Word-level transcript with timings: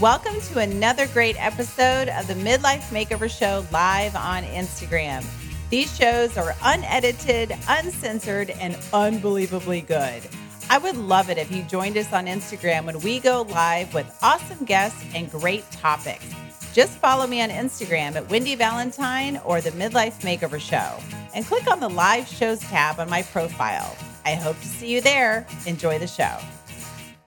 Welcome 0.00 0.40
to 0.40 0.58
another 0.58 1.06
great 1.06 1.36
episode 1.38 2.08
of 2.08 2.26
the 2.26 2.34
Midlife 2.34 2.82
Makeover 2.90 3.30
Show 3.30 3.64
live 3.70 4.16
on 4.16 4.42
Instagram. 4.42 5.24
These 5.70 5.96
shows 5.96 6.36
are 6.36 6.52
unedited, 6.64 7.56
uncensored, 7.68 8.50
and 8.50 8.76
unbelievably 8.92 9.82
good. 9.82 10.22
I 10.68 10.78
would 10.78 10.96
love 10.96 11.30
it 11.30 11.38
if 11.38 11.52
you 11.52 11.62
joined 11.62 11.96
us 11.96 12.12
on 12.12 12.26
Instagram 12.26 12.86
when 12.86 12.98
we 13.02 13.20
go 13.20 13.42
live 13.42 13.94
with 13.94 14.18
awesome 14.20 14.64
guests 14.64 15.00
and 15.14 15.30
great 15.30 15.70
topics. 15.70 16.26
Just 16.72 16.98
follow 16.98 17.28
me 17.28 17.40
on 17.40 17.50
Instagram 17.50 18.16
at 18.16 18.28
Wendy 18.28 18.56
Valentine 18.56 19.40
or 19.44 19.60
the 19.60 19.70
Midlife 19.70 20.22
Makeover 20.22 20.58
Show 20.58 20.98
and 21.36 21.46
click 21.46 21.70
on 21.70 21.78
the 21.78 21.88
live 21.88 22.26
shows 22.26 22.58
tab 22.58 22.98
on 22.98 23.08
my 23.08 23.22
profile. 23.22 23.96
I 24.26 24.34
hope 24.34 24.58
to 24.58 24.66
see 24.66 24.92
you 24.92 25.00
there. 25.00 25.46
Enjoy 25.66 26.00
the 26.00 26.08
show. 26.08 26.36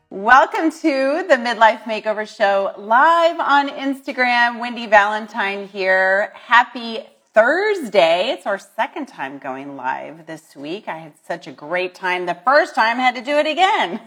Welcome 0.09 0.71
to 0.71 1.25
the 1.27 1.35
Midlife 1.35 1.81
Makeover 1.81 2.25
Show 2.25 2.71
live 2.77 3.41
on 3.41 3.67
Instagram. 3.67 4.57
Wendy 4.57 4.87
Valentine 4.87 5.67
here. 5.67 6.31
Happy 6.33 7.05
Thursday. 7.33 8.29
It's 8.29 8.45
our 8.45 8.57
second 8.57 9.07
time 9.07 9.37
going 9.37 9.75
live 9.75 10.25
this 10.25 10.55
week. 10.55 10.87
I 10.87 10.97
had 10.99 11.11
such 11.27 11.45
a 11.45 11.51
great 11.51 11.93
time. 11.93 12.25
The 12.25 12.39
first 12.45 12.73
time 12.73 12.99
I 12.99 13.01
had 13.01 13.15
to 13.15 13.21
do 13.21 13.37
it 13.37 13.47
again. 13.47 13.99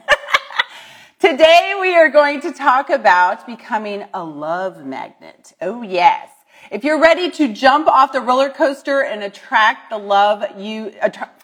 Today 1.20 1.76
we 1.78 1.95
are 1.95 2.09
going 2.09 2.40
to 2.40 2.52
talk 2.52 2.88
about 2.88 3.45
becoming 3.45 4.06
a 4.14 4.24
love 4.24 4.82
magnet. 4.87 5.52
Oh 5.60 5.82
yes. 5.82 6.30
If 6.70 6.82
you're 6.82 7.01
ready 7.01 7.30
to 7.32 7.52
jump 7.52 7.88
off 7.88 8.12
the 8.12 8.23
roller 8.23 8.48
coaster 8.48 9.02
and 9.02 9.23
attract 9.23 9.90
the 9.90 9.98
love 9.98 10.45
you 10.59 10.95
attract 11.02 11.39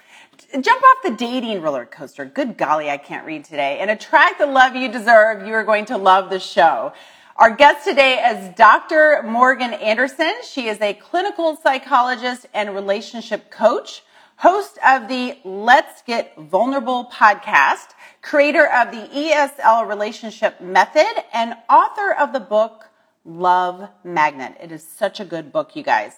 jump 0.52 0.82
off 0.82 0.96
the 1.02 1.10
dating 1.10 1.60
roller 1.60 1.86
coaster. 1.86 2.24
Good 2.24 2.56
golly, 2.56 2.90
I 2.90 2.96
can't 2.96 3.26
read 3.26 3.44
today. 3.44 3.78
And 3.80 3.90
attract 3.90 4.38
the 4.38 4.46
love 4.46 4.74
you 4.76 4.90
deserve. 4.90 5.46
You 5.46 5.54
are 5.54 5.64
going 5.64 5.86
to 5.86 5.96
love 5.96 6.30
the 6.30 6.40
show. 6.40 6.92
Our 7.36 7.54
guest 7.54 7.86
today 7.86 8.14
is 8.14 8.54
Dr. 8.54 9.22
Morgan 9.24 9.74
Anderson. 9.74 10.32
She 10.42 10.68
is 10.68 10.80
a 10.80 10.94
clinical 10.94 11.56
psychologist 11.56 12.46
and 12.54 12.74
relationship 12.74 13.50
coach, 13.50 14.02
host 14.36 14.78
of 14.86 15.08
the 15.08 15.36
Let's 15.44 16.02
Get 16.02 16.34
Vulnerable 16.38 17.10
podcast, 17.12 17.88
creator 18.22 18.66
of 18.66 18.90
the 18.90 19.08
ESL 19.14 19.86
relationship 19.86 20.60
method, 20.60 21.24
and 21.32 21.56
author 21.68 22.12
of 22.12 22.32
the 22.32 22.40
book 22.40 22.85
Love 23.26 23.88
Magnet. 24.04 24.56
It 24.62 24.70
is 24.70 24.86
such 24.86 25.18
a 25.18 25.24
good 25.24 25.52
book, 25.52 25.74
you 25.74 25.82
guys. 25.82 26.12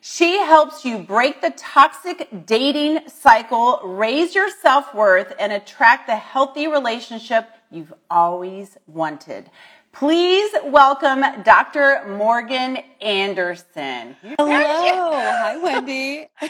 She 0.00 0.38
helps 0.38 0.84
you 0.84 0.98
break 0.98 1.42
the 1.42 1.50
toxic 1.50 2.28
dating 2.46 3.08
cycle, 3.08 3.80
raise 3.84 4.34
your 4.34 4.48
self 4.50 4.94
worth, 4.94 5.34
and 5.38 5.52
attract 5.52 6.06
the 6.06 6.16
healthy 6.16 6.66
relationship 6.66 7.48
you've 7.70 7.92
always 8.10 8.78
wanted. 8.86 9.50
Please 9.92 10.52
welcome 10.64 11.22
Dr. 11.42 12.02
Morgan 12.08 12.78
Anderson. 13.00 14.16
Hello. 14.38 15.12
Hi, 15.12 15.56
Wendy. 15.56 16.28
you 16.42 16.48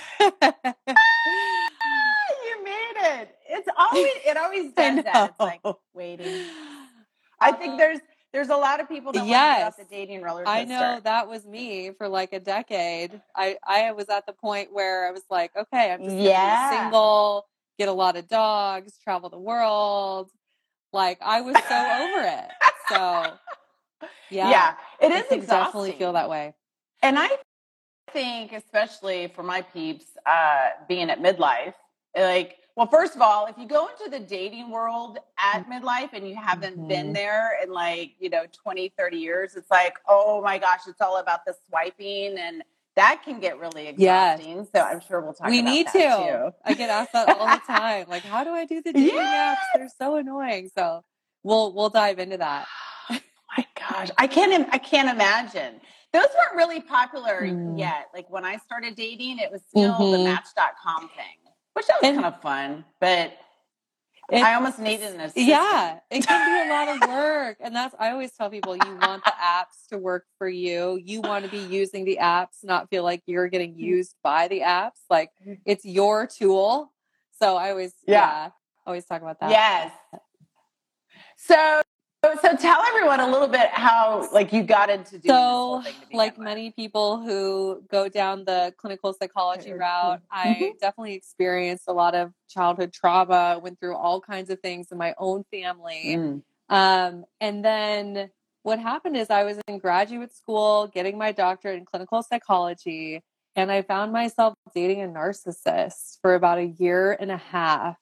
made 2.64 2.94
it. 2.96 3.36
It's 3.48 3.68
always 3.76 4.12
it 4.24 4.36
always 4.36 4.72
does 4.72 5.04
that. 5.04 5.30
It's 5.30 5.40
like 5.40 5.60
waiting. 5.92 6.44
I 7.40 7.52
think 7.52 7.78
there's 7.78 8.00
there's 8.34 8.48
a 8.48 8.56
lot 8.56 8.80
of 8.80 8.88
people 8.88 9.12
that 9.12 9.24
yes. 9.24 9.30
want 9.30 9.54
to 9.54 9.60
get 9.60 9.66
off 9.84 9.88
the 9.88 9.96
dating 9.96 10.20
roller 10.20 10.42
coaster. 10.42 10.58
I 10.58 10.64
know 10.64 11.00
that 11.04 11.28
was 11.28 11.46
me 11.46 11.92
for 11.96 12.08
like 12.08 12.32
a 12.32 12.40
decade. 12.40 13.20
I 13.36 13.56
I 13.64 13.92
was 13.92 14.08
at 14.08 14.26
the 14.26 14.32
point 14.32 14.72
where 14.72 15.06
I 15.06 15.12
was 15.12 15.22
like, 15.30 15.52
okay, 15.56 15.92
I'm 15.92 16.02
just 16.02 16.16
yeah. 16.16 16.82
single, 16.82 17.46
get 17.78 17.88
a 17.88 17.92
lot 17.92 18.16
of 18.16 18.26
dogs, 18.26 18.98
travel 19.04 19.30
the 19.30 19.38
world. 19.38 20.30
Like 20.92 21.18
I 21.22 21.42
was 21.42 21.54
so 21.68 21.76
over 21.76 22.26
it. 22.26 22.50
So 22.88 23.32
yeah, 24.30 24.50
yeah, 24.50 24.74
it 25.00 25.12
is 25.12 25.30
exhausting. 25.30 25.46
Definitely 25.46 25.92
feel 25.92 26.12
that 26.14 26.28
way. 26.28 26.54
And 27.02 27.16
I 27.18 27.28
think, 28.12 28.52
especially 28.52 29.32
for 29.34 29.44
my 29.44 29.62
peeps, 29.62 30.06
uh, 30.26 30.70
being 30.88 31.08
at 31.08 31.20
midlife, 31.20 31.74
like 32.16 32.56
well, 32.76 32.88
first 32.88 33.14
of 33.14 33.22
all, 33.22 33.46
if 33.46 33.56
you 33.56 33.66
go 33.66 33.88
into 33.88 34.10
the 34.10 34.18
dating 34.18 34.70
world 34.70 35.18
at 35.38 35.64
mm. 35.64 35.80
midlife 35.80 36.12
and 36.12 36.28
you 36.28 36.34
haven't 36.34 36.76
mm-hmm. 36.76 36.88
been 36.88 37.12
there 37.12 37.56
in 37.62 37.70
like, 37.70 38.12
you 38.18 38.28
know, 38.28 38.44
20, 38.52 38.92
30 38.98 39.16
years, 39.16 39.54
it's 39.54 39.70
like, 39.70 39.94
oh 40.08 40.42
my 40.42 40.58
gosh, 40.58 40.80
it's 40.88 41.00
all 41.00 41.18
about 41.18 41.44
the 41.44 41.54
swiping 41.68 42.36
and 42.38 42.64
that 42.96 43.22
can 43.24 43.40
get 43.40 43.58
really 43.58 43.88
exhausting. 43.88 44.56
Yes. 44.56 44.66
So 44.74 44.80
I'm 44.80 45.00
sure 45.00 45.20
we'll 45.20 45.34
talk 45.34 45.48
about 45.48 45.52
it. 45.52 45.56
we 45.56 45.62
need 45.62 45.86
to. 45.88 45.92
Too. 45.92 46.50
I 46.64 46.74
get 46.74 46.90
asked 46.90 47.12
that 47.12 47.28
all 47.28 47.46
the 47.46 47.62
time. 47.66 48.06
Like, 48.08 48.22
how 48.22 48.44
do 48.44 48.50
I 48.50 48.64
do 48.66 48.82
the 48.82 48.92
dating 48.92 49.14
yes. 49.14 49.58
apps? 49.58 49.78
They're 49.78 49.88
so 49.96 50.16
annoying. 50.16 50.70
So 50.76 51.04
we'll 51.42 51.72
we'll 51.74 51.90
dive 51.90 52.18
into 52.20 52.36
that. 52.38 52.66
oh 53.10 53.20
my 53.56 53.66
gosh. 53.76 54.10
I 54.16 54.26
can't 54.28 54.68
I 54.72 54.78
can't 54.78 55.10
imagine. 55.10 55.80
Those 56.12 56.28
weren't 56.36 56.56
really 56.56 56.80
popular 56.80 57.42
mm. 57.42 57.76
yet. 57.76 58.10
Like 58.14 58.30
when 58.30 58.44
I 58.44 58.58
started 58.58 58.94
dating, 58.94 59.38
it 59.40 59.50
was 59.50 59.60
still 59.68 59.94
mm-hmm. 59.94 60.12
the 60.12 60.18
match.com 60.18 61.08
thing 61.16 61.43
which 61.74 61.86
was 61.86 62.00
kind 62.00 62.24
of 62.24 62.40
fun, 62.40 62.84
but 63.00 63.36
it, 64.30 64.42
I 64.42 64.54
almost 64.54 64.78
needed 64.78 65.14
an 65.14 65.20
assistant. 65.20 65.46
Yeah, 65.46 65.98
it 66.10 66.26
can 66.26 66.64
be 66.64 66.70
a 66.70 66.72
lot 66.72 66.88
of 66.88 67.08
work. 67.14 67.58
And 67.60 67.76
that's, 67.76 67.94
I 67.98 68.10
always 68.10 68.32
tell 68.32 68.48
people 68.48 68.74
you 68.74 68.98
want 69.02 69.24
the 69.24 69.32
apps 69.32 69.88
to 69.90 69.98
work 69.98 70.24
for 70.38 70.48
you. 70.48 70.98
You 71.02 71.20
want 71.20 71.44
to 71.44 71.50
be 71.50 71.58
using 71.58 72.04
the 72.04 72.18
apps, 72.22 72.64
not 72.64 72.88
feel 72.88 73.02
like 73.02 73.22
you're 73.26 73.48
getting 73.48 73.72
mm-hmm. 73.72 73.80
used 73.80 74.14
by 74.22 74.48
the 74.48 74.60
apps. 74.60 75.00
Like 75.10 75.30
mm-hmm. 75.42 75.54
it's 75.66 75.84
your 75.84 76.26
tool. 76.26 76.90
So 77.38 77.56
I 77.56 77.70
always, 77.70 77.92
yeah, 78.06 78.14
yeah 78.14 78.50
always 78.86 79.04
talk 79.04 79.22
about 79.22 79.40
that. 79.40 79.50
Yes. 79.50 79.92
So 81.36 81.82
so 82.40 82.56
tell 82.56 82.82
everyone 82.82 83.20
a 83.20 83.30
little 83.30 83.48
bit 83.48 83.68
how 83.70 84.28
like 84.32 84.52
you 84.52 84.62
got 84.62 84.88
into 84.88 85.18
doing 85.18 85.22
so 85.28 85.82
like 86.12 86.36
with. 86.36 86.44
many 86.44 86.70
people 86.70 87.20
who 87.20 87.82
go 87.90 88.08
down 88.08 88.44
the 88.44 88.72
clinical 88.78 89.12
psychology 89.12 89.72
route 89.72 90.20
i 90.30 90.48
mm-hmm. 90.48 90.76
definitely 90.80 91.14
experienced 91.14 91.84
a 91.88 91.92
lot 91.92 92.14
of 92.14 92.32
childhood 92.48 92.92
trauma 92.92 93.58
went 93.62 93.78
through 93.78 93.96
all 93.96 94.20
kinds 94.20 94.50
of 94.50 94.58
things 94.60 94.90
in 94.90 94.98
my 94.98 95.14
own 95.18 95.44
family 95.50 96.16
mm. 96.16 96.42
um, 96.68 97.24
and 97.40 97.64
then 97.64 98.30
what 98.62 98.78
happened 98.78 99.16
is 99.16 99.30
i 99.30 99.44
was 99.44 99.58
in 99.68 99.78
graduate 99.78 100.34
school 100.34 100.86
getting 100.88 101.18
my 101.18 101.32
doctorate 101.32 101.78
in 101.78 101.84
clinical 101.84 102.22
psychology 102.22 103.22
and 103.56 103.70
i 103.70 103.82
found 103.82 104.12
myself 104.12 104.54
dating 104.74 105.02
a 105.02 105.06
narcissist 105.06 106.18
for 106.22 106.34
about 106.34 106.58
a 106.58 106.66
year 106.78 107.16
and 107.20 107.30
a 107.30 107.36
half 107.36 107.96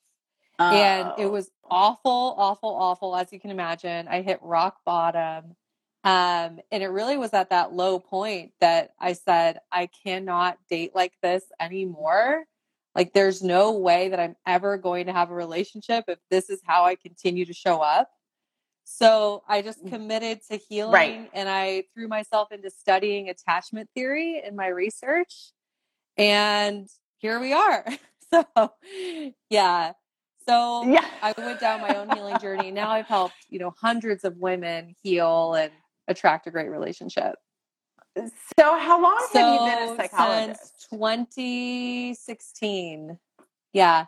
Oh. 0.59 0.71
And 0.71 1.09
it 1.19 1.27
oh. 1.27 1.31
was 1.31 1.51
awful, 1.71 2.35
awful, 2.37 2.71
awful, 2.71 3.17
as 3.17 3.33
you 3.33 3.41
can 3.41 3.51
imagine. 3.51 4.09
I 4.09 4.23
hit 4.23 4.39
rock 4.43 4.79
bottom. 4.85 5.57
Um, 6.05 6.59
and 6.73 6.83
it 6.83 6.89
really 6.89 7.17
was 7.17 7.33
at 7.33 7.51
that 7.51 7.73
low 7.73 7.99
point 8.01 8.53
that 8.61 8.91
I 8.99 9.13
said, 9.13 9.61
I 9.71 9.89
cannot 10.05 10.59
date 10.69 10.95
like 10.95 11.13
this 11.23 11.45
anymore. 11.61 12.45
Like, 12.95 13.13
there's 13.15 13.43
no 13.43 13.73
way 13.73 14.09
that 14.09 14.21
I'm 14.21 14.37
ever 14.47 14.77
going 14.77 15.07
to 15.07 15.13
have 15.13 15.31
a 15.31 15.35
relationship 15.35 16.05
if 16.09 16.19
this 16.31 16.51
is 16.51 16.61
how 16.67 16.85
I 16.85 16.97
continue 16.97 17.47
to 17.47 17.55
show 17.55 17.81
up. 17.81 18.11
So 18.85 19.43
I 19.49 19.63
just 19.63 19.85
mm. 19.85 19.91
committed 19.91 20.41
to 20.51 20.57
healing 20.57 20.93
right. 20.93 21.31
and 21.33 21.49
I 21.49 21.85
threw 21.95 22.09
myself 22.09 22.53
into 22.53 22.71
studying 22.71 23.29
attachment 23.29 23.89
theory 23.95 24.43
in 24.45 24.57
my 24.57 24.67
research. 24.67 25.53
And 26.17 26.89
here 27.19 27.41
we 27.41 27.53
are. 27.53 27.85
So, 28.33 28.73
yeah, 29.51 29.93
so 30.47 30.85
yeah. 30.85 31.07
I 31.23 31.33
went 31.37 31.61
down 31.61 31.81
my 31.81 31.95
own 31.95 32.11
healing 32.11 32.39
journey. 32.39 32.71
Now 32.71 32.91
I've 32.91 33.07
helped, 33.07 33.47
you 33.49 33.59
know, 33.59 33.75
hundreds 33.79 34.25
of 34.25 34.37
women 34.37 34.95
heal 35.03 35.55
and 35.55 35.73
attract 36.09 36.47
a 36.47 36.51
great 36.51 36.71
relationship. 36.71 37.37
So 38.59 38.77
how 38.77 39.03
long 39.03 39.27
so 39.33 39.39
have 39.39 39.55
you 39.55 39.61
been 39.67 39.89
a 39.89 39.97
psychologist? 39.97 40.91
Since 40.91 40.91
2016. 40.91 43.19
Yeah. 43.73 44.05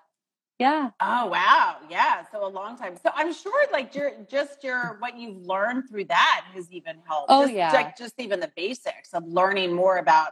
Yeah. 0.59 0.91
Oh 1.00 1.27
wow. 1.27 1.78
Yeah. 1.91 2.22
So 2.31 2.47
a 2.47 2.49
long 2.49 2.77
time. 2.77 2.97
So 3.03 3.11
I'm 3.15 3.33
sure 3.33 3.66
like 3.72 3.95
your 3.95 4.12
just 4.31 4.62
your 4.62 4.99
what 5.01 5.19
you've 5.19 5.42
learned 5.42 5.89
through 5.89 6.04
that 6.04 6.45
has 6.54 6.71
even 6.71 6.98
helped. 7.07 7.27
Oh 7.28 7.45
just, 7.45 7.54
yeah. 7.54 7.72
Like 7.72 7.97
just 7.97 8.15
even 8.19 8.41
the 8.41 8.53
basics 8.54 9.15
of 9.15 9.27
learning 9.27 9.72
more 9.72 9.98
about 9.98 10.31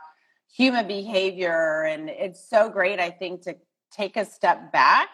human 0.55 0.87
behavior. 0.87 1.85
And 1.85 2.09
it's 2.09 2.49
so 2.49 2.69
great, 2.69 3.01
I 3.01 3.11
think, 3.11 3.43
to 3.43 3.57
take 3.91 4.17
a 4.17 4.25
step 4.25 4.71
back 4.71 5.09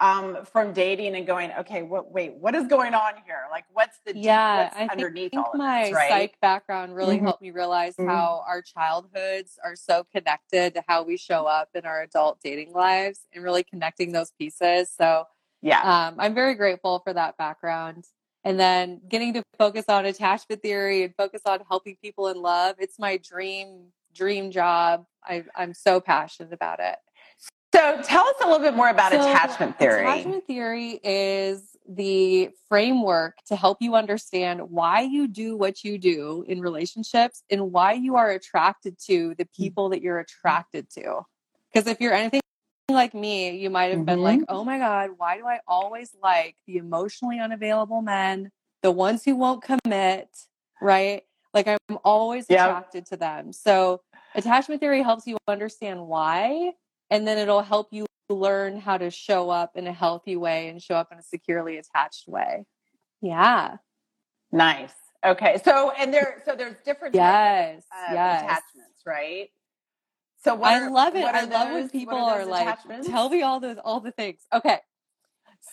um, 0.00 0.38
from 0.44 0.72
dating 0.72 1.14
and 1.14 1.26
going, 1.26 1.52
okay, 1.60 1.82
what, 1.82 2.10
wait, 2.10 2.34
what 2.34 2.54
is 2.54 2.66
going 2.66 2.94
on 2.94 3.12
here? 3.26 3.44
Like, 3.50 3.64
what's 3.72 3.98
the 4.06 4.16
yeah? 4.16 4.64
What's 4.64 4.76
I 4.76 4.86
underneath 4.86 5.32
think, 5.32 5.46
all 5.46 5.52
my 5.54 5.84
this, 5.84 5.92
right? 5.92 6.08
psych 6.08 6.40
background 6.40 6.94
really 6.94 7.16
mm-hmm. 7.16 7.26
helped 7.26 7.42
me 7.42 7.50
realize 7.50 7.94
mm-hmm. 7.96 8.08
how 8.08 8.42
our 8.48 8.62
childhoods 8.62 9.58
are 9.62 9.76
so 9.76 10.04
connected 10.14 10.74
to 10.74 10.82
how 10.88 11.02
we 11.02 11.16
show 11.16 11.44
up 11.44 11.68
in 11.74 11.84
our 11.84 12.02
adult 12.02 12.38
dating 12.42 12.72
lives, 12.72 13.20
and 13.32 13.44
really 13.44 13.62
connecting 13.62 14.12
those 14.12 14.32
pieces. 14.38 14.90
So, 14.90 15.24
yeah, 15.60 15.82
um, 15.82 16.16
I'm 16.18 16.34
very 16.34 16.54
grateful 16.54 17.00
for 17.00 17.12
that 17.12 17.36
background. 17.36 18.04
And 18.44 18.58
then 18.58 19.00
getting 19.08 19.34
to 19.34 19.42
focus 19.56 19.84
on 19.88 20.04
attachment 20.04 20.62
theory 20.62 21.04
and 21.04 21.14
focus 21.14 21.42
on 21.46 21.60
helping 21.68 21.96
people 22.02 22.26
in 22.26 22.42
love. 22.42 22.74
It's 22.80 22.98
my 22.98 23.18
dream 23.18 23.92
dream 24.14 24.50
job. 24.50 25.06
I, 25.24 25.44
I'm 25.54 25.74
so 25.74 26.00
passionate 26.00 26.52
about 26.52 26.80
it. 26.80 26.96
So 27.74 28.00
tell 28.02 28.26
us 28.26 28.34
a 28.42 28.46
little 28.46 28.60
bit 28.60 28.74
more 28.74 28.88
about 28.90 29.12
so 29.12 29.20
attachment 29.20 29.78
theory. 29.78 30.02
Attachment 30.02 30.46
theory 30.46 31.00
is 31.02 31.76
the 31.88 32.50
framework 32.68 33.36
to 33.46 33.56
help 33.56 33.78
you 33.80 33.94
understand 33.94 34.60
why 34.70 35.00
you 35.00 35.26
do 35.26 35.56
what 35.56 35.82
you 35.82 35.98
do 35.98 36.44
in 36.46 36.60
relationships 36.60 37.42
and 37.50 37.72
why 37.72 37.94
you 37.94 38.16
are 38.16 38.30
attracted 38.30 38.98
to 39.06 39.34
the 39.38 39.44
Mm-hmm. 39.44 39.62
people 39.64 39.88
that 39.90 40.02
you're 40.02 40.18
attracted 40.20 40.88
to. 40.90 41.22
Because 41.72 41.88
if 41.88 42.00
you're 42.00 42.12
anything 42.12 42.40
like 42.90 43.14
me, 43.14 43.56
you 43.56 43.70
might 43.70 43.90
have 43.90 44.04
been 44.04 44.20
like, 44.22 44.40
Mm-hmm. 44.40 44.54
oh 44.54 44.64
my 44.64 44.78
God, 44.78 45.10
why 45.16 45.38
do 45.38 45.46
I 45.46 45.60
always 45.66 46.14
like 46.22 46.56
the 46.66 46.76
emotionally 46.76 47.40
unavailable 47.40 48.02
men, 48.02 48.50
the 48.82 48.90
ones 48.90 49.24
who 49.24 49.34
won't 49.34 49.62
commit, 49.62 50.28
right? 50.80 51.22
Like 51.54 51.66
I'm 51.68 51.98
always 52.04 52.46
Yep. 52.50 52.60
attracted 52.60 53.06
to 53.06 53.16
them. 53.16 53.52
So 53.52 54.02
attachment 54.34 54.80
theory 54.80 55.02
helps 55.02 55.26
you 55.26 55.36
understand 55.48 56.06
why, 56.06 56.72
and 57.12 57.28
then 57.28 57.36
it'll 57.36 57.62
help 57.62 57.88
you 57.92 58.06
learn 58.30 58.80
how 58.80 58.96
to 58.96 59.10
show 59.10 59.50
up 59.50 59.72
in 59.76 59.86
a 59.86 59.92
healthy 59.92 60.34
way 60.34 60.68
and 60.68 60.82
show 60.82 60.94
up 60.94 61.08
in 61.12 61.18
a 61.18 61.22
securely 61.22 61.76
attached 61.76 62.26
way. 62.26 62.64
Yeah. 63.20 63.76
Nice. 64.50 64.94
Okay. 65.24 65.60
So 65.62 65.90
and 65.90 66.12
there 66.12 66.42
so 66.46 66.56
there's 66.56 66.76
different 66.86 67.14
types 67.14 67.20
Yes. 67.20 67.84
of 68.08 68.14
yes. 68.14 68.42
attachments, 68.42 69.02
right? 69.06 69.50
So 70.42 70.54
what 70.54 70.72
I 70.72 70.80
are- 70.80 70.90
love 70.90 71.14
it. 71.14 71.22
what 71.22 71.34
I 71.34 71.40
are 71.40 71.46
love 71.46 71.68
those? 71.68 71.74
when 71.74 71.90
people 71.90 72.16
are 72.16 72.40
are, 72.40 72.46
like, 72.46 72.78
tell 73.04 73.28
me 73.28 73.42
all 73.42 73.60
those 73.60 73.76
all 73.84 74.00
the 74.00 74.12
things. 74.12 74.40
Okay. 74.52 74.78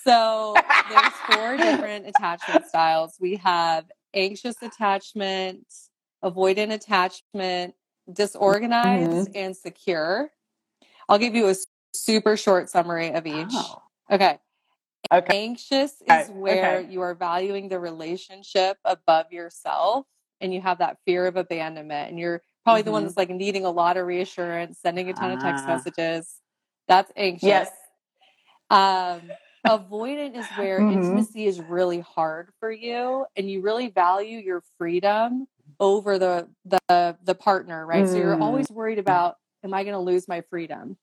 So 0.03 0.55
there's 0.89 1.13
four 1.31 1.57
different 1.57 2.07
attachment 2.07 2.65
styles. 2.67 3.15
We 3.19 3.37
have 3.37 3.85
anxious 4.13 4.55
attachment, 4.61 5.65
avoidant 6.21 6.73
attachment, 6.73 7.73
mm-hmm. 7.73 8.13
disorganized, 8.13 9.29
and 9.35 9.55
secure. 9.55 10.31
I'll 11.09 11.17
give 11.19 11.35
you 11.35 11.47
a 11.49 11.55
super 11.93 12.37
short 12.37 12.69
summary 12.69 13.11
of 13.13 13.25
each. 13.27 13.53
Oh. 13.53 13.81
Okay. 14.11 14.37
Okay. 15.11 15.37
Anxious 15.37 16.01
Okay, 16.03 16.21
is 16.23 16.29
where 16.29 16.79
okay. 16.81 16.91
you 16.91 17.01
are 17.01 17.15
valuing 17.15 17.67
the 17.69 17.79
relationship 17.79 18.77
above 18.85 19.31
yourself 19.31 20.05
and 20.41 20.53
you 20.53 20.61
have 20.61 20.77
that 20.79 20.97
fear 21.05 21.25
of 21.25 21.35
abandonment 21.35 22.09
and 22.09 22.19
you're 22.19 22.41
probably 22.63 22.83
the 22.83 22.91
one 22.91 23.03
Mhm. 23.03 23.05
that's 23.07 23.17
like 23.17 23.29
needing 23.29 23.65
a 23.65 23.71
lot 23.71 23.97
of 23.97 24.05
reassurance, 24.05 24.79
sending 24.79 25.09
a 25.09 25.13
ton 25.13 25.31
of 25.31 25.39
text 25.39 25.65
Ah. 25.67 25.73
messages. 25.73 26.41
That's 26.87 27.11
anxious. 27.15 27.47
Yes. 27.47 27.71
Um, 28.69 29.31
avoidant 29.67 30.35
is 30.35 30.45
where 30.57 30.79
Mhm. 30.81 30.91
intimacy 30.93 31.45
is 31.47 31.59
really 31.61 31.99
hard 32.01 32.51
for 32.59 32.71
you 32.71 33.25
and 33.35 33.49
you 33.49 33.61
really 33.61 33.87
value 33.89 34.37
your 34.39 34.61
freedom 34.77 35.47
over 35.79 36.19
the 36.19 36.47
the 36.65 37.17
the 37.23 37.35
partner, 37.35 37.85
right? 37.85 38.07
So 38.07 38.17
you're 38.17 38.37
Mm. 38.37 38.41
always 38.41 38.69
worried 38.71 38.99
about 38.99 39.37
am 39.63 39.73
I 39.73 39.83
going 39.83 39.93
to 39.93 39.99
lose 39.99 40.27
my 40.27 40.41
freedom? 40.41 40.97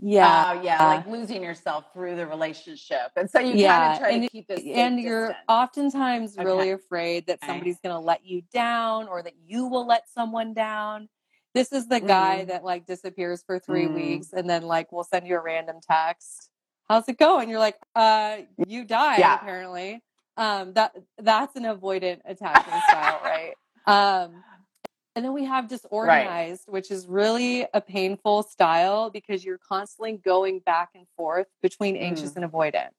Yeah. 0.00 0.44
Oh 0.54 0.62
yeah, 0.62 0.86
like 0.86 1.06
losing 1.06 1.42
yourself 1.42 1.86
through 1.92 2.14
the 2.14 2.26
relationship, 2.26 3.10
and 3.16 3.28
so 3.28 3.40
you 3.40 3.66
kind 3.66 3.92
of 3.92 3.98
try 3.98 4.10
and 4.10 4.22
to 4.22 4.28
keep 4.28 4.46
this 4.46 4.62
and 4.72 5.00
you're 5.00 5.28
distance. 5.28 5.44
oftentimes 5.48 6.36
really 6.38 6.70
afraid 6.70 7.26
that 7.26 7.38
Okay. 7.42 7.46
somebody's 7.48 7.80
going 7.82 7.94
to 7.94 7.98
let 8.00 8.24
you 8.24 8.42
down 8.52 9.08
or 9.08 9.20
that 9.22 9.32
you 9.44 9.66
will 9.66 9.86
let 9.86 10.08
someone 10.08 10.54
down. 10.54 11.08
This 11.54 11.72
is 11.72 11.88
the 11.88 11.98
guy 11.98 12.44
Mhm. 12.44 12.48
that 12.48 12.64
like 12.64 12.86
disappears 12.86 13.42
for 13.44 13.58
3 13.58 13.86
Mm. 13.86 13.94
weeks 13.94 14.32
and 14.32 14.48
then 14.48 14.62
like 14.62 14.92
will 14.92 15.02
send 15.02 15.26
you 15.26 15.36
a 15.36 15.40
random 15.42 15.80
text. 15.82 16.50
How's 16.88 17.08
it 17.08 17.18
going? 17.18 17.48
You're 17.48 17.58
like, 17.58 17.78
"Uh, 17.96 18.42
you 18.68 18.84
died 18.84 19.18
Yeah. 19.20 19.34
apparently." 19.34 20.04
Um 20.36 20.72
that 20.74 20.94
that's 21.18 21.56
an 21.56 21.64
avoidant 21.64 22.20
attachment 22.24 22.84
style, 22.84 23.20
right? 23.24 23.54
Um 23.86 24.44
and 25.16 25.24
then 25.24 25.32
we 25.32 25.44
have 25.44 25.68
disorganized, 25.68 26.64
which 26.68 26.90
is 26.90 27.06
really 27.06 27.66
a 27.74 27.80
painful 27.80 28.42
style 28.44 29.10
because 29.10 29.44
you're 29.44 29.58
constantly 29.58 30.12
going 30.18 30.60
back 30.60 30.90
and 30.94 31.06
forth 31.16 31.48
between 31.62 31.96
anxious 31.96 32.36
and 32.36 32.44
avoidant. 32.44 32.90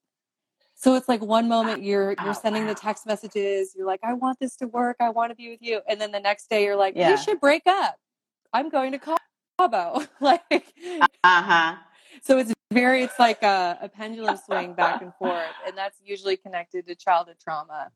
So 0.74 0.94
it's 0.94 1.08
like 1.08 1.22
one 1.22 1.48
moment 1.48 1.82
you're 1.82 2.14
Oh, 2.18 2.24
you're 2.24 2.34
sending 2.34 2.66
the 2.66 2.74
text 2.74 3.06
messages, 3.06 3.74
you're 3.76 3.86
like, 3.86 4.00
I 4.02 4.12
want 4.14 4.38
this 4.40 4.56
to 4.56 4.66
work, 4.66 4.96
I 5.00 5.10
want 5.10 5.30
to 5.30 5.36
be 5.36 5.48
with 5.50 5.62
you. 5.62 5.80
And 5.88 6.00
then 6.00 6.12
the 6.12 6.20
next 6.20 6.50
day 6.50 6.64
you're 6.64 6.76
like, 6.76 6.94
Yeah. 6.96 7.10
we 7.12 7.16
should 7.16 7.40
break 7.40 7.62
up. 7.66 7.96
I'm 8.52 8.68
going 8.68 8.92
to 8.92 8.98
Cabo. 9.58 10.02
like 10.20 10.74
Uh 11.24 11.42
huh. 11.42 11.76
so 12.22 12.38
it's 12.38 12.52
very 12.72 13.02
it's 13.04 13.18
like 13.18 13.42
a, 13.42 13.78
a 13.80 13.88
pendulum 13.88 14.36
swing 14.44 14.74
back 14.74 15.00
and 15.02 15.14
forth. 15.14 15.44
And 15.66 15.78
that's 15.78 15.98
usually 16.04 16.36
connected 16.36 16.86
to 16.88 16.94
childhood 16.94 17.36
trauma. 17.42 17.90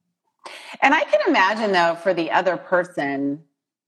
And 0.80 0.94
I 0.94 1.02
can 1.02 1.20
imagine 1.26 1.72
though, 1.72 1.96
for 1.96 2.14
the 2.14 2.30
other 2.30 2.56
person, 2.56 3.42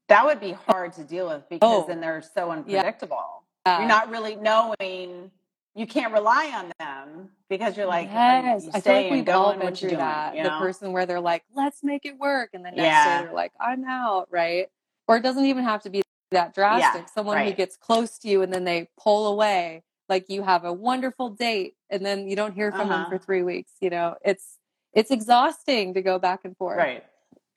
that 0.08 0.24
would 0.24 0.40
be 0.40 0.52
hard 0.52 0.92
to 0.94 1.04
deal 1.04 1.28
with 1.28 1.48
because 1.48 1.84
Oh. 1.84 1.86
then 1.86 2.00
they're 2.00 2.22
so 2.22 2.50
unpredictable. 2.50 3.44
Yeah. 3.66 3.78
You're 3.80 3.88
not 3.88 4.10
really 4.10 4.36
knowing. 4.36 5.30
You 5.74 5.86
can't 5.86 6.12
rely 6.12 6.50
on 6.54 6.72
them 6.80 7.30
because 7.48 7.76
you're 7.76 7.86
like, 7.86 8.08
yes, 8.10 8.64
you 8.64 8.70
I 8.74 8.80
feel 8.80 8.94
like 8.94 9.10
we've 9.10 9.28
all 9.28 9.52
been 9.54 9.74
through 9.74 9.90
doing, 9.90 9.98
that. 10.00 10.34
you 10.36 10.42
the 10.42 10.50
person 10.50 10.92
where 10.92 11.06
they're 11.06 11.20
like, 11.20 11.44
"Let's 11.54 11.84
make 11.84 12.04
it 12.04 12.18
work," 12.18 12.50
and 12.54 12.64
the 12.64 12.70
next 12.70 12.78
Yeah. 12.82 13.18
day 13.20 13.24
they're 13.26 13.34
like, 13.34 13.52
"I'm 13.60 13.84
out," 13.84 14.26
right? 14.30 14.68
Or 15.06 15.16
it 15.18 15.22
doesn't 15.22 15.44
even 15.44 15.62
have 15.64 15.82
to 15.82 15.90
be 15.90 16.02
that 16.32 16.54
drastic. 16.54 17.08
Someone 17.08 17.38
who 17.46 17.52
gets 17.52 17.76
close 17.76 18.18
to 18.18 18.28
you 18.28 18.42
and 18.42 18.52
then 18.52 18.64
they 18.64 18.88
pull 18.98 19.28
away, 19.28 19.82
like 20.08 20.28
you 20.28 20.42
have 20.42 20.64
a 20.64 20.72
wonderful 20.72 21.30
date 21.30 21.74
and 21.90 22.04
then 22.04 22.26
you 22.28 22.34
don't 22.36 22.52
hear 22.54 22.70
from 22.72 22.88
them 22.88 23.02
Uh-huh. 23.02 23.10
for 23.10 23.18
three 23.18 23.42
weeks. 23.42 23.72
You 23.80 23.90
know, 23.90 24.16
it's 24.24 24.58
it's 24.94 25.10
exhausting 25.10 25.94
to 25.94 26.02
go 26.02 26.18
back 26.18 26.40
and 26.44 26.56
forth. 26.56 26.78
Right. 26.78 27.04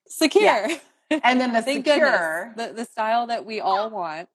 Secure. 0.07 0.67
And 1.23 1.39
then 1.41 1.53
the 1.53 1.61
secure. 1.61 2.53
The 2.55 2.73
the 2.73 2.85
style 2.85 3.27
that 3.27 3.45
we 3.45 3.59
all 3.61 3.89
want. 3.89 4.29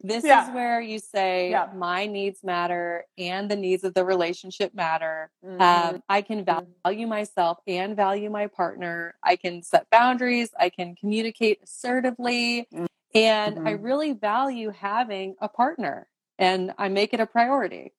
This 0.00 0.24
Yeah. 0.24 0.46
is 0.48 0.54
where 0.54 0.80
you 0.80 0.98
say 0.98 1.50
Yeah. 1.50 1.68
my 1.74 2.06
needs 2.06 2.44
matter 2.44 3.06
and 3.16 3.50
the 3.50 3.56
needs 3.56 3.82
of 3.82 3.94
the 3.94 4.04
relationship 4.04 4.74
matter. 4.74 5.30
Mhm. 5.44 5.60
Um, 5.60 6.02
I 6.08 6.20
can 6.22 6.44
value 6.44 7.06
myself 7.06 7.58
and 7.66 7.96
value 7.96 8.28
my 8.30 8.46
partner. 8.46 9.14
I 9.22 9.36
can 9.36 9.62
set 9.62 9.88
boundaries. 9.90 10.50
I 10.60 10.68
can 10.68 10.94
communicate 10.96 11.60
assertively. 11.62 12.68
And 13.14 13.58
I 13.60 13.72
Mhm. 13.74 13.82
really 13.82 14.12
value 14.12 14.70
having 14.70 15.36
a 15.40 15.48
partner 15.48 16.06
and 16.38 16.74
I 16.76 16.88
make 16.88 17.14
it 17.14 17.20
a 17.20 17.26
priority. 17.26 17.94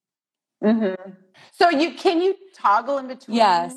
Mhm. 0.63 1.15
So 1.51 1.69
you 1.69 1.93
can 1.93 2.21
you 2.21 2.35
toggle 2.55 2.97
in 2.97 3.07
between? 3.07 3.37
Yes. 3.37 3.73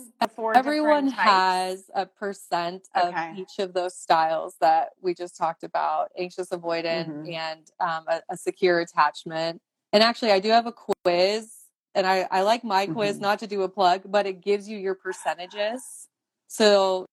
Everyone 0.55 1.09
has 1.09 1.91
a 1.95 2.07
percent 2.07 2.89
of 2.95 3.09
Okay. 3.15 3.33
each 3.37 3.59
of 3.59 3.73
those 3.75 3.97
styles 3.97 4.57
that 4.61 4.91
we 5.01 5.15
just 5.15 5.37
talked 5.37 5.63
about 5.63 6.11
anxious, 6.19 6.49
avoidant, 6.49 7.07
Mhm. 7.07 7.35
and 7.35 7.71
um, 7.81 8.05
a, 8.09 8.23
a 8.31 8.37
secure 8.37 8.81
attachment. 8.81 9.61
And 9.93 10.03
actually, 10.03 10.33
I 10.33 10.41
do 10.41 10.51
have 10.51 10.67
a 10.67 10.73
quiz, 10.73 11.53
and 11.95 12.07
I, 12.07 12.27
I 12.31 12.43
like 12.43 12.65
my 12.65 12.87
quiz 12.87 13.19
Mhm. 13.19 13.23
not 13.23 13.39
to 13.41 13.47
do 13.47 13.63
a 13.63 13.69
plug, 13.69 14.03
but 14.07 14.27
it 14.27 14.41
gives 14.41 14.69
you 14.69 14.79
your 14.79 14.95
percentages. 14.95 16.09
So 16.49 17.07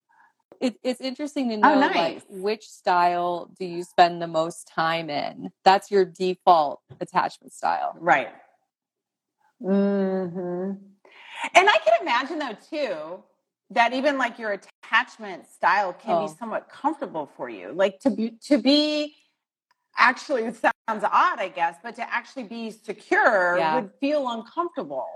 it, 0.59 0.79
it's 0.83 1.01
interesting 1.01 1.49
to 1.49 1.57
Oh, 1.57 1.59
know 1.59 1.79
nice. 1.81 1.95
like 1.95 2.23
which 2.29 2.67
style 2.67 3.49
do 3.59 3.65
you 3.65 3.83
spend 3.83 4.21
the 4.21 4.27
most 4.27 4.67
time 4.67 5.09
in. 5.09 5.51
That's 5.63 5.91
your 5.91 6.05
default 6.05 6.81
attachment 6.99 7.53
style. 7.53 7.95
Right. 7.99 8.29
Hmm 9.61 10.71
And 11.55 11.69
I 11.69 11.77
can 11.83 11.93
imagine 12.01 12.39
though 12.39 12.57
too 12.69 13.23
that 13.71 13.93
even 13.93 14.17
like 14.17 14.39
your 14.39 14.59
attachment 14.83 15.45
style 15.47 15.93
can 15.93 16.15
Oh. 16.15 16.27
be 16.27 16.33
somewhat 16.37 16.69
comfortable 16.69 17.29
for 17.35 17.49
you. 17.49 17.71
Like 17.73 17.99
to 18.01 18.09
be 18.09 18.37
to 18.47 18.57
be 18.57 19.15
actually 19.97 20.43
it 20.43 20.55
sounds 20.55 21.03
odd, 21.03 21.39
I 21.39 21.49
guess, 21.49 21.75
but 21.83 21.95
to 21.95 22.13
actually 22.13 22.43
be 22.43 22.71
secure 22.71 23.57
Yeah. 23.57 23.75
would 23.75 23.91
feel 23.99 24.29
uncomfortable. 24.29 25.07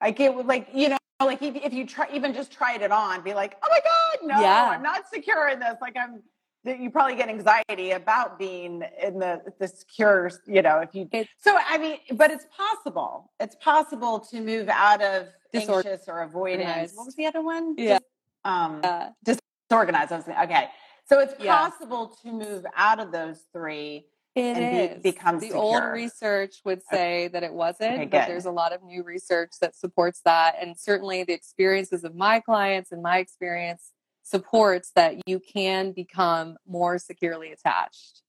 Like 0.00 0.20
it 0.20 0.32
would 0.34 0.46
like, 0.46 0.68
you 0.74 0.90
know, 0.90 0.98
like 1.20 1.42
if, 1.42 1.56
if 1.56 1.72
you 1.72 1.86
try 1.86 2.06
even 2.12 2.34
just 2.34 2.52
tried 2.52 2.82
it 2.82 2.92
on, 2.92 3.22
be 3.22 3.34
like, 3.34 3.56
oh 3.62 3.68
my 3.70 3.80
God, 3.80 4.28
no, 4.36 4.42
Yeah. 4.42 4.68
I'm 4.70 4.82
not 4.82 5.08
secure 5.12 5.48
in 5.48 5.58
this. 5.58 5.76
Like 5.80 5.96
I'm 5.98 6.22
that 6.66 6.80
you 6.80 6.90
probably 6.90 7.14
get 7.14 7.28
anxiety 7.28 7.92
about 7.92 8.38
being 8.38 8.82
in 9.02 9.18
the 9.18 9.40
the 9.58 9.68
secure, 9.68 10.30
you 10.46 10.60
know, 10.62 10.80
if 10.80 10.94
you 10.94 11.08
It's- 11.12 11.28
so 11.38 11.56
I 11.56 11.78
mean, 11.78 11.98
but 12.14 12.30
it's 12.30 12.44
possible. 12.54 13.30
It's 13.40 13.54
possible 13.56 14.18
to 14.30 14.40
move 14.40 14.68
out 14.68 15.00
of 15.00 15.28
anxious 15.54 16.08
or 16.08 16.22
avoidance. 16.22 16.92
What 16.94 17.06
was 17.06 17.14
the 17.14 17.26
other 17.26 17.40
one? 17.40 17.74
Yeah. 17.78 17.98
um, 18.44 18.80
Uh, 18.84 19.08
disorganized. 19.24 20.12
I 20.12 20.16
was 20.16 20.24
thinking- 20.24 20.44
okay, 20.44 20.68
so 21.08 21.18
it's 21.20 21.34
Yeah. 21.42 21.56
possible 21.56 22.08
to 22.22 22.30
move 22.32 22.66
out 22.74 23.00
of 23.00 23.10
those 23.10 23.40
three. 23.52 24.08
It 24.36 24.42
and 24.56 24.76
is. 24.92 25.02
be- 25.02 25.12
become 25.12 25.38
the 25.40 25.52
old 25.52 25.82
research 25.82 26.60
would 26.64 26.82
say 26.82 27.28
that 27.28 27.42
it 27.42 27.52
wasn't, 27.54 27.94
Okay, 27.94 28.04
but 28.04 28.26
there's 28.28 28.44
a 28.44 28.50
lot 28.50 28.72
of 28.74 28.82
new 28.82 29.02
research 29.02 29.52
that 29.62 29.74
supports 29.74 30.20
that. 30.26 30.56
And 30.60 30.78
certainly 30.78 31.24
the 31.24 31.32
experiences 31.32 32.04
of 32.04 32.14
my 32.14 32.40
clients 32.40 32.92
and 32.92 33.02
my 33.02 33.16
experience 33.18 33.92
supports 34.26 34.90
that 34.96 35.14
you 35.26 35.38
can 35.38 35.92
become 35.92 36.56
more 36.66 36.98
securely 36.98 37.52
attached. 37.52 38.22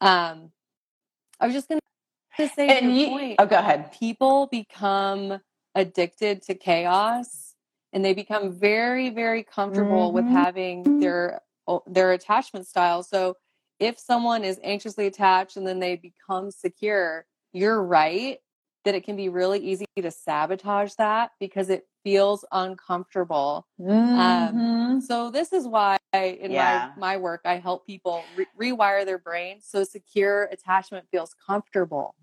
Um, 0.00 0.52
I 1.40 1.46
was 1.46 1.54
just 1.54 1.68
going 1.68 1.80
to 2.38 2.48
say 2.48 2.68
And 2.68 2.96
you, 2.96 3.08
point, 3.08 3.36
oh, 3.40 3.46
go 3.46 3.58
ahead. 3.58 3.90
people 3.92 4.46
become 4.46 5.40
addicted 5.74 6.42
to 6.42 6.54
chaos 6.54 7.54
and 7.92 8.04
they 8.04 8.14
become 8.14 8.52
very 8.52 9.10
very 9.10 9.42
comfortable 9.42 10.12
with 10.12 10.24
Mhm. 10.26 10.32
having 10.32 11.00
their 11.00 11.40
their 11.86 12.10
attachment 12.12 12.66
style 12.66 13.02
so 13.04 13.36
if 13.78 13.96
someone 13.96 14.42
is 14.44 14.58
anxiously 14.64 15.06
attached 15.06 15.56
and 15.56 15.64
then 15.66 15.78
they 15.78 15.94
become 15.94 16.50
secure 16.50 17.24
you're 17.52 17.80
right 17.82 18.40
that 18.84 18.96
it 18.96 19.04
can 19.04 19.14
be 19.14 19.28
really 19.28 19.60
easy 19.60 19.84
to 19.96 20.10
sabotage 20.10 20.94
that 20.94 21.30
because 21.38 21.68
it 21.70 21.86
feels 22.04 22.44
uncomfortable. 22.52 23.66
Um, 23.78 23.86
Mhm. 24.98 25.02
so 25.02 25.30
this 25.30 25.52
is 25.52 25.66
why 25.66 25.98
in 26.12 26.50
Yeah. 26.52 26.92
my 26.96 27.14
my 27.14 27.16
work 27.16 27.42
I 27.44 27.56
help 27.58 27.86
people 27.86 28.24
re- 28.34 28.46
rewire 28.58 29.04
their 29.04 29.18
brain 29.18 29.60
so 29.60 29.84
secure 29.84 30.44
attachment 30.44 31.08
feels 31.10 31.34
comfortable. 31.34 32.14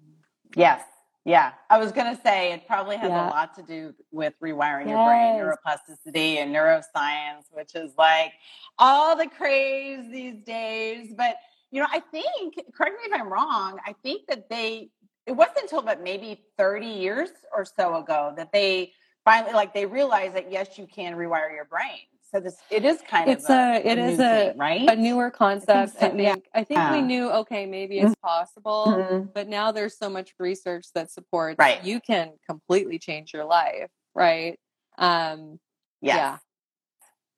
Yes. 0.56 0.84
Yeah. 1.26 1.54
I 1.70 1.78
was 1.78 1.92
going 1.92 2.16
to 2.16 2.22
say 2.22 2.54
it 2.54 2.66
probably 2.68 2.96
has 2.98 3.10
Yeah. 3.10 3.28
a 3.28 3.30
lot 3.30 3.54
to 3.56 3.64
do 3.64 3.94
with 4.12 4.34
rewiring 4.40 4.88
your 4.90 5.04
brain, 5.06 5.36
neuroplasticity 5.36 6.38
and 6.38 6.56
neuroscience, 6.56 7.52
which 7.52 7.76
is 7.76 7.94
like 7.98 8.34
all 8.80 9.16
the 9.16 9.28
craze 9.28 10.10
these 10.10 10.42
days. 10.44 11.14
But, 11.16 11.38
you 11.70 11.82
know, 11.82 11.88
I 11.92 12.00
think, 12.00 12.56
correct 12.74 12.96
me 12.98 13.12
if 13.14 13.20
I'm 13.22 13.28
wrong, 13.28 13.78
I 13.86 13.94
think 14.04 14.26
that 14.28 14.48
they, 14.50 14.90
it 15.26 15.34
wasn't 15.34 15.58
until 15.64 15.80
about 15.80 16.02
maybe 16.02 16.46
30 16.58 16.88
years 16.88 17.32
or 17.54 17.66
so 17.66 17.98
ago 17.98 18.34
that 18.38 18.54
they 18.54 18.94
finally, 19.28 19.54
like, 19.54 19.74
they 19.74 19.86
realize 19.86 20.32
that 20.34 20.50
yes, 20.52 20.78
you 20.78 20.88
can 20.88 21.14
rewire 21.16 21.54
your 21.54 21.66
brain. 21.66 22.00
So 22.32 22.40
this, 22.40 22.56
it 22.70 22.84
is 22.86 23.02
kind 23.10 23.30
It's 23.30 23.46
of 23.46 23.52
a, 23.52 23.76
a- 23.78 23.92
it 23.92 23.98
is 23.98 24.20
a- 24.20 24.50
thing, 24.52 24.58
right? 24.58 24.90
A 24.90 24.96
newer 24.96 25.30
concept. 25.32 25.70
I 25.72 25.86
so, 25.86 26.00
think 26.00 26.20
yeah. 26.22 26.36
I 26.54 26.64
think 26.64 26.80
we 26.92 26.98
Yeah. 26.98 27.02
knew 27.02 27.30
okay 27.32 27.66
maybe 27.66 28.00
it's 28.00 28.16
possible, 28.16 28.86
Mhm. 28.88 29.34
but 29.34 29.48
now 29.48 29.72
there's 29.72 29.98
so 29.98 30.10
much 30.10 30.34
research 30.40 30.88
that 30.94 31.10
supports 31.12 31.58
Right. 31.58 31.82
you 31.84 32.00
can 32.02 32.34
completely 32.50 33.00
change 33.00 33.34
your 33.34 33.46
life, 33.46 33.90
right? 34.14 34.60
Um 34.98 35.60
Yes. 36.02 36.18
yeah. 36.18 36.38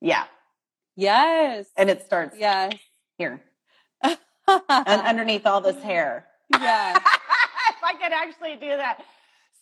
Yeah. 0.02 0.24
Yes. 0.96 1.68
And 1.78 1.90
it 1.90 2.04
starts 2.04 2.36
yes. 2.38 2.74
here 3.20 3.42
and 4.04 5.02
underneath 5.12 5.46
all 5.46 5.62
this 5.62 5.82
hair. 5.84 6.28
yeah. 6.60 6.96
if 7.70 7.84
I 7.84 7.94
could 7.94 8.12
actually 8.12 8.56
do 8.56 8.76
that. 8.76 9.04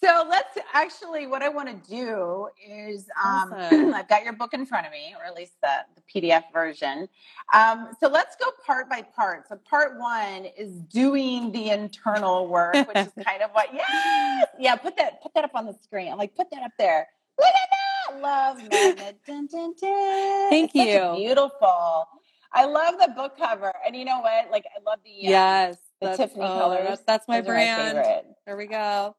So 0.03 0.25
let's 0.29 0.57
actually, 0.73 1.25
what 1.25 1.41
I 1.41 1.49
want 1.49 1.67
to 1.69 1.89
do 1.89 2.49
is, 2.63 3.07
um, 3.23 3.53
Awesome. 3.57 3.93
I've 3.93 4.07
got 4.07 4.23
your 4.23 4.33
book 4.33 4.53
in 4.53 4.65
front 4.65 4.85
of 4.85 4.91
me, 4.91 5.15
or 5.17 5.25
at 5.25 5.35
least 5.35 5.53
the, 5.61 5.85
the 5.95 6.01
PDF 6.21 6.43
version. 6.53 7.09
Um, 7.53 7.89
so 7.99 8.07
let's 8.07 8.35
go 8.35 8.45
part 8.65 8.89
by 8.89 9.01
part. 9.01 9.47
So 9.49 9.55
part 9.67 9.97
one 9.99 10.45
is 10.57 10.71
doing 10.83 11.51
the 11.51 11.71
internal 11.71 12.47
work, 12.47 12.75
which 12.87 12.97
is 12.97 13.11
kind 13.25 13.41
of 13.41 13.49
what, 13.51 13.69
yes, 13.73 14.47
yeah, 14.59 14.75
put 14.75 14.95
that, 14.97 15.21
put 15.23 15.33
that 15.33 15.43
up 15.43 15.55
on 15.55 15.65
the 15.65 15.75
screen. 15.83 16.11
I'm 16.11 16.17
like, 16.19 16.35
put 16.35 16.51
that 16.51 16.61
up 16.61 16.71
there. 16.77 17.07
Look 17.39 17.47
at 17.47 17.69
that, 17.71 18.21
love 18.21 18.57
magnet. 18.69 19.17
Dun, 19.25 19.47
dun, 19.47 19.73
dun. 19.79 20.49
Thank 20.49 20.71
It's 20.75 20.93
you. 20.93 21.15
beautiful. 21.25 22.07
I 22.53 22.65
love 22.65 22.95
the 22.99 23.09
book 23.15 23.37
cover, 23.37 23.73
and 23.85 23.95
you 23.95 24.05
know 24.05 24.19
what? 24.21 24.49
Like, 24.51 24.65
I 24.75 24.81
love 24.89 24.99
the 25.03 25.27
um, 25.27 25.31
Yes. 25.31 25.77
the 26.01 26.15
Tiffany 26.15 26.45
oh, 26.45 26.47
colors. 26.59 26.87
That's, 26.87 27.01
that's 27.05 27.27
my 27.27 27.41
Those 27.41 27.47
brand. 27.47 27.97
favorite. 27.97 28.25
there 28.45 28.57
we 28.57 28.67
go. 28.67 29.15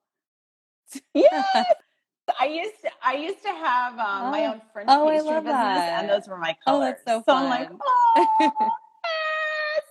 Yes. 1.15 1.45
I 2.41 2.47
used 2.47 2.75
to, 2.83 2.91
I 3.03 3.15
used 3.15 3.43
to 3.43 3.49
have 3.49 3.95
um, 3.99 4.31
my 4.31 4.47
Oh. 4.47 4.53
own 4.53 4.61
French 4.73 4.89
Oh, 4.91 5.09
I 5.09 5.13
pastry 5.15 5.35
love 5.35 5.45
business, 5.45 5.55
that. 5.55 6.01
and 6.01 6.09
those 6.11 6.29
were 6.29 6.37
my 6.37 6.57
Oh, 6.67 6.73
colors. 6.79 6.97
that's 7.05 7.25
so 7.25 7.35
I'm 7.35 7.49
like, 7.49 7.71
oh, 7.81 8.27
yes. 8.61 9.83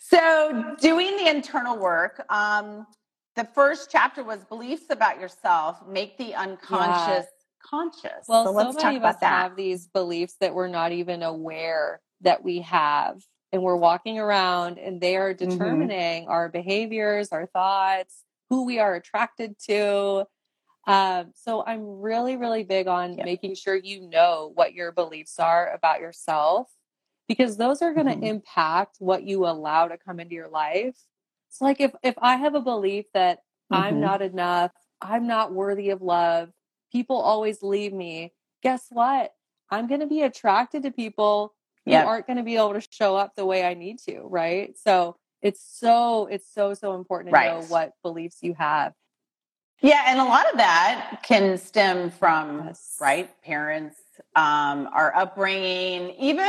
So 0.00 0.74
doing 0.80 1.16
the 1.16 1.28
internal 1.28 1.76
work. 1.78 2.24
Um, 2.30 2.86
the 3.36 3.44
first 3.54 3.90
chapter 3.90 4.22
was 4.24 4.44
beliefs 4.44 4.84
about 4.90 5.20
yourself. 5.20 5.86
Make 5.88 6.18
the 6.18 6.34
unconscious 6.34 7.26
conscious. 7.64 8.26
Well, 8.28 8.44
so 8.44 8.50
so, 8.52 8.56
let's 8.56 8.76
talk 8.76 8.84
many 8.84 8.96
of 8.96 9.04
us 9.04 9.16
that. 9.20 9.28
have 9.48 9.56
these 9.56 9.86
beliefs 9.88 10.36
that 10.40 10.54
we're 10.54 10.68
not 10.68 10.92
even 10.92 11.22
aware 11.22 12.00
that 12.20 12.44
we 12.44 12.60
have. 12.60 13.22
And 13.52 13.62
we're 13.62 13.76
walking 13.76 14.18
around 14.18 14.78
and 14.78 15.00
they 15.00 15.16
are 15.16 15.32
Mm-hmm. 15.32 15.50
determining 15.50 16.28
our 16.28 16.48
behaviors, 16.48 17.28
our 17.30 17.46
thoughts, 17.46 18.22
who 18.50 18.64
we 18.66 18.78
are 18.80 18.94
attracted 18.96 19.56
to. 19.68 20.26
Um, 20.86 21.32
so 21.34 21.64
I'm 21.64 22.00
really, 22.00 22.36
really 22.36 22.64
big 22.64 22.86
on 22.88 23.16
Yep. 23.16 23.24
making 23.24 23.54
sure 23.54 23.74
you 23.76 24.02
know 24.08 24.52
what 24.54 24.74
your 24.74 24.92
beliefs 24.92 25.38
are 25.38 25.72
about 25.72 26.00
yourself 26.00 26.70
because 27.28 27.56
those 27.56 27.80
are 27.82 27.94
going 27.94 28.06
to 28.06 28.14
Mhm. 28.16 28.22
impact 28.24 28.96
what 28.98 29.22
you 29.24 29.46
allow 29.46 29.88
to 29.88 29.96
come 29.96 30.20
into 30.20 30.34
your 30.34 30.48
life. 30.48 30.96
It's 31.48 31.60
like 31.60 31.80
if 31.80 31.94
if 32.02 32.14
I 32.18 32.36
have 32.36 32.54
a 32.54 32.60
belief 32.60 33.06
that 33.14 33.40
I'm 33.70 33.96
Mhm. 33.96 34.00
not 34.00 34.22
enough, 34.22 34.72
I'm 35.00 35.26
not 35.26 35.52
worthy 35.52 35.90
of 35.90 36.02
love, 36.02 36.52
people 36.92 37.16
always 37.20 37.62
leave 37.62 37.92
me. 37.92 38.34
Guess 38.62 38.88
what? 38.90 39.34
I'm 39.70 39.86
going 39.86 40.00
to 40.00 40.06
be 40.06 40.22
attracted 40.22 40.82
to 40.82 40.90
people 40.90 41.54
who 41.84 41.92
aren't 42.06 42.26
going 42.26 42.36
to 42.38 42.42
be 42.42 42.56
able 42.56 42.74
to 42.74 42.80
show 42.90 43.16
up 43.16 43.34
the 43.36 43.46
way 43.46 43.64
I 43.64 43.74
need 43.74 43.98
to, 44.00 44.20
right? 44.22 44.76
So 44.78 45.16
it's 45.42 45.60
so 45.62 46.26
it's 46.26 46.48
so 46.52 46.74
so 46.74 46.94
important 46.94 47.30
to 47.30 47.40
know 47.46 47.60
what 47.68 47.92
beliefs 48.02 48.38
you 48.42 48.54
have. 48.54 48.94
Yeah, 49.84 50.04
and 50.06 50.18
a 50.18 50.24
lot 50.24 50.50
of 50.50 50.56
that 50.56 51.20
can 51.22 51.58
stem 51.58 52.10
from 52.10 52.72
right 52.98 53.28
parents, 53.42 53.98
um, 54.34 54.88
our 54.94 55.14
upbringing, 55.14 56.14
even 56.18 56.48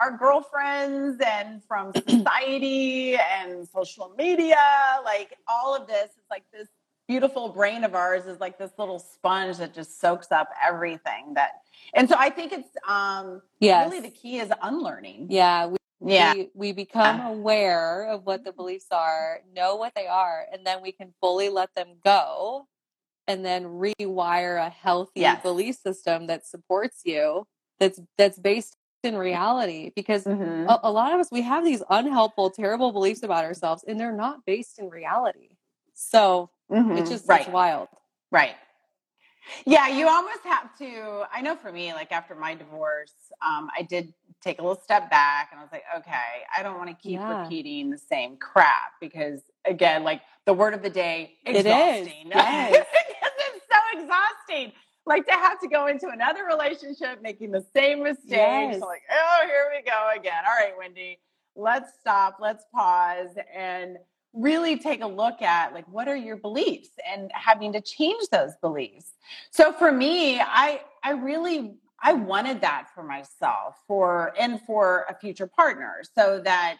our 0.00 0.16
girlfriends, 0.18 1.22
and 1.24 1.62
from 1.68 1.92
society 2.08 3.14
and 3.14 3.68
social 3.68 4.12
media. 4.18 4.56
Like 5.04 5.38
all 5.46 5.76
of 5.76 5.86
this, 5.86 6.10
it's 6.18 6.28
like 6.28 6.42
this 6.52 6.66
beautiful 7.06 7.48
brain 7.50 7.84
of 7.84 7.94
ours 7.94 8.26
is 8.26 8.40
like 8.40 8.58
this 8.58 8.72
little 8.76 8.98
sponge 8.98 9.58
that 9.58 9.72
just 9.72 10.00
soaks 10.00 10.32
up 10.32 10.48
everything 10.66 11.32
that. 11.34 11.60
And 11.94 12.08
so 12.08 12.16
I 12.18 12.28
think 12.28 12.52
it's 12.52 12.70
um, 12.88 13.40
Yes. 13.60 13.88
really 13.88 14.00
the 14.00 14.10
key 14.10 14.40
is 14.40 14.50
unlearning. 14.62 15.28
Yeah, 15.30 15.66
we, 15.68 15.76
Yeah, 16.06 16.34
we 16.34 16.50
we 16.54 16.72
become 16.72 17.20
aware 17.20 18.08
of 18.08 18.24
what 18.26 18.44
the 18.44 18.52
beliefs 18.52 18.86
are, 18.92 19.40
know 19.54 19.76
what 19.76 19.94
they 19.94 20.06
are, 20.06 20.46
and 20.52 20.66
then 20.66 20.82
we 20.82 20.92
can 20.92 21.14
fully 21.20 21.48
let 21.48 21.74
them 21.74 21.96
go 22.04 22.66
and 23.26 23.44
then 23.44 23.64
rewire 23.64 24.64
a 24.64 24.70
healthy 24.70 25.20
Yes. 25.22 25.42
belief 25.42 25.76
system 25.76 26.26
that 26.26 26.46
supports 26.46 27.02
you 27.04 27.46
that's 27.78 28.00
that's 28.18 28.38
based 28.38 28.76
in 29.02 29.16
reality 29.16 29.92
because 29.96 30.24
Mhm. 30.24 30.66
a, 30.68 30.80
a 30.84 30.90
lot 30.90 31.12
of 31.12 31.20
us 31.20 31.30
we 31.30 31.42
have 31.42 31.64
these 31.64 31.82
unhelpful 31.90 32.50
terrible 32.50 32.92
beliefs 32.92 33.22
about 33.22 33.44
ourselves 33.44 33.84
and 33.86 33.98
they're 34.00 34.12
not 34.16 34.44
based 34.46 34.78
in 34.78 34.88
reality 34.90 35.50
so 35.94 36.50
Mhm. 36.70 36.98
it's 36.98 37.10
just 37.10 37.26
right. 37.28 37.48
wild 37.50 37.88
Right. 38.30 38.56
Yeah, 39.66 39.88
you 39.88 40.08
almost 40.08 40.40
have 40.44 40.76
to. 40.78 41.24
I 41.32 41.40
know 41.42 41.56
for 41.56 41.72
me, 41.72 41.92
like 41.92 42.12
after 42.12 42.34
my 42.34 42.54
divorce, 42.54 43.12
um, 43.46 43.68
I 43.76 43.82
did 43.82 44.12
take 44.42 44.58
a 44.58 44.62
little 44.62 44.80
step 44.80 45.10
back 45.10 45.48
and 45.52 45.60
I 45.60 45.62
was 45.62 45.72
like, 45.72 45.84
okay, 45.98 46.44
I 46.56 46.62
don't 46.62 46.76
want 46.78 46.90
to 46.90 46.96
keep 46.96 47.20
Yeah. 47.20 47.42
repeating 47.42 47.90
the 47.90 47.98
same 47.98 48.36
crap 48.36 48.92
because, 49.00 49.40
again, 49.64 50.04
like 50.04 50.20
the 50.44 50.52
word 50.52 50.74
of 50.74 50.82
the 50.82 50.90
day, 50.90 51.34
It 51.46 51.56
is, 51.56 51.64
exhausting. 51.66 52.26
yes. 52.30 52.86
it's 53.38 53.64
so 53.72 54.00
exhausting. 54.00 54.72
Like 55.06 55.26
to 55.26 55.32
have 55.32 55.60
to 55.60 55.68
go 55.68 55.86
into 55.86 56.08
another 56.08 56.44
relationship 56.46 57.20
making 57.22 57.50
the 57.50 57.64
same 57.74 58.02
mistakes. 58.02 58.30
Yes. 58.30 58.80
Like, 58.80 59.02
oh, 59.10 59.46
here 59.46 59.70
we 59.74 59.82
go 59.82 60.10
again. 60.18 60.42
All 60.48 60.54
right, 60.56 60.72
Wendy, 60.78 61.18
let's 61.56 61.92
stop, 62.00 62.38
let's 62.40 62.64
pause 62.74 63.30
and 63.54 63.98
really 64.34 64.76
take 64.76 65.00
a 65.02 65.06
look 65.06 65.40
at 65.42 65.72
like 65.72 65.86
what 65.86 66.08
are 66.08 66.16
your 66.16 66.36
beliefs 66.36 66.90
and 67.08 67.30
having 67.32 67.72
to 67.72 67.80
change 67.80 68.20
those 68.32 68.52
beliefs 68.60 69.12
so 69.50 69.72
for 69.72 69.92
me 69.92 70.40
i 70.40 70.80
i 71.04 71.12
really 71.12 71.74
i 72.02 72.12
wanted 72.12 72.60
that 72.60 72.88
for 72.94 73.04
myself 73.04 73.76
for 73.86 74.32
and 74.38 74.60
for 74.62 75.06
a 75.08 75.14
future 75.14 75.46
partner 75.46 76.02
so 76.16 76.40
that 76.40 76.76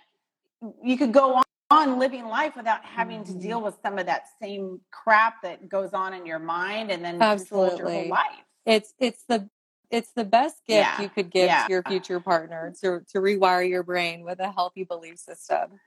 you 0.82 0.96
could 0.98 1.12
go 1.12 1.34
on, 1.36 1.44
on 1.70 1.98
living 1.98 2.26
life 2.26 2.56
without 2.56 2.84
having 2.84 3.22
to 3.24 3.32
Mhm. 3.32 3.40
deal 3.40 3.62
with 3.62 3.76
some 3.82 3.98
of 3.98 4.06
that 4.06 4.24
same 4.42 4.80
crap 4.90 5.40
that 5.42 5.68
goes 5.68 5.92
on 5.92 6.12
in 6.12 6.26
your 6.26 6.40
mind 6.40 6.90
and 6.90 7.04
then 7.04 7.14
your 7.16 7.24
Absolutely. 7.28 7.92
whole 7.92 8.08
life 8.08 8.44
it's 8.66 8.94
it's 8.98 9.22
the 9.28 9.48
it's 9.90 10.10
the 10.12 10.24
best 10.24 10.56
gift 10.66 10.80
Yeah, 10.80 11.02
you 11.02 11.08
could 11.08 11.30
give 11.30 11.46
yeah. 11.46 11.66
to 11.66 11.70
your 11.72 11.82
future 11.84 12.18
partner 12.18 12.72
to 12.80 13.00
to 13.12 13.18
rewire 13.18 13.68
your 13.68 13.84
brain 13.84 14.24
with 14.24 14.40
a 14.40 14.50
healthy 14.50 14.82
belief 14.82 15.18
system 15.18 15.78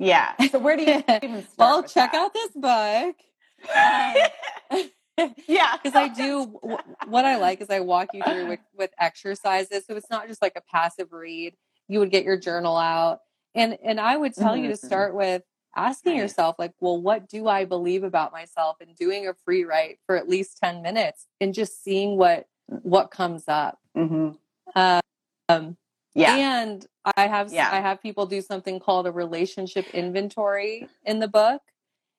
yeah 0.00 0.34
so 0.50 0.58
where 0.58 0.76
do 0.76 0.82
you 0.82 1.04
even 1.22 1.42
start 1.46 1.56
well 1.58 1.82
with 1.82 1.92
check 1.94 2.10
that? 2.12 2.18
out 2.24 2.32
this 2.34 2.50
book 2.54 3.16
yeah 5.46 5.76
because 5.82 5.94
I 5.94 6.08
do 6.08 6.46
w- 6.62 6.78
what 7.06 7.24
I 7.26 7.36
like 7.36 7.60
is 7.60 7.68
I 7.70 7.80
walk 7.80 8.08
you 8.12 8.22
through 8.22 8.48
with, 8.48 8.60
with 8.74 8.90
exercises. 8.98 9.84
So 9.86 9.94
it's 9.96 10.08
not 10.10 10.26
just 10.28 10.40
like 10.40 10.54
a 10.56 10.62
passive 10.72 11.12
read. 11.12 11.54
You 11.88 11.98
would 11.98 12.10
get 12.10 12.24
your 12.24 12.38
journal 12.38 12.76
out, 12.76 13.18
and 13.54 13.76
and 13.84 14.00
I 14.00 14.16
would 14.16 14.34
tell 14.34 14.56
you 14.56 14.68
to 14.68 14.74
Mhm. 14.74 14.84
start 14.86 15.14
with 15.14 15.42
asking 15.76 16.12
Nice. 16.14 16.22
yourself 16.22 16.56
like, 16.58 16.72
well, 16.80 17.00
what 17.00 17.28
do 17.28 17.46
I 17.48 17.64
believe 17.66 18.02
about 18.04 18.32
myself, 18.32 18.76
and 18.80 18.96
doing 18.96 19.28
a 19.28 19.34
free 19.44 19.64
write 19.64 19.98
for 20.06 20.16
at 20.16 20.28
least 20.28 20.58
ten 20.62 20.80
minutes, 20.82 21.26
and 21.40 21.52
just 21.52 21.82
seeing 21.84 22.16
what 22.16 22.46
what 22.66 23.10
comes 23.10 23.44
up. 23.46 23.78
Mhm. 23.96 24.38
Um, 24.76 25.76
yeah 26.14 26.34
and 26.36 26.86
I 27.16 27.26
have 27.26 27.52
Yeah. 27.52 27.70
I 27.72 27.80
have 27.80 28.02
people 28.02 28.26
do 28.26 28.40
something 28.40 28.78
called 28.78 29.06
a 29.06 29.12
relationship 29.12 29.86
inventory 29.94 30.88
in 31.04 31.18
the 31.18 31.28
book. 31.28 31.62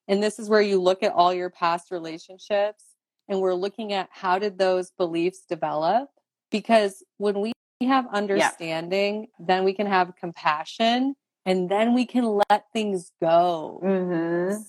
And 0.08 0.22
this 0.22 0.40
is 0.40 0.50
where 0.50 0.62
you 0.62 0.82
look 0.82 1.04
at 1.04 1.14
all 1.14 1.34
your 1.34 1.50
past 1.50 1.92
relationships 1.92 2.84
and 3.28 3.40
we're 3.40 3.54
looking 3.54 3.94
at 3.94 4.10
how 4.12 4.40
did 4.40 4.58
those 4.58 4.92
beliefs 4.92 5.44
develop? 5.48 6.10
Because 6.50 7.04
when 7.18 7.40
we 7.40 7.54
have 7.84 8.08
understanding, 8.12 9.28
then 9.40 9.64
we 9.64 9.74
can 9.74 9.88
have 9.88 10.16
compassion 10.20 11.16
and 11.46 11.70
then 11.70 11.94
we 11.94 12.06
can 12.06 12.40
let 12.50 12.66
things 12.74 13.12
go. 13.22 13.80
Mhm. 13.84 14.64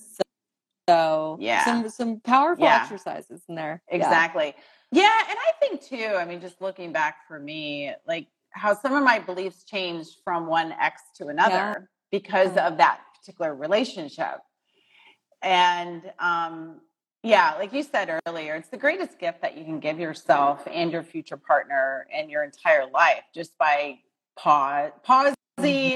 So 0.89 1.37
Yeah. 1.39 1.65
some 1.65 1.89
some 1.89 2.19
powerful 2.21 2.65
Yeah. 2.65 2.81
exercises 2.83 3.43
in 3.47 3.55
there. 3.55 3.81
Yeah. 3.89 3.95
Exactly. 3.95 4.55
Yeah, 4.91 5.23
and 5.29 5.37
I 5.39 5.51
think 5.59 5.81
too, 5.81 6.15
I 6.15 6.25
mean, 6.25 6.39
just 6.39 6.61
looking 6.61 6.91
back 6.91 7.27
for 7.27 7.39
me, 7.39 7.91
like 8.05 8.27
how 8.53 8.73
some 8.73 8.93
of 8.93 9.03
my 9.03 9.19
beliefs 9.19 9.63
changed 9.63 10.17
from 10.23 10.47
one 10.47 10.73
ex 10.79 11.01
to 11.17 11.27
another 11.27 11.53
Yeah. 11.53 11.75
because 12.11 12.55
of 12.57 12.77
that 12.77 13.01
particular 13.19 13.53
relationship. 13.55 14.39
And 15.41 16.11
um, 16.19 16.81
yeah, 17.23 17.55
like 17.55 17.73
you 17.73 17.83
said 17.83 18.19
earlier, 18.25 18.55
it's 18.55 18.69
the 18.69 18.77
greatest 18.77 19.19
gift 19.19 19.41
that 19.41 19.57
you 19.57 19.65
can 19.65 19.79
give 19.79 19.99
yourself 19.99 20.65
and 20.71 20.91
your 20.91 21.03
future 21.03 21.37
partner 21.37 22.07
and 22.13 22.29
your 22.29 22.43
entire 22.43 22.85
life 22.89 23.23
just 23.33 23.57
by 23.57 23.99
pause, 24.37 24.91
pausing 25.03 25.35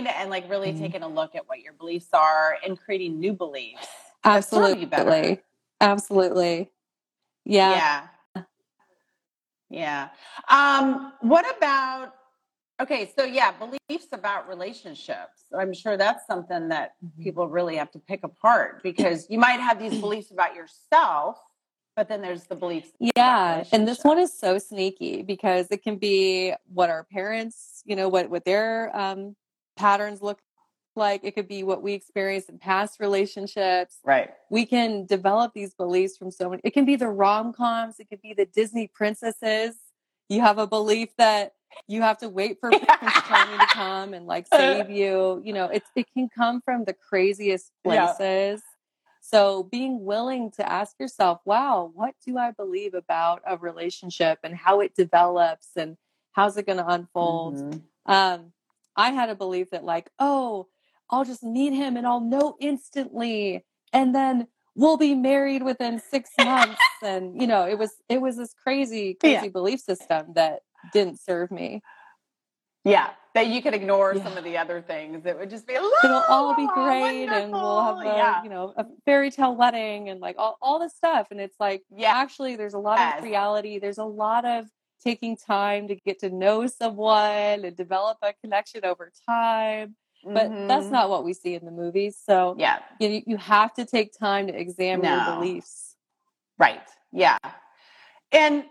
and 0.08 0.30
like 0.30 0.50
really 0.50 0.74
Mhm. 0.74 0.80
taking 0.80 1.04
a 1.04 1.08
look 1.08 1.36
at 1.36 1.48
what 1.48 1.60
your 1.62 1.74
beliefs 1.74 2.10
are 2.14 2.58
and 2.66 2.80
creating 2.80 3.20
new 3.20 3.34
beliefs. 3.34 3.88
Absolutely. 4.24 5.40
Absolutely. 5.80 6.72
Yeah. 7.46 8.08
Yeah. 8.36 8.44
Yeah. 9.70 10.10
Um, 10.50 11.14
what 11.22 11.46
about 11.58 12.14
okay, 12.82 13.12
so 13.18 13.24
yeah, 13.24 13.52
beliefs 13.52 14.08
about 14.12 14.48
relationships. 14.48 15.44
I'm 15.58 15.74
sure 15.74 15.98
that's 15.98 16.26
something 16.28 16.70
that 16.70 16.96
Mhm. 17.04 17.24
people 17.24 17.48
really 17.48 17.76
have 17.78 17.92
to 17.92 18.00
pick 18.00 18.24
apart 18.24 18.84
because 18.84 19.30
you 19.30 19.40
might 19.40 19.60
have 19.60 19.80
these 19.80 20.00
beliefs 20.02 20.32
about 20.32 20.56
yourself, 20.56 21.40
but 21.96 22.08
then 22.08 22.22
there's 22.22 22.44
the 22.46 22.56
beliefs 22.56 22.92
Yeah, 23.00 23.64
and 23.72 23.88
this 23.88 24.04
one 24.04 24.20
is 24.20 24.38
so 24.38 24.58
sneaky 24.58 25.22
because 25.24 25.68
it 25.72 25.84
can 25.84 25.98
be 25.98 26.54
what 26.74 26.90
our 26.90 27.04
parents, 27.04 27.82
you 27.86 27.96
know, 27.96 28.10
what 28.10 28.30
what 28.30 28.46
their 28.46 28.96
um, 28.98 29.36
patterns 29.76 30.22
look 30.22 30.40
like. 30.96 31.24
It 31.24 31.36
could 31.36 31.48
be 31.48 31.64
what 31.64 31.82
we 31.84 31.94
experienced 31.94 32.50
in 32.50 32.58
past 32.58 33.00
relationships. 33.00 34.00
Right. 34.04 34.32
We 34.50 34.66
can 34.66 35.06
develop 35.06 35.54
these 35.54 35.74
beliefs 35.76 36.18
from 36.18 36.32
so 36.32 36.50
many. 36.50 36.62
It 36.64 36.72
can 36.72 36.86
be 36.86 36.96
the 36.96 37.10
rom 37.10 37.54
coms. 37.54 38.00
It 38.00 38.10
could 38.10 38.22
be 38.22 38.34
the 38.34 38.46
Disney 38.46 38.88
princesses. 38.88 39.76
You 40.30 40.42
have 40.42 40.58
a 40.58 40.66
belief 40.68 41.16
that 41.18 41.54
you 41.88 42.02
have 42.02 42.18
to 42.20 42.30
wait 42.30 42.58
for 42.60 42.72
Prince 42.72 43.16
to 43.28 43.68
come 43.76 44.14
and 44.14 44.26
like 44.28 44.48
save 44.48 44.90
you. 44.90 45.42
You 45.44 45.54
know, 45.54 45.66
it's 45.66 45.90
it 45.96 46.08
can 46.14 46.30
come 46.30 46.62
from 46.62 46.86
the 46.86 46.94
craziest 46.94 47.72
Yeah. 47.86 48.14
places. 48.14 48.64
So 49.22 49.64
being 49.64 50.06
willing 50.06 50.52
to 50.52 50.70
ask 50.72 50.96
yourself, 51.00 51.42
wow, 51.46 51.92
what 51.94 52.16
do 52.26 52.38
I 52.38 52.52
believe 52.52 52.94
about 52.94 53.42
a 53.46 53.58
relationship 53.58 54.40
and 54.44 54.56
how 54.56 54.80
it 54.82 54.96
develops 54.96 55.70
and 55.76 55.98
how's 56.34 56.58
it 56.58 56.66
going 56.66 56.78
to 56.78 56.88
unfold? 56.88 57.56
Mhm. 57.56 57.82
Um, 58.06 58.54
I 58.96 59.12
had 59.12 59.30
a 59.30 59.36
belief 59.36 59.72
that 59.72 59.84
like, 59.84 60.10
oh, 60.20 60.68
I'll 61.10 61.26
just 61.26 61.44
meet 61.44 61.74
him 61.74 61.98
and 61.98 62.08
I'll 62.08 62.22
know 62.22 62.56
instantly, 62.60 63.66
and 63.94 64.14
then 64.16 64.48
we'll 64.76 64.98
be 64.98 65.16
married 65.16 65.64
within 65.64 66.00
six 66.00 66.32
months. 66.38 66.82
And 67.02 67.40
you 67.42 67.48
know, 67.48 67.68
it 67.68 67.78
was 67.78 67.92
it 68.10 68.22
was 68.22 68.38
this 68.38 68.54
crazy, 68.54 69.18
Yeah. 69.22 69.40
crazy 69.40 69.50
belief 69.50 69.80
system 69.82 70.34
that 70.36 70.62
didn't 70.94 71.20
serve 71.20 71.52
me. 71.52 71.82
Yeah. 72.84 73.10
That 73.34 73.48
you 73.48 73.62
could 73.62 73.74
ignore 73.76 74.16
Yeah. 74.16 74.24
some 74.24 74.38
of 74.38 74.44
the 74.44 74.58
other 74.58 74.82
things. 74.82 75.26
It 75.26 75.38
would 75.38 75.50
just 75.50 75.68
be 75.68 75.74
It'll 75.74 76.24
all 76.28 76.56
be 76.56 76.64
"La, 76.66 76.74
great, 76.74 77.28
and 77.30 77.52
we'll 77.52 77.82
have 77.84 78.00
a. 78.00 78.06
Yeah. 78.06 78.44
you 78.44 78.50
know 78.50 78.74
a 78.78 78.86
fairy 79.06 79.30
tale 79.30 79.56
wedding 79.56 80.10
and 80.10 80.20
like 80.20 80.36
all 80.40 80.58
all 80.62 80.80
this 80.80 80.96
stuff. 80.96 81.28
And 81.32 81.40
it's 81.40 81.60
like 81.60 81.84
Yeah. 81.90 82.14
actually, 82.16 82.56
there's 82.56 82.74
a 82.74 82.80
lot 82.80 82.98
Yes. 82.98 83.20
of 83.20 83.24
reality. 83.26 83.78
There's 83.80 84.00
a 84.00 84.06
lot 84.06 84.46
of 84.46 84.66
taking 85.04 85.38
time 85.38 85.88
to 85.90 85.96
get 85.96 86.20
to 86.20 86.30
know 86.32 86.66
someone 86.66 87.64
and 87.66 87.76
develop 87.76 88.18
a 88.24 88.34
connection 88.34 88.84
over 88.86 89.12
time. 89.30 89.96
But 90.24 90.50
that's 90.68 90.88
Mhm. 90.88 90.92
not 90.92 91.10
what 91.12 91.24
we 91.24 91.34
see 91.34 91.54
in 91.54 91.64
the 91.64 91.72
movies. 91.72 92.18
So 92.18 92.56
Yeah. 92.58 92.80
you 93.00 93.22
you 93.28 93.38
have 93.38 93.74
to 93.76 93.86
take 93.86 94.18
time 94.18 94.48
to 94.48 94.54
examine 94.60 95.06
your 95.06 95.36
beliefs. 95.36 95.96
Right. 96.58 96.82
Yeah. 97.12 97.38
And 98.32 98.66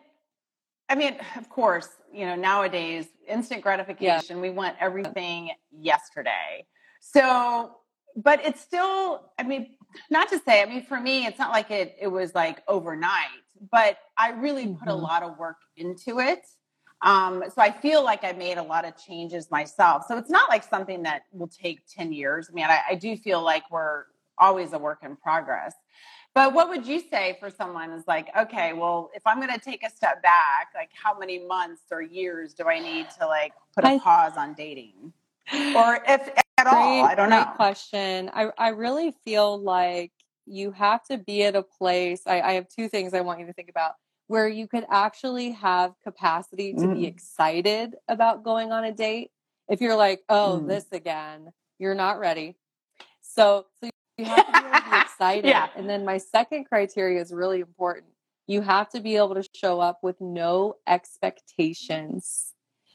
I 0.88 0.94
mean, 0.94 1.16
of 1.36 1.48
course, 1.48 1.88
you 2.12 2.26
know, 2.26 2.36
nowadays, 2.36 3.08
instant 3.28 3.62
gratification, 3.62 4.40
we 4.40 4.50
want 4.50 4.76
everything 4.80 5.50
yesterday. 5.70 6.64
So, 7.00 7.76
but 8.16 8.44
it's 8.44 8.60
still, 8.60 9.30
I 9.38 9.42
mean, 9.42 9.76
not 10.10 10.28
to 10.28 10.38
say, 10.38 10.62
I 10.62 10.66
mean, 10.66 10.84
for 10.84 11.00
me, 11.00 11.26
it's 11.26 11.38
not 11.38 11.50
like 11.50 11.70
it 11.70 11.96
it 12.00 12.06
was 12.08 12.34
like 12.34 12.62
overnight, 12.68 13.42
but 13.70 13.98
I 14.16 14.30
really 14.30 14.68
put 14.68 14.88
a 14.88 14.92
Mhm. 14.92 15.02
lot 15.02 15.22
of 15.22 15.38
work 15.38 15.58
into 15.76 16.20
it. 16.20 16.46
Um, 17.02 17.44
so 17.54 17.60
I 17.60 17.70
feel 17.70 18.02
like 18.02 18.24
I 18.24 18.32
made 18.32 18.56
a 18.56 18.62
lot 18.62 18.84
of 18.84 18.96
changes 18.96 19.50
myself. 19.50 20.04
So 20.08 20.16
it's 20.16 20.30
not 20.30 20.48
like 20.48 20.62
something 20.62 21.02
that 21.02 21.22
will 21.32 21.48
take 21.48 21.86
10 21.88 22.12
years. 22.12 22.48
I 22.50 22.54
mean, 22.54 22.64
I, 22.66 22.80
I 22.90 22.94
do 22.94 23.16
feel 23.16 23.42
like 23.42 23.70
we're 23.70 24.04
always 24.38 24.72
a 24.72 24.78
work 24.78 25.00
in 25.02 25.16
progress. 25.16 25.74
But 26.36 26.52
what 26.52 26.68
would 26.68 26.86
you 26.86 27.00
say 27.00 27.38
for 27.40 27.48
someone 27.48 27.90
is 27.92 28.06
like, 28.06 28.28
okay, 28.36 28.74
well, 28.74 29.10
if 29.14 29.26
I'm 29.26 29.40
going 29.40 29.54
to 29.54 29.58
take 29.58 29.82
a 29.82 29.88
step 29.88 30.22
back, 30.22 30.68
like 30.74 30.90
how 30.92 31.18
many 31.18 31.38
months 31.38 31.80
or 31.90 32.02
years 32.02 32.52
do 32.52 32.68
I 32.68 32.78
need 32.78 33.06
to 33.18 33.26
like 33.26 33.54
put 33.74 33.84
a 33.84 33.92
I 33.92 33.98
pause 33.98 34.32
on 34.36 34.52
dating? 34.52 35.14
Or 35.74 35.98
if 36.06 36.28
at 36.58 36.66
all, 36.66 37.06
I 37.06 37.14
don't 37.14 37.30
great 37.30 37.38
know. 37.38 37.52
question. 37.56 38.30
I, 38.34 38.50
I 38.58 38.68
really 38.68 39.14
feel 39.24 39.58
like 39.58 40.12
you 40.44 40.72
have 40.72 41.02
to 41.04 41.16
be 41.16 41.42
at 41.44 41.56
a 41.56 41.62
place. 41.62 42.20
I, 42.26 42.42
I 42.42 42.52
have 42.52 42.68
two 42.68 42.90
things 42.90 43.14
I 43.14 43.22
want 43.22 43.40
you 43.40 43.46
to 43.46 43.54
think 43.54 43.70
about 43.70 43.92
where 44.26 44.46
you 44.46 44.68
could 44.68 44.84
actually 44.90 45.52
have 45.52 45.94
capacity 46.04 46.74
to 46.74 46.80
be 46.80 47.04
Mm. 47.04 47.06
excited 47.06 47.94
about 48.08 48.44
going 48.44 48.72
on 48.72 48.84
a 48.84 48.92
date. 48.92 49.30
If 49.70 49.80
you're 49.80 49.96
like, 49.96 50.20
oh, 50.28 50.60
Mm. 50.62 50.68
this 50.68 50.84
again, 50.92 51.50
you're 51.78 51.94
not 51.94 52.18
ready. 52.18 52.56
So, 53.22 53.64
so 53.80 53.88
you 54.18 54.24
have 54.24 54.46
to 54.46 54.52
be 54.52 54.58
able 54.58 54.70
to 54.70 54.90
be 54.90 54.96
excited. 55.00 55.48
Yeah. 55.48 55.68
And 55.76 55.88
then 55.88 56.04
my 56.04 56.18
second 56.18 56.64
criteria 56.64 57.20
is 57.20 57.32
really 57.32 57.60
important. 57.60 58.06
You 58.46 58.62
have 58.62 58.88
to 58.90 59.00
be 59.00 59.16
able 59.16 59.34
to 59.34 59.48
show 59.54 59.80
up 59.80 59.98
with 60.02 60.20
no 60.20 60.76
expectations. 60.86 62.52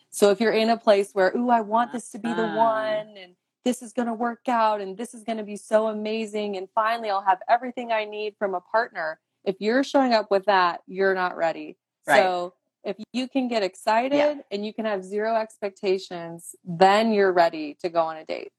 So 0.10 0.30
if 0.30 0.40
you're 0.40 0.54
in 0.54 0.70
a 0.70 0.78
place 0.78 1.12
where, 1.14 1.36
ooh, 1.36 1.50
I 1.50 1.62
want 1.62 1.92
this 1.92 2.10
to 2.12 2.20
be 2.20 2.34
the 2.34 2.48
one 2.48 3.16
and 3.18 3.36
this 3.64 3.82
is 3.82 3.94
going 3.94 4.08
to 4.08 4.14
work 4.14 4.48
out 4.48 4.82
and 4.82 4.98
this 4.98 5.14
is 5.14 5.24
going 5.24 5.38
to 5.38 5.44
be 5.44 5.56
so 5.56 5.88
amazing 5.88 6.58
and 6.58 6.68
finally 6.74 7.10
I'll 7.10 7.24
have 7.24 7.40
everything 7.50 7.92
I 7.92 8.06
need 8.06 8.36
from 8.38 8.56
a 8.56 8.62
partner. 8.62 9.20
If 9.46 9.58
you're 9.60 9.84
showing 9.84 10.14
up 10.14 10.30
with 10.32 10.46
that, 10.46 10.82
you're 10.88 11.16
not 11.16 11.38
ready. 11.38 11.78
Right. 12.08 12.22
So 12.22 12.54
if 12.84 12.98
you 13.14 13.28
can 13.28 13.48
get 13.48 13.64
excited 13.64 14.40
and 14.52 14.66
you 14.66 14.74
can 14.74 14.86
have 14.86 15.04
zero 15.04 15.36
expectations, 15.36 16.56
then 16.64 17.12
you're 17.12 17.32
ready 17.32 17.78
to 17.82 17.90
go 17.90 18.02
on 18.02 18.18
a 18.18 18.26
date. 18.26 18.52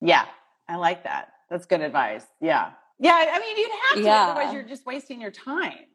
Yeah, 0.00 0.26
I 0.68 0.76
like 0.76 1.04
that. 1.04 1.32
That's 1.50 1.66
good 1.66 1.80
advice. 1.80 2.24
Yeah. 2.40 2.70
Yeah, 2.98 3.24
I 3.32 3.38
mean, 3.40 3.56
you'd 3.56 3.70
have 3.88 3.98
to, 3.98 4.04
Yeah. 4.04 4.26
otherwise 4.28 4.52
you're 4.54 4.62
just 4.62 4.86
wasting 4.86 5.20
your 5.20 5.30
time. 5.30 5.86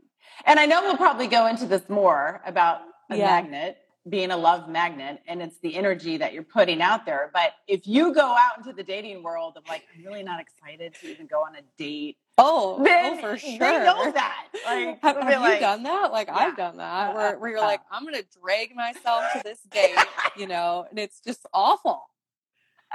And 0.45 0.59
I 0.59 0.65
know 0.65 0.81
we'll 0.81 0.97
probably 0.97 1.27
go 1.27 1.47
into 1.47 1.65
this 1.65 1.87
more 1.87 2.41
about 2.45 2.81
a 3.09 3.15
Yeah. 3.15 3.25
magnet 3.27 3.77
being 4.09 4.31
a 4.31 4.37
love 4.37 4.67
magnet 4.69 5.21
and 5.27 5.41
it's 5.41 5.57
the 5.59 5.75
energy 5.75 6.17
that 6.17 6.33
you're 6.33 6.43
putting 6.43 6.81
out 6.81 7.05
there. 7.05 7.31
But 7.33 7.53
if 7.67 7.87
you 7.87 8.13
go 8.13 8.21
out 8.35 8.57
into 8.57 8.73
the 8.73 8.83
dating 8.83 9.23
world 9.23 9.55
of 9.57 9.67
like, 9.67 9.83
I'm 9.95 10.03
really 10.03 10.23
not 10.23 10.39
excited 10.39 10.93
to 11.01 11.07
even 11.11 11.25
go 11.27 11.41
on 11.41 11.55
a 11.55 11.61
date, 11.77 12.17
Oh, 12.37 12.83
then 12.83 13.17
oh 13.17 13.21
for 13.21 13.37
sure. 13.37 13.49
they 13.59 13.79
know 13.79 14.11
that. 14.11 14.47
Like, 14.65 15.01
have 15.01 15.15
have 15.21 15.31
you 15.31 15.39
like, 15.39 15.59
done 15.61 15.83
that? 15.83 16.11
Like 16.11 16.27
Yeah. 16.27 16.35
I've 16.35 16.57
done 16.57 16.77
that, 16.77 17.11
Uh, 17.11 17.13
where 17.13 17.39
where 17.39 17.49
you're 17.51 17.59
uh, 17.59 17.65
like, 17.65 17.81
I'm 17.89 18.03
gonna 18.03 18.23
drag 18.41 18.75
myself 18.75 19.23
to 19.33 19.41
this 19.43 19.59
date, 19.71 19.95
you 20.35 20.45
know, 20.47 20.85
and 20.89 20.99
it's 20.99 21.21
just 21.21 21.45
awful. 21.53 22.09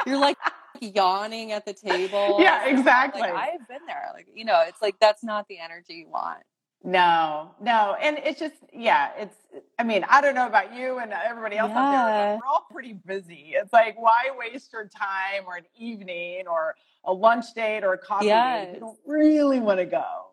You're 0.06 0.18
like 0.18 0.38
yawning 0.80 1.52
at 1.52 1.66
the 1.66 1.74
table. 1.74 2.36
Yeah, 2.40 2.66
exactly. 2.66 3.20
Like 3.22 3.34
I've 3.34 3.68
been 3.68 3.86
there. 3.86 4.10
Like 4.14 4.28
you 4.34 4.44
know, 4.44 4.62
it's 4.66 4.80
like 4.82 4.98
that's 5.00 5.22
not 5.24 5.46
the 5.48 5.58
energy 5.58 5.94
you 5.94 6.08
want. 6.08 6.42
No, 6.82 7.54
no. 7.60 7.96
And 8.00 8.18
it's 8.24 8.40
just, 8.40 8.54
yeah, 8.72 9.10
it's, 9.18 9.36
I 9.78 9.84
mean, 9.84 10.04
I 10.08 10.22
don't 10.22 10.34
know 10.34 10.46
about 10.46 10.74
you 10.74 10.98
and 10.98 11.12
everybody 11.12 11.58
else 11.58 11.72
out 11.72 12.06
there, 12.06 12.36
but 12.36 12.40
we're 12.42 12.50
all 12.50 12.66
pretty 12.70 12.94
busy. 12.94 13.52
It's 13.54 13.72
like, 13.72 14.00
why 14.00 14.30
waste 14.38 14.72
your 14.72 14.88
time 14.88 15.44
or 15.46 15.56
an 15.56 15.66
evening 15.76 16.44
or 16.50 16.74
a 17.04 17.12
lunch 17.12 17.52
date 17.54 17.84
or 17.84 17.92
a 17.92 17.98
coffee 17.98 18.28
date 18.28 18.70
you 18.74 18.80
don't 18.80 18.98
really 19.04 19.60
want 19.60 19.78
to 19.78 19.84
go? 19.84 20.28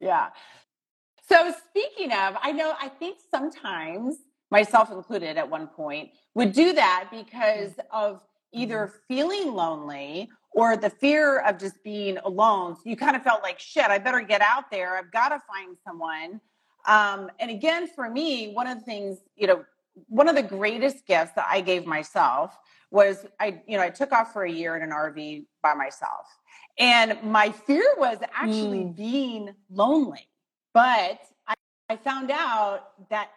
Yeah. 0.00 0.28
So 1.28 1.52
speaking 1.68 2.12
of, 2.12 2.34
I 2.42 2.52
know, 2.52 2.74
I 2.80 2.88
think 2.88 3.18
sometimes, 3.30 4.16
myself 4.50 4.90
included 4.90 5.36
at 5.36 5.50
one 5.50 5.66
point, 5.66 6.12
would 6.34 6.52
do 6.52 6.72
that 6.72 7.08
because 7.10 7.72
mm. 7.72 7.84
of 7.92 8.22
either 8.52 8.92
feeling 9.08 9.52
lonely 9.52 10.28
or 10.52 10.76
the 10.76 10.90
fear 10.90 11.40
of 11.40 11.58
just 11.58 11.82
being 11.84 12.18
alone. 12.18 12.74
So 12.74 12.82
you 12.84 12.96
kind 12.96 13.14
of 13.16 13.22
felt 13.22 13.42
like, 13.42 13.58
shit, 13.60 13.86
I 13.86 13.98
better 13.98 14.20
get 14.20 14.40
out 14.40 14.70
there. 14.70 14.96
I've 14.96 15.12
got 15.12 15.28
to 15.30 15.40
find 15.52 15.76
someone. 15.86 16.40
Um, 16.86 17.30
and 17.38 17.50
again, 17.50 17.86
for 17.86 18.10
me, 18.10 18.52
one 18.52 18.66
of 18.66 18.78
the 18.78 18.84
things, 18.84 19.18
you 19.36 19.46
know, 19.46 19.64
one 20.08 20.28
of 20.28 20.34
the 20.34 20.42
greatest 20.42 21.06
gifts 21.06 21.32
that 21.36 21.46
I 21.48 21.60
gave 21.60 21.86
myself 21.86 22.56
was 22.90 23.26
I, 23.38 23.62
you 23.68 23.76
know, 23.76 23.82
I 23.82 23.90
took 23.90 24.12
off 24.12 24.32
for 24.32 24.44
a 24.44 24.50
year 24.50 24.76
in 24.76 24.82
an 24.82 24.90
RV 24.90 25.44
by 25.62 25.74
myself. 25.74 26.26
And 26.78 27.22
my 27.22 27.50
fear 27.50 27.84
was 27.98 28.18
actually 28.34 28.84
Mm. 28.84 28.96
being 28.96 29.54
lonely. 29.70 30.26
But 30.72 31.20
I, 31.46 31.54
I 31.88 31.96
found 31.96 32.30
out 32.30 33.08
that 33.10 33.30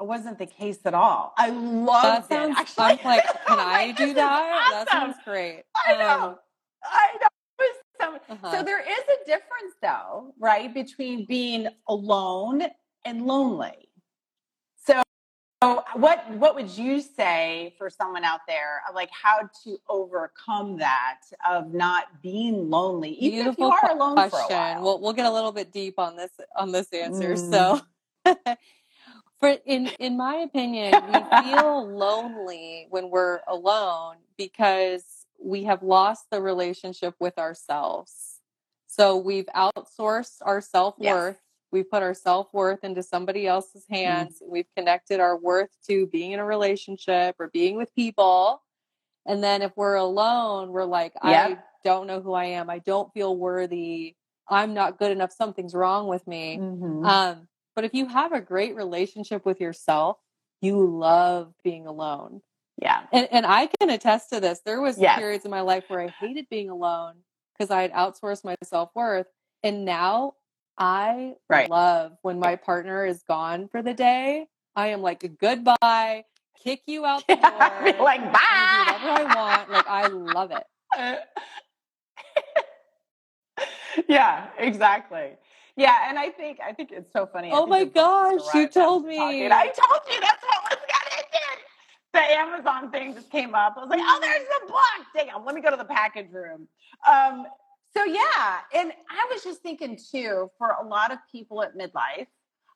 wasn't 0.00 0.38
the 0.38 0.46
case 0.46 0.78
at 0.84 0.94
all. 0.94 1.34
I 1.38 1.50
love 1.50 2.02
That 2.02 2.30
loved 2.30 2.32
it. 2.32 2.34
sounds. 2.34 2.56
Actually, 2.58 2.84
I'm 2.84 2.98
like, 3.04 3.24
can 3.46 3.60
I 3.60 3.86
like, 3.86 3.96
do 3.96 4.02
this 4.04 4.10
is 4.10 4.14
that? 4.16 4.68
That 4.72 4.90
sounds 4.90 5.16
great. 5.24 5.62
I 5.86 5.96
know. 5.96 6.24
Um, 6.26 6.36
I 6.84 7.08
know. 7.20 7.28
So, 8.00 8.18
uh-huh. 8.28 8.50
so 8.50 8.62
there 8.64 8.80
is 8.80 8.98
a 8.98 9.24
difference, 9.24 9.74
though, 9.80 10.34
right, 10.38 10.74
between 10.74 11.26
being 11.26 11.68
alone 11.88 12.64
and 13.04 13.24
lonely. 13.24 13.88
So 15.64 15.82
what 15.94 16.30
what 16.32 16.54
would 16.56 16.68
you 16.70 17.00
say 17.00 17.74
for 17.78 17.88
someone 17.88 18.24
out 18.24 18.40
there 18.46 18.82
of 18.88 18.94
like 18.94 19.08
how 19.10 19.48
to 19.64 19.78
overcome 19.88 20.76
that 20.78 21.20
of 21.48 21.72
not 21.72 22.20
being 22.22 22.68
lonely, 22.68 23.12
even 23.12 23.44
Beautiful 23.44 23.68
if 23.68 23.72
you 23.82 23.88
are 23.88 23.96
alone 23.96 24.14
question. 24.14 24.30
for 24.30 24.52
a 24.52 24.56
while? 24.56 24.82
We'll 24.82 25.00
we'll 25.00 25.12
get 25.14 25.26
a 25.26 25.32
little 25.32 25.52
bit 25.52 25.72
deep 25.72 25.98
on 25.98 26.16
this 26.16 26.32
on 26.56 26.70
this 26.70 26.92
answer. 26.92 27.34
Mm. 27.34 27.50
So 27.50 27.80
for 29.40 29.48
in 29.66 29.88
in 29.98 30.16
my 30.16 30.36
opinion, 30.36 30.94
we 31.08 31.42
feel 31.42 31.86
lonely 31.88 32.86
when 32.90 33.10
we're 33.10 33.40
alone 33.48 34.16
because 34.38 35.26
we 35.42 35.64
have 35.64 35.82
lost 35.82 36.26
the 36.30 36.40
relationship 36.40 37.14
with 37.20 37.38
ourselves. 37.38 38.40
So 38.86 39.16
we've 39.16 39.46
outsourced 39.54 40.36
our 40.42 40.60
self-worth. 40.60 41.40
We've 41.72 41.90
put 41.90 42.02
our 42.02 42.14
self-worth 42.14 42.84
into 42.84 43.02
somebody 43.02 43.46
else's 43.46 43.84
Mm. 43.90 43.94
hands. 43.96 44.42
We've 44.46 44.68
connected 44.76 45.18
our 45.20 45.36
worth 45.36 45.70
to 45.88 46.06
being 46.06 46.30
in 46.32 46.38
a 46.38 46.44
relationship 46.44 47.34
or 47.40 47.48
being 47.48 47.76
with 47.76 47.92
people. 47.94 48.62
And 49.26 49.42
then 49.42 49.62
if 49.62 49.72
we're 49.76 49.96
alone, 49.96 50.70
we're 50.70 50.84
like, 50.84 51.14
I 51.20 51.58
don't 51.82 52.06
know 52.06 52.20
who 52.20 52.32
I 52.32 52.44
am. 52.46 52.70
I 52.70 52.78
don't 52.78 53.12
feel 53.12 53.36
worthy. 53.36 54.14
I'm 54.48 54.72
not 54.74 54.98
good 54.98 55.10
enough. 55.10 55.32
Something's 55.32 55.74
wrong 55.74 56.06
with 56.06 56.26
me. 56.26 56.58
Mhm. 56.58 57.04
Um, 57.06 57.48
but 57.74 57.84
if 57.84 57.92
you 57.94 58.06
have 58.06 58.32
a 58.32 58.40
great 58.40 58.76
relationship 58.76 59.44
with 59.44 59.60
yourself, 59.60 60.18
you 60.60 60.84
love 60.86 61.52
being 61.62 61.86
alone. 61.86 62.40
yeah. 62.80 63.04
And 63.12 63.28
and 63.30 63.46
I 63.46 63.66
can 63.78 63.90
attest 63.90 64.30
to 64.30 64.40
this. 64.40 64.60
There 64.64 64.80
was 64.80 64.98
Yes. 64.98 65.18
periods 65.18 65.44
in 65.44 65.50
my 65.50 65.60
life 65.60 65.84
where 65.88 66.00
I 66.00 66.08
hated 66.20 66.48
being 66.50 66.70
alone 66.70 67.14
because 67.56 67.70
I 67.70 67.82
had 67.82 67.92
outsourced 67.92 68.44
my 68.44 68.56
self-worth. 68.64 69.26
And 69.62 69.84
now 69.84 70.34
I 70.76 71.34
Right. 71.48 71.70
love 71.70 72.16
when 72.22 72.38
my 72.40 72.56
partner 72.56 73.06
is 73.06 73.22
gone 73.22 73.68
for 73.68 73.80
the 73.82 73.94
day. 73.94 74.46
I 74.74 74.88
am 74.88 75.02
like 75.02 75.38
goodbye, 75.38 76.24
kick 76.62 76.82
you 76.86 77.04
out 77.06 77.24
the 77.28 77.36
door. 77.36 77.62
I'd 77.62 77.96
be 77.96 78.02
like, 78.02 78.32
bye. 78.32 78.78
whatever 78.78 79.10
I 79.10 79.34
want. 79.34 79.70
Like 79.70 79.86
I 79.88 80.06
love 80.08 80.50
it. 80.50 80.66
yeah, 84.08 84.48
exactly. 84.58 85.36
Yeah, 85.76 86.08
and 86.08 86.18
I 86.18 86.30
think 86.30 86.58
I 86.64 86.72
think 86.72 86.90
it's 86.92 87.12
so 87.12 87.26
funny. 87.26 87.50
I 87.50 87.54
Oh 87.54 87.58
think 87.60 87.70
my 87.70 87.78
the 87.80 87.86
book 87.86 87.94
just 87.94 88.44
gosh, 88.46 88.54
you 88.54 88.60
arrived 88.62 88.72
told 88.74 89.04
we're 89.04 89.16
talking. 89.16 89.40
me. 89.40 89.50
I 89.50 89.66
told 89.66 90.00
you 90.10 90.20
that's 90.20 90.42
what 90.42 90.62
was 90.70 90.78
gonna 90.78 91.22
do. 91.32 91.38
The 92.12 92.20
Amazon 92.20 92.90
thing 92.92 93.14
just 93.14 93.30
came 93.30 93.54
up. 93.56 93.74
I 93.76 93.80
was 93.80 93.88
like, 93.90 94.00
oh, 94.02 94.18
there's 94.22 94.46
the 94.46 94.66
book. 94.68 95.06
Dang 95.16 95.28
it, 95.28 95.44
let 95.44 95.54
me 95.54 95.60
go 95.60 95.70
to 95.70 95.76
the 95.76 95.84
package 95.84 96.30
room. 96.32 96.68
Um, 97.10 97.46
so 97.96 98.04
yeah, 98.04 98.58
and 98.74 98.92
I 99.10 99.26
was 99.32 99.42
just 99.42 99.62
thinking 99.62 99.96
too, 100.12 100.50
for 100.58 100.76
a 100.80 100.86
lot 100.86 101.12
of 101.12 101.18
people 101.30 101.62
at 101.62 101.76
midlife, 101.76 102.26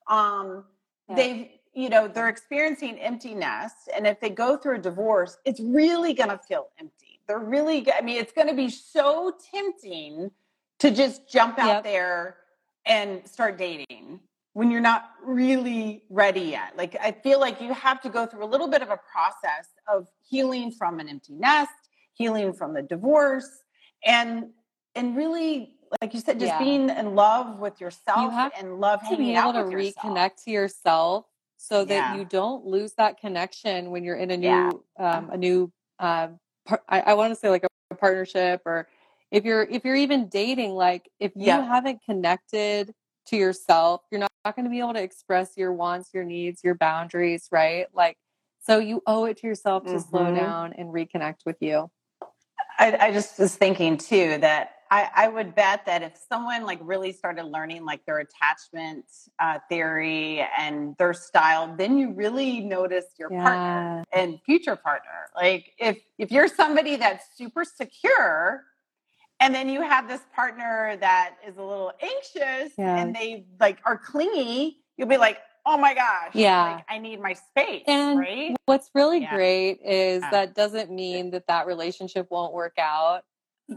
um, 0.09 0.65
Yeah. 1.09 1.15
they've 1.17 1.49
you 1.75 1.89
know 1.91 2.09
they're 2.09 2.29
experiencing 2.29 2.99
empty 2.99 3.33
nest, 3.35 3.89
and 3.95 4.09
if 4.09 4.19
they 4.19 4.31
go 4.31 4.57
through 4.57 4.77
a 4.77 4.81
divorce, 4.81 5.39
it's 5.45 5.61
really 5.61 6.15
gonna 6.15 6.39
feel 6.49 6.69
empty. 6.81 7.21
They're 7.29 7.39
really, 7.39 7.83
go- 7.83 7.93
I 7.97 8.01
mean, 8.01 8.17
it's 8.17 8.33
gonna 8.33 8.55
be 8.55 8.71
so 8.71 9.33
tempting 9.55 10.33
to 10.81 10.91
just 10.91 11.29
jump 11.29 11.59
out 11.61 11.67
Yep. 11.69 11.85
there 11.85 12.37
and 12.88 13.27
start 13.29 13.57
dating 13.59 14.20
when 14.55 14.70
you're 14.70 14.81
not 14.81 15.11
really 15.24 16.03
ready 16.11 16.40
yet. 16.40 16.77
Like 16.77 16.96
I 17.01 17.12
feel 17.12 17.38
like 17.38 17.61
you 17.61 17.72
have 17.74 18.01
to 18.01 18.09
go 18.09 18.27
through 18.27 18.42
a 18.44 18.46
little 18.46 18.66
bit 18.68 18.83
of 18.83 18.90
a 18.90 18.96
process 19.12 19.68
of 19.87 20.09
healing 20.27 20.72
from 20.72 20.98
an 20.98 21.09
empty 21.09 21.35
nest, 21.35 21.70
healing 22.14 22.53
from 22.53 22.74
the 22.74 22.83
divorce, 22.83 23.48
and 24.05 24.46
and 24.94 25.16
really, 25.16 25.74
like 26.01 26.12
you 26.14 26.20
said, 26.20 26.40
just 26.40 26.55
Yeah. 26.55 26.59
being 26.59 26.88
in 26.90 27.14
love 27.14 27.61
with 27.61 27.81
yourself 27.81 28.33
have 28.33 28.53
and 28.59 28.81
love 28.81 29.01
to 29.09 29.16
be 29.16 29.37
able 29.37 29.53
to 29.53 29.62
with 29.62 29.72
yourself. 29.72 30.07
reconnect 30.07 30.44
to 30.44 30.51
yourself 30.51 31.27
so 31.57 31.85
that 31.85 31.94
Yeah. 31.94 32.14
you 32.16 32.24
don't 32.24 32.64
lose 32.64 32.94
that 32.94 33.20
connection 33.20 33.90
when 33.90 34.03
you're 34.03 34.16
in 34.16 34.31
a 34.33 34.37
new 34.37 34.46
Yeah. 34.46 34.70
um, 34.98 35.31
a 35.31 35.37
new 35.37 35.70
uh, 36.01 36.29
par- 36.66 36.83
I, 36.88 37.01
I 37.01 37.14
want 37.14 37.33
to 37.33 37.37
say 37.37 37.48
like 37.51 37.64
a, 37.64 37.68
a 37.90 37.94
partnership 37.96 38.62
or 38.64 38.88
if 39.31 39.45
you're 39.45 39.62
if 39.62 39.85
you're 39.85 39.97
even 39.97 40.29
dating 40.29 40.73
like 40.73 41.09
if 41.21 41.33
you 41.35 41.47
Yeah. 41.47 41.67
haven't 41.67 42.01
connected 42.05 42.95
to 43.27 43.37
yourself 43.37 44.03
you're 44.11 44.21
not, 44.21 44.31
not 44.45 44.57
going 44.57 44.64
to 44.64 44.71
be 44.71 44.79
able 44.79 44.95
to 44.95 45.03
express 45.03 45.57
your 45.57 45.73
wants 45.73 46.11
your 46.14 46.25
needs 46.25 46.62
your 46.64 46.75
boundaries 46.75 47.49
right 47.53 47.87
like 47.93 48.17
so 48.61 48.79
you 48.79 49.03
owe 49.07 49.25
it 49.25 49.37
to 49.38 49.47
yourself 49.47 49.85
to 49.85 50.01
slow 50.01 50.25
Mhm. 50.31 50.35
down 50.35 50.73
and 50.75 50.88
reconnect 50.88 51.45
with 51.45 51.57
you 51.61 51.91
I, 52.79 52.97
I 53.09 53.12
just 53.12 53.38
was 53.38 53.57
thinking 53.57 53.97
too 53.99 54.38
that 54.41 54.77
I, 54.91 55.11
I 55.14 55.29
would 55.29 55.55
bet 55.55 55.85
that 55.87 56.03
if 56.03 56.17
someone 56.29 56.64
like 56.64 56.79
really 56.81 57.12
started 57.12 57.45
learning 57.45 57.85
like 57.85 58.05
their 58.07 58.19
attachment 58.21 59.05
uh, 59.38 59.59
theory 59.69 60.47
and 60.57 60.97
their 60.97 61.12
style, 61.12 61.75
then 61.77 61.99
you 61.99 62.12
really 62.12 62.61
notice 62.61 63.05
your 63.19 63.31
partner 63.31 64.07
and 64.12 64.41
future 64.47 64.77
partner. 64.77 65.29
Like 65.37 65.75
if 65.79 65.99
if 66.17 66.31
you're 66.33 66.49
somebody 66.49 66.97
that's 66.97 67.37
super 67.37 67.64
secure, 67.64 68.64
and 69.40 69.55
then 69.55 69.68
you 69.68 69.83
have 69.83 70.09
this 70.09 70.20
partner 70.35 70.96
that 71.01 71.37
is 71.46 71.57
a 71.57 71.62
little 71.62 71.92
anxious 72.01 72.72
Yeah. 72.77 72.96
and 72.96 73.14
they 73.14 73.46
like 73.61 73.79
are 73.85 73.96
clingy, 73.96 74.79
you'll 74.96 75.09
be 75.09 75.16
like, 75.16 75.38
oh 75.66 75.77
my 75.77 75.94
gosh, 75.94 76.35
Yeah. 76.35 76.77
like 76.77 76.85
I 76.88 76.98
need 76.98 77.20
my 77.20 77.35
space, 77.35 77.85
And 77.87 78.18
right? 78.18 78.57
what's 78.66 78.90
really 78.94 79.20
Yeah. 79.20 79.35
great 79.35 79.81
is 79.85 80.22
Yeah. 80.22 80.31
that 80.31 80.55
doesn't 80.55 80.90
mean 80.90 81.31
that 81.33 81.46
that 81.48 81.66
relationship 81.66 82.31
won't 82.31 82.53
work 82.53 82.74
out. 82.79 83.22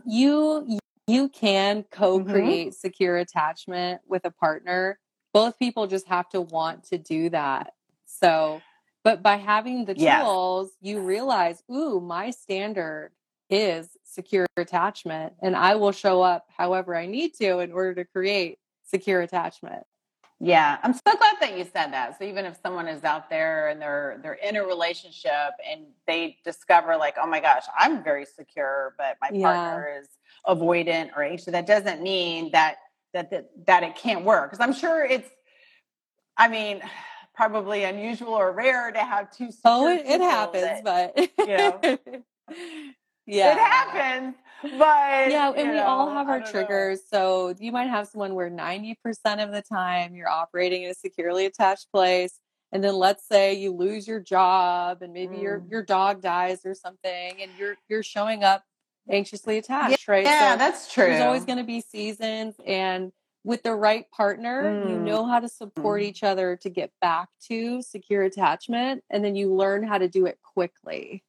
You 0.06 0.80
you 1.08 1.30
can 1.30 1.84
Mm-hmm. 1.84 1.89
co-create 1.91 2.74
secure 2.76 3.17
attachment 3.17 4.02
with 4.08 4.24
a 4.26 4.32
partner. 4.32 5.00
Both 5.34 5.60
people 5.60 5.88
just 5.88 6.08
have 6.08 6.30
to 6.30 6.41
want 6.41 6.86
to 6.86 6.97
do 6.97 7.30
that. 7.30 7.74
So, 8.06 8.62
but 9.04 9.21
by 9.24 9.36
having 9.38 9.86
the 9.86 9.95
tools, 9.95 10.71
you 10.80 11.02
realize, 11.02 11.63
ooh, 11.71 12.00
my 12.00 12.30
standard 12.30 13.12
is 13.50 13.89
secure 14.12 14.45
attachment 14.58 15.34
and 15.41 15.56
I 15.56 15.76
will 15.76 15.91
show 15.91 16.21
up 16.21 16.45
however 16.56 16.95
I 16.95 17.06
need 17.06 17.34
to 17.36 17.60
in 17.60 17.71
order 17.71 17.95
to 17.95 18.06
create 18.06 18.60
secure 18.84 19.21
attachment. 19.21 19.84
Yeah, 20.43 20.80
I'm 20.82 20.93
so 20.93 21.02
glad 21.06 21.36
that 21.39 21.56
you 21.58 21.63
said 21.65 21.93
that. 21.93 22.17
So 22.17 22.26
even 22.26 22.45
if 22.45 22.58
someone 22.63 22.88
is 22.88 23.04
out 23.04 23.30
there 23.30 23.69
and 23.69 23.80
they're 23.80 24.19
they're 24.24 24.34
in 24.34 24.56
a 24.56 24.65
relationship 24.65 25.52
and 25.69 25.86
they 26.08 26.38
discover 26.43 26.97
like, 26.97 27.15
oh 27.21 27.28
my 27.28 27.39
gosh, 27.39 27.63
I'm 27.78 28.04
very 28.04 28.26
secure, 28.26 28.95
but 28.97 29.17
my 29.21 29.30
Yeah. 29.32 29.45
partner 29.54 30.00
is 30.02 30.08
avoidant 30.47 31.12
or 31.15 31.21
anxious, 31.24 31.52
that 31.52 31.67
doesn't 31.67 32.02
mean 32.02 32.52
that 32.54 32.78
that 33.13 33.30
that, 33.30 33.50
that 33.67 33.84
it 33.84 33.95
can't 33.95 34.26
work. 34.26 34.50
Because 34.50 34.63
I'm 34.65 34.74
sure 34.74 35.06
it's, 35.06 35.30
I 36.38 36.47
mean, 36.47 36.82
probably 37.36 37.84
unusual 37.84 38.34
or 38.34 38.52
rare 38.52 38.91
to 38.91 39.00
have 39.00 39.30
two. 39.32 39.50
Oh, 39.63 39.88
it, 39.88 40.06
it 40.08 40.21
happens, 40.21 40.82
that- 40.84 40.84
but 40.84 41.47
you 41.47 41.58
know. 41.58 41.97
yeah, 43.32 43.54
It 43.54 43.58
happens, 43.60 44.36
but 44.63 45.32
Yeah, 45.32 45.52
and 45.56 45.67
you 45.67 45.74
we 45.74 45.80
all 45.80 46.10
have 46.12 46.28
our 46.28 46.39
don't 46.39 46.46
know. 46.46 46.52
triggers. 46.52 47.02
So 47.10 47.54
you 47.60 47.72
might 47.72 47.88
have 47.89 48.08
someone 48.08 48.36
where 48.36 48.50
90% 48.50 48.96
of 49.44 49.52
the 49.52 49.62
time 49.62 50.15
you're 50.15 50.30
operating 50.30 50.84
in 50.84 50.91
a 50.91 50.94
securely 50.96 51.46
attached 51.46 51.91
place. 51.91 52.39
And 52.74 52.84
then 52.84 52.96
let's 52.96 53.28
say 53.28 53.54
you 53.54 53.72
lose 53.74 54.08
your 54.08 54.20
job 54.20 55.02
and 55.02 55.12
maybe 55.13 55.38
your 55.38 55.60
Mm. 55.62 55.72
your 55.72 55.84
dog 55.84 56.22
dies 56.22 56.65
or 56.65 56.74
something 56.74 57.41
and 57.41 57.56
you're 57.58 57.76
you're 57.89 58.04
showing 58.04 58.44
up 58.44 58.63
anxiously 59.10 59.58
attached, 59.58 60.08
right? 60.08 60.26
Yeah, 60.26 60.54
so 60.54 60.58
that's 60.58 60.91
true. 60.94 61.06
there's 61.06 61.22
always 61.22 61.44
going 61.46 61.58
to 61.58 61.63
be 61.65 61.82
seasons 61.82 62.56
and 62.65 63.12
with 63.44 63.63
the 63.63 63.74
right 63.74 64.10
partner, 64.12 64.70
you 64.88 64.98
Mm. 64.98 65.02
know 65.04 65.26
how 65.26 65.39
to 65.39 65.50
support 65.50 66.02
Mm. 66.02 66.06
each 66.06 66.24
other 66.24 66.56
to 66.58 66.70
get 66.70 66.91
back 67.02 67.28
to 67.48 67.82
secure 67.82 68.24
attachment 68.24 69.04
and 69.10 69.24
then 69.26 69.36
you 69.36 69.54
learn 69.54 69.84
how 69.84 69.98
to 69.98 70.08
do 70.08 70.26
it 70.28 70.38
quickly. 70.44 71.24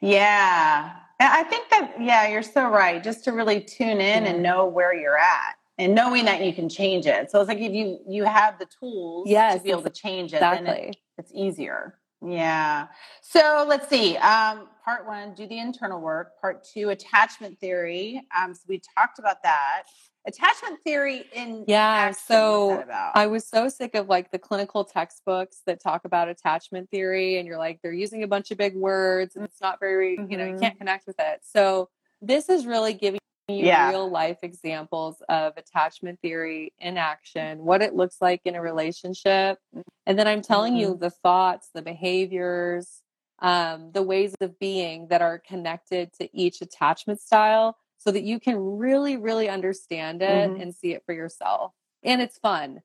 Yeah. 0.00 0.94
I 1.18 1.42
think 1.44 1.68
that, 1.70 1.94
yeah, 2.00 2.28
you're 2.28 2.42
so 2.42 2.68
right. 2.68 3.02
Just 3.02 3.24
to 3.24 3.32
really 3.32 3.60
tune 3.60 4.00
in 4.00 4.24
Yeah. 4.24 4.30
and 4.30 4.42
know 4.42 4.66
where 4.66 4.94
you're 4.94 5.18
at 5.18 5.54
and 5.78 5.94
knowing 5.94 6.24
that 6.26 6.44
you 6.44 6.52
can 6.52 6.68
change 6.68 7.06
it. 7.06 7.30
So 7.30 7.40
it's 7.40 7.48
like 7.48 7.58
if 7.58 7.72
you 7.72 8.00
you 8.08 8.24
have 8.24 8.58
the 8.58 8.66
tools 8.66 9.28
Yes, 9.28 9.56
to 9.56 9.60
be 9.62 9.70
able 9.70 9.82
to 9.82 9.90
change 9.90 10.32
it, 10.34 10.40
then 10.40 10.66
it, 10.66 10.70
Exactly. 10.70 11.02
it's 11.18 11.32
easier. 11.34 11.98
Yeah. 12.24 12.86
So 13.22 13.64
let's 13.68 13.88
see. 13.88 14.16
Um, 14.16 14.68
part 14.84 15.06
one, 15.06 15.34
do 15.34 15.46
the 15.46 15.58
internal 15.58 16.00
work. 16.00 16.40
Part 16.40 16.64
two, 16.64 16.88
attachment 16.90 17.58
theory. 17.60 18.22
Um, 18.36 18.54
so 18.54 18.62
we 18.68 18.80
talked 18.96 19.18
about 19.18 19.42
that. 19.42 19.84
Attachment 20.26 20.80
theory 20.82 21.24
in 21.32 21.64
Yeah, 21.68 22.10
so? 22.10 22.84
I 23.14 23.28
was 23.28 23.46
so 23.46 23.68
sick 23.68 23.94
of 23.94 24.08
like 24.08 24.32
the 24.32 24.38
clinical 24.40 24.84
textbooks 24.84 25.62
that 25.66 25.80
talk 25.80 26.04
about 26.04 26.28
attachment 26.28 26.90
theory, 26.90 27.38
and 27.38 27.46
you're 27.46 27.58
like, 27.58 27.80
they're 27.80 27.92
using 27.92 28.24
a 28.24 28.26
bunch 28.26 28.50
of 28.50 28.58
big 28.58 28.74
words 28.74 29.36
and 29.36 29.44
it's 29.44 29.60
not 29.60 29.78
very, 29.78 30.16
you 30.28 30.36
know, 30.36 30.44
you 30.44 30.54
Mhm. 30.54 30.60
can't 30.60 30.78
connect 30.78 31.06
with 31.06 31.16
it. 31.20 31.40
So, 31.44 31.88
this 32.20 32.48
is 32.48 32.66
really 32.66 32.92
giving 32.94 33.20
you 33.48 33.66
Yeah. 33.66 33.88
real 33.90 34.08
life 34.10 34.38
examples 34.42 35.22
of 35.28 35.56
attachment 35.56 36.20
theory 36.20 36.72
in 36.78 36.96
action, 36.96 37.64
what 37.64 37.80
it 37.82 37.94
looks 37.94 38.20
like 38.20 38.40
in 38.44 38.56
a 38.56 38.60
relationship. 38.60 39.60
And 40.06 40.18
then 40.18 40.26
I'm 40.26 40.42
telling 40.42 40.74
you 40.74 40.94
Mhm. 40.94 41.00
the 41.00 41.10
thoughts, 41.10 41.68
the 41.72 41.82
behaviors, 41.82 43.02
um, 43.40 43.92
the 43.92 44.02
ways 44.02 44.34
of 44.40 44.58
being 44.58 45.06
that 45.08 45.22
are 45.22 45.38
connected 45.38 46.12
to 46.14 46.28
each 46.36 46.60
attachment 46.62 47.20
style 47.20 47.76
so 48.06 48.12
that 48.12 48.22
you 48.22 48.38
can 48.38 48.56
really, 48.78 49.16
really 49.16 49.48
understand 49.48 50.22
it 50.22 50.48
Mhm. 50.48 50.62
and 50.62 50.74
see 50.74 50.92
it 50.92 51.02
for 51.04 51.12
yourself. 51.12 51.72
And 52.04 52.22
it's 52.22 52.38
fun 52.38 52.80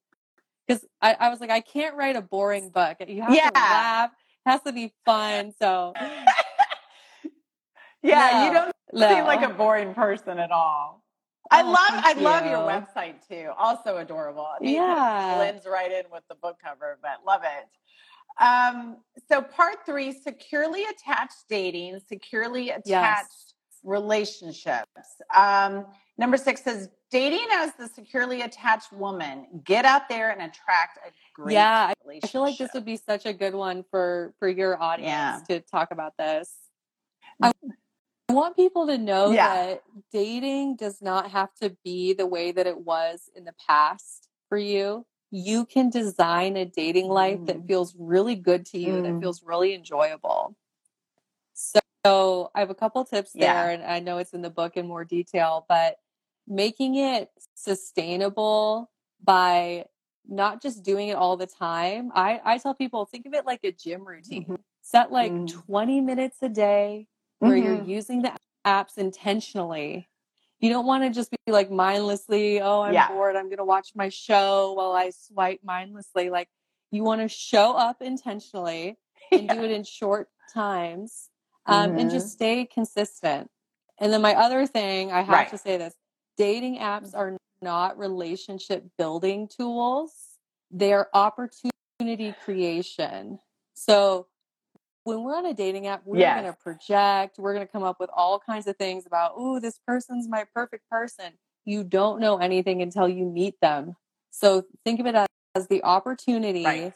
because 0.66 0.84
I, 1.00 1.14
I 1.20 1.30
was 1.30 1.40
like, 1.40 1.52
I 1.52 1.62
can't 1.62 1.96
write 1.96 2.16
a 2.16 2.22
boring 2.24 2.70
book. 2.72 2.98
You 3.08 3.22
have 3.22 3.36
Yeah. 3.36 3.50
to 3.50 3.60
laugh. 3.60 4.12
It 4.46 4.50
has 4.50 4.62
to 4.64 4.74
be 4.74 4.94
fun. 5.06 5.54
So 5.60 5.94
Yeah, 8.04 8.46
you 8.46 8.52
don't 8.52 8.72
no. 8.94 9.08
seem 9.08 9.26
like 9.26 9.44
a 9.44 9.54
boring 9.54 9.94
person 9.94 10.40
at 10.40 10.50
all. 10.50 11.04
I 11.52 11.62
Oh, 11.62 11.66
love 11.68 11.78
I 12.04 12.14
thank 12.16 12.26
love 12.26 12.46
your 12.48 12.62
website 12.62 13.28
too. 13.28 13.52
Also 13.60 13.98
adorable. 13.98 14.48
I 14.48 14.60
mean, 14.60 14.74
Yeah. 14.74 15.36
blends 15.36 15.68
right 15.68 15.92
in 15.92 16.06
with 16.12 16.24
the 16.30 16.36
book 16.36 16.58
cover, 16.64 16.98
but 17.04 17.24
love 17.28 17.44
it. 17.44 17.68
Um, 18.44 18.98
so 19.30 19.44
part 19.44 19.86
three, 19.86 20.14
securely 20.14 20.84
attached 20.86 21.44
dating, 21.48 22.00
securely 22.00 22.70
attached 22.72 22.88
Yes. 22.88 23.51
Relationships. 23.84 24.86
Um, 25.36 25.86
number 26.18 26.38
six 26.38 26.64
says 26.64 26.90
dating 27.12 27.48
as 27.54 27.74
the 27.76 27.88
securely 27.88 28.42
attached 28.42 28.92
woman. 28.94 29.48
Get 29.64 29.86
out 29.86 30.08
there 30.10 30.30
and 30.32 30.42
attract 30.42 30.98
a 31.06 31.12
great 31.34 31.54
Yeah, 31.54 31.94
I 32.14 32.28
feel 32.28 32.42
like 32.42 32.58
this 32.58 32.72
would 32.74 32.86
be 32.86 32.98
such 32.98 33.26
a 33.26 33.34
good 33.34 33.54
one 33.56 33.84
for 33.90 34.34
for 34.40 34.48
your 34.48 34.82
audience 34.82 35.10
Yeah. 35.12 35.40
to 35.50 35.60
talk 35.62 35.92
about 35.92 36.16
this. 36.18 36.54
I 37.42 37.52
I 38.30 38.34
want 38.34 38.56
people 38.56 38.88
to 38.88 38.98
know 38.98 39.32
Yeah. 39.32 39.54
that 39.54 39.84
dating 40.14 40.78
does 40.78 41.02
not 41.02 41.32
have 41.32 41.54
to 41.56 41.76
be 41.84 42.14
the 42.14 42.26
way 42.26 42.54
that 42.54 42.66
it 42.66 42.80
was 42.80 43.30
in 43.36 43.44
the 43.44 43.54
past 43.68 44.30
for 44.48 44.58
you. 44.58 45.06
You 45.32 45.66
can 45.66 45.90
design 45.90 46.56
a 46.56 46.64
dating 46.64 47.10
life 47.10 47.44
that 47.46 47.58
Mm. 47.58 47.68
feels 47.68 47.94
really 47.98 48.36
good 48.36 48.66
to 48.68 48.78
you, 48.78 48.94
Mm. 48.94 49.04
that 49.04 49.20
feels 49.22 49.44
really 49.44 49.74
enjoyable. 49.74 50.56
So, 52.06 52.50
I 52.56 52.60
have 52.60 52.70
a 52.72 52.76
couple 52.76 53.04
tips 53.06 53.32
Yeah. 53.36 53.54
there, 53.54 53.72
and 53.72 53.84
I 53.84 54.00
know 54.00 54.18
it's 54.18 54.34
in 54.34 54.42
the 54.42 54.50
book 54.50 54.76
in 54.78 54.88
more 54.88 55.06
detail, 55.06 55.66
but 55.70 55.98
making 56.48 56.96
it 56.96 57.30
sustainable 57.56 58.90
by 59.24 59.86
not 60.28 60.62
just 60.62 60.84
doing 60.84 61.10
it 61.10 61.16
all 61.16 61.38
the 61.38 61.48
time. 61.48 62.12
I, 62.16 62.42
I 62.44 62.58
tell 62.58 62.74
people 62.74 63.06
think 63.06 63.26
of 63.26 63.34
it 63.34 63.46
like 63.46 63.64
a 63.64 63.72
gym 63.72 64.08
routine. 64.08 64.46
Mhm. 64.46 64.58
Set 64.82 65.12
like 65.12 65.32
Mm. 65.32 65.48
20 65.48 66.02
minutes 66.02 66.38
a 66.42 66.50
day 66.50 67.08
where 67.40 67.56
you're 67.58 67.76
Mhm. 67.76 67.88
using 67.88 68.22
the 68.22 68.34
apps 68.66 68.98
intentionally. 68.98 70.10
You 70.60 70.70
don't 70.70 70.86
want 70.86 71.04
to 71.04 71.10
just 71.10 71.32
be 71.32 71.52
like 71.52 71.72
mindlessly, 71.72 72.62
oh, 72.62 72.82
I'm 72.82 72.94
Yeah. 72.94 73.08
bored. 73.08 73.36
I'm 73.36 73.46
going 73.48 73.58
to 73.58 73.66
watch 73.66 73.96
my 73.96 74.10
show 74.10 74.74
while 74.74 74.92
I 74.92 75.10
swipe 75.12 75.62
mindlessly. 75.64 76.30
Like 76.30 76.50
you 76.92 77.04
want 77.04 77.22
to 77.22 77.28
show 77.28 77.74
up 77.76 78.02
intentionally 78.02 78.98
and 79.32 79.50
do 79.50 79.64
it 79.64 79.72
in 79.72 79.84
short 79.84 80.30
times 80.54 81.31
um, 81.66 81.98
and 81.98 82.10
just 82.10 82.32
stay 82.32 82.66
consistent. 82.66 83.50
And 84.00 84.12
then 84.12 84.22
my 84.22 84.36
other 84.36 84.66
thing, 84.66 85.12
I 85.12 85.22
have 85.22 85.30
Right. 85.30 85.50
to 85.50 85.58
say 85.58 85.78
this 85.78 85.96
dating 86.38 86.80
apps 86.80 87.16
are 87.16 87.38
not 87.62 87.98
relationship 87.98 88.86
building 88.98 89.48
tools, 89.48 90.38
they 90.72 90.94
are 90.94 91.10
opportunity 91.14 92.34
creation. 92.44 93.40
So 93.74 94.28
when 95.04 95.24
we're 95.24 95.36
on 95.36 95.46
a 95.46 95.54
dating 95.54 95.88
app, 95.88 96.02
we're 96.06 96.18
Yes. 96.20 96.42
going 96.42 96.52
to 96.52 96.58
project, 96.60 97.38
we're 97.40 97.54
going 97.54 97.66
to 97.66 97.72
come 97.72 97.84
up 97.84 98.00
with 98.00 98.10
all 98.14 98.40
kinds 98.40 98.68
of 98.68 98.78
things 98.78 99.06
about, 99.06 99.34
oh, 99.36 99.60
this 99.60 99.80
person's 99.86 100.28
my 100.28 100.46
perfect 100.54 100.90
person. 100.90 101.34
You 101.66 101.84
don't 101.84 102.20
know 102.20 102.38
anything 102.38 102.82
until 102.82 103.08
you 103.08 103.26
meet 103.26 103.60
them. 103.62 103.96
So 104.32 104.64
think 104.86 105.00
of 105.00 105.06
it 105.06 105.16
as, 105.16 105.28
as 105.56 105.68
the 105.68 105.84
opportunity 105.84 106.64
Right. 106.64 106.94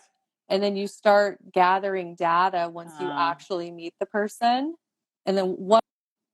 And 0.49 0.61
then 0.61 0.75
you 0.75 0.87
start 0.87 1.39
gathering 1.51 2.15
data 2.15 2.69
once 2.71 2.91
you 2.99 3.07
Ah. 3.09 3.31
actually 3.31 3.71
meet 3.71 3.93
the 3.99 4.05
person 4.05 4.75
and 5.25 5.37
then 5.37 5.45
one, 5.57 5.81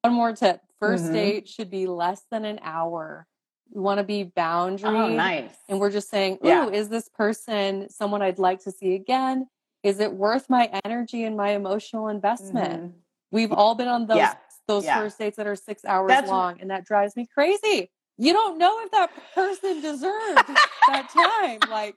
one 0.01 0.13
more 0.13 0.33
tip 0.33 0.61
1st 0.81 1.09
Mhm. 1.09 1.13
date 1.13 1.47
should 1.49 1.69
be 1.69 1.87
less 1.87 2.25
than 2.31 2.45
an 2.45 2.59
hour 2.63 3.27
you 3.73 3.81
want 3.81 3.99
to 3.99 4.03
be 4.03 4.23
boundary 4.23 4.89
Oh, 4.89 5.07
nice. 5.07 5.55
and 5.69 5.79
we're 5.79 5.91
just 5.91 6.09
saying 6.09 6.39
oh 6.41 6.47
Yeah. 6.47 6.67
is 6.69 6.89
this 6.89 7.07
person 7.09 7.89
someone 7.89 8.21
i'd 8.21 8.39
like 8.39 8.59
to 8.63 8.71
see 8.71 8.95
again 8.95 9.47
is 9.83 9.99
it 9.99 10.11
worth 10.13 10.49
my 10.49 10.69
energy 10.85 11.23
and 11.23 11.35
my 11.37 11.51
emotional 11.51 12.07
investment 12.09 12.83
Mhm. 12.93 12.99
we've 13.31 13.51
all 13.53 13.75
been 13.75 13.87
on 13.87 14.07
those 14.07 14.17
Yeah. 14.17 14.35
those 14.67 14.85
Yeah. 14.85 14.99
first 14.99 15.17
dates 15.19 15.37
that 15.37 15.47
are 15.47 15.55
six 15.55 15.85
hours 15.85 16.09
That's- 16.09 16.29
long 16.29 16.59
and 16.59 16.69
that 16.71 16.83
drives 16.85 17.15
me 17.15 17.25
crazy 17.27 17.89
you 18.17 18.33
don't 18.33 18.57
know 18.57 18.81
if 18.83 18.91
that 18.91 19.09
person 19.33 19.79
deserved 19.81 20.47
that 20.87 21.09
time 21.09 21.59
like 21.69 21.95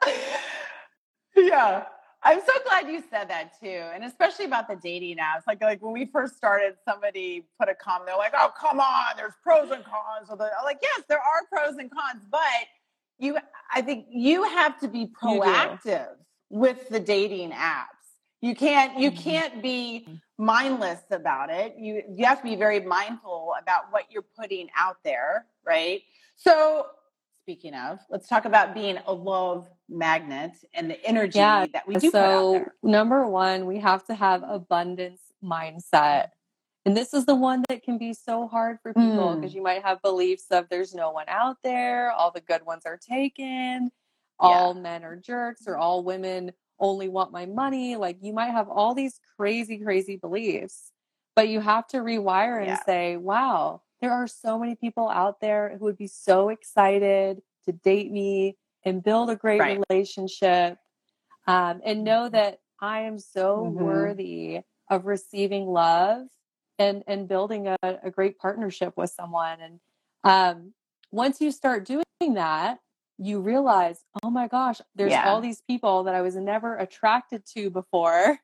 yeah. 1.54 1.84
I'm 2.26 2.40
so 2.40 2.52
glad 2.66 2.88
you 2.90 3.02
said 3.10 3.28
that 3.28 3.60
too. 3.60 3.82
And 3.94 4.02
especially 4.02 4.46
about 4.46 4.66
the 4.66 4.76
dating 4.76 5.18
apps. 5.18 5.42
Like 5.46 5.60
like 5.62 5.82
when 5.82 5.92
we 5.92 6.06
first 6.06 6.36
started, 6.36 6.74
somebody 6.88 7.46
put 7.60 7.68
a 7.68 7.74
comment, 7.74 8.06
they're 8.06 8.16
like, 8.16 8.32
oh 8.36 8.50
come 8.58 8.80
on, 8.80 9.16
there's 9.16 9.34
pros 9.42 9.70
and 9.70 9.84
cons. 9.84 10.28
Or 10.30 10.32
I'm 10.40 10.64
like, 10.64 10.78
yes, 10.82 11.04
there 11.08 11.18
are 11.18 11.42
pros 11.52 11.76
and 11.78 11.90
cons, 11.90 12.24
but 12.30 12.40
you 13.18 13.36
I 13.72 13.82
think 13.82 14.06
you 14.10 14.44
have 14.44 14.80
to 14.80 14.88
be 14.88 15.06
proactive 15.06 16.08
with 16.50 16.88
the 16.88 17.00
dating 17.00 17.50
apps. 17.52 17.88
You 18.40 18.54
can't 18.54 18.98
you 18.98 19.10
Mhm. 19.10 19.16
can't 19.22 19.62
be 19.62 20.08
mindless 20.38 21.02
about 21.10 21.50
it. 21.50 21.76
You 21.78 22.02
you 22.08 22.24
have 22.24 22.38
to 22.38 22.44
be 22.44 22.56
very 22.56 22.80
mindful 22.80 23.52
about 23.60 23.92
what 23.92 24.10
you're 24.10 24.24
putting 24.38 24.70
out 24.76 24.96
there, 25.04 25.46
right? 25.64 26.02
So 26.36 26.86
speaking 27.44 27.74
of, 27.74 27.98
let's 28.08 28.26
talk 28.26 28.46
about 28.46 28.72
being 28.74 28.96
a 29.06 29.12
love 29.12 29.68
magnet 29.86 30.52
and 30.72 30.90
the 30.90 31.04
energy 31.06 31.38
Yeah, 31.38 31.66
that 31.74 31.86
we 31.86 31.94
do 31.96 32.10
so 32.10 32.64
number 32.82 33.28
one 33.28 33.66
we 33.66 33.78
have 33.80 34.02
to 34.06 34.14
have 34.14 34.42
abundance 34.48 35.20
mindset 35.44 36.28
and 36.86 36.96
this 36.96 37.12
is 37.12 37.26
the 37.26 37.34
one 37.34 37.62
that 37.68 37.82
can 37.82 37.98
be 37.98 38.14
so 38.14 38.46
hard 38.48 38.78
for 38.82 38.94
people 38.94 39.28
Mm. 39.28 39.40
because 39.42 39.54
you 39.54 39.62
might 39.62 39.82
have 39.82 40.00
beliefs 40.00 40.46
of 40.50 40.66
there's 40.70 40.94
no 40.94 41.10
one 41.10 41.26
out 41.28 41.58
there 41.62 42.10
all 42.12 42.30
the 42.30 42.40
good 42.40 42.64
ones 42.64 42.84
are 42.86 42.96
taken 42.96 43.90
all 44.40 44.72
men 44.72 45.04
are 45.04 45.16
jerks 45.16 45.64
or 45.66 45.76
all 45.76 46.02
women 46.02 46.50
only 46.80 47.08
want 47.10 47.30
my 47.30 47.44
money 47.44 47.96
like 47.96 48.16
you 48.22 48.32
might 48.32 48.52
have 48.52 48.70
all 48.70 48.94
these 48.94 49.20
crazy 49.36 49.76
crazy 49.76 50.16
beliefs 50.16 50.92
but 51.36 51.48
you 51.50 51.60
have 51.60 51.86
to 51.88 51.98
rewire 51.98 52.56
and 52.58 52.68
Yeah. 52.68 52.84
say 52.86 53.18
wow 53.18 53.82
there 54.00 54.12
are 54.12 54.26
so 54.26 54.58
many 54.58 54.74
people 54.74 55.08
out 55.08 55.40
there 55.40 55.76
who 55.78 55.84
would 55.86 55.96
be 55.96 56.06
so 56.06 56.48
excited 56.48 57.40
to 57.66 57.72
date 57.72 58.10
me 58.10 58.56
and 58.84 59.02
build 59.02 59.30
a 59.30 59.36
great 59.36 59.60
Right. 59.60 59.80
relationship 59.90 60.78
um, 61.46 61.80
and 61.84 62.04
know 62.04 62.28
that 62.28 62.60
I 62.80 63.00
am 63.02 63.18
so 63.18 63.64
Mhm. 63.64 63.72
worthy 63.74 64.60
of 64.90 65.06
receiving 65.06 65.66
love 65.66 66.26
and 66.78 67.04
and 67.06 67.28
building 67.28 67.68
a, 67.68 67.76
a 67.82 68.10
great 68.10 68.38
partnership 68.38 68.96
with 68.96 69.10
someone. 69.10 69.60
And 69.60 69.80
um, 70.24 70.74
once 71.12 71.40
you 71.40 71.50
start 71.52 71.86
doing 71.86 72.02
that, 72.34 72.80
you 73.16 73.40
realize, 73.40 74.04
oh 74.22 74.30
my 74.30 74.48
gosh, 74.48 74.80
there's 74.94 75.12
Yeah. 75.12 75.30
all 75.30 75.40
these 75.40 75.62
people 75.62 76.02
that 76.04 76.14
I 76.14 76.20
was 76.22 76.34
never 76.36 76.76
attracted 76.76 77.46
to 77.54 77.70
before. 77.70 78.38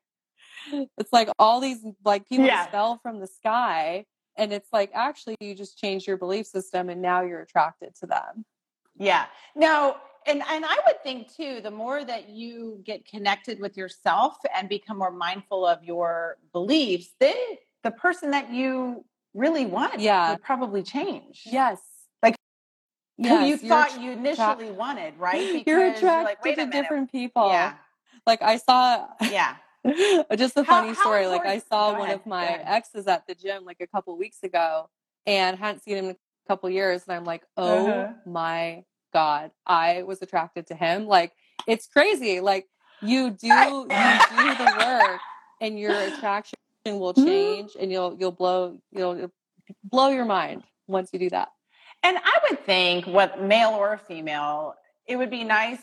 It's 0.97 1.11
like 1.11 1.27
all 1.39 1.59
these 1.59 1.83
like 2.05 2.27
people 2.29 2.45
Yeah. 2.45 2.67
fell 2.67 2.97
from 2.99 3.19
the 3.19 3.27
sky. 3.27 4.05
And 4.41 4.51
it's 4.51 4.73
like 4.73 4.89
actually 4.95 5.35
you 5.39 5.53
just 5.53 5.77
changed 5.77 6.07
your 6.07 6.17
belief 6.17 6.47
system 6.47 6.89
and 6.89 6.99
now 6.99 7.21
you're 7.21 7.41
attracted 7.41 7.93
to 7.97 8.07
them. 8.07 8.43
Yeah. 8.97 9.25
No, 9.55 9.97
and 10.25 10.41
and 10.49 10.65
I 10.65 10.77
would 10.87 11.01
think 11.03 11.31
too, 11.31 11.61
the 11.61 11.69
more 11.69 12.03
that 12.03 12.27
you 12.27 12.81
get 12.83 13.05
connected 13.05 13.59
with 13.59 13.77
yourself 13.77 14.37
and 14.55 14.67
become 14.67 14.97
more 14.97 15.11
mindful 15.11 15.63
of 15.65 15.83
your 15.83 16.37
beliefs, 16.53 17.13
then 17.19 17.35
the 17.83 17.91
person 17.91 18.31
that 18.31 18.51
you 18.51 19.05
really 19.35 19.67
want 19.67 19.99
Yeah. 19.99 20.31
would 20.31 20.41
probably 20.41 20.81
change. 20.81 21.43
Yes. 21.45 21.79
Like, 22.23 22.35
Who 23.17 23.25
you 23.25 23.29
Yes, 23.45 23.61
you're 23.63 23.69
thought 23.69 24.01
you 24.01 24.11
initially 24.11 24.71
wanted, 24.71 25.17
right? 25.19 25.53
Because 25.53 25.67
you're 25.67 25.85
attracted 25.85 26.23
like, 26.23 26.43
wait 26.43 26.57
a 26.57 26.61
to 26.61 26.65
minute. 26.67 26.81
different 26.81 27.11
people. 27.11 27.47
Yeah. 27.47 27.73
Like 28.25 28.41
I 28.41 28.57
saw 28.57 29.05
Yeah. 29.29 29.55
just 30.37 30.57
a 30.57 30.63
funny 30.63 30.89
how 30.89 30.93
story. 30.93 31.27
Like 31.27 31.45
I 31.45 31.59
saw 31.59 31.91
one 31.91 32.01
ahead, 32.03 32.19
of 32.19 32.25
my 32.25 32.47
exes 32.65 33.07
at 33.07 33.25
the 33.27 33.35
gym 33.35 33.65
like 33.65 33.81
a 33.81 33.87
couple 33.87 34.15
weeks 34.17 34.43
ago 34.43 34.89
and 35.25 35.57
hadn't 35.57 35.81
seen 35.83 35.97
him 35.97 36.05
in 36.05 36.11
a 36.11 36.47
couple 36.47 36.69
years 36.69 37.03
and 37.07 37.15
I'm 37.15 37.25
like, 37.25 37.43
"Oh 37.57 37.87
Uh-huh. 37.87 38.13
my 38.25 38.83
god, 39.13 39.51
I 39.65 40.03
was 40.03 40.21
attracted 40.21 40.67
to 40.67 40.75
him." 40.75 41.07
Like 41.07 41.33
it's 41.67 41.87
crazy. 41.87 42.39
Like 42.39 42.67
you 43.01 43.31
do 43.31 43.47
you 43.47 44.19
do 44.29 44.55
the 44.55 44.73
work 44.79 45.19
and 45.61 45.79
your 45.79 45.91
attraction 45.99 46.57
will 46.85 47.13
change 47.25 47.75
and 47.79 47.91
you'll 47.91 48.15
you'll 48.19 48.31
blow 48.31 48.77
you'll, 48.91 49.17
you'll 49.17 49.31
blow 49.83 50.09
your 50.09 50.25
mind 50.25 50.63
once 50.87 51.09
you 51.13 51.19
do 51.19 51.29
that. 51.29 51.49
And 52.03 52.17
I 52.17 52.37
would 52.49 52.65
think, 52.65 53.05
what 53.05 53.41
male 53.41 53.69
or 53.71 53.97
female, 53.97 54.75
it 55.07 55.17
would 55.17 55.29
be 55.29 55.43
nice 55.43 55.79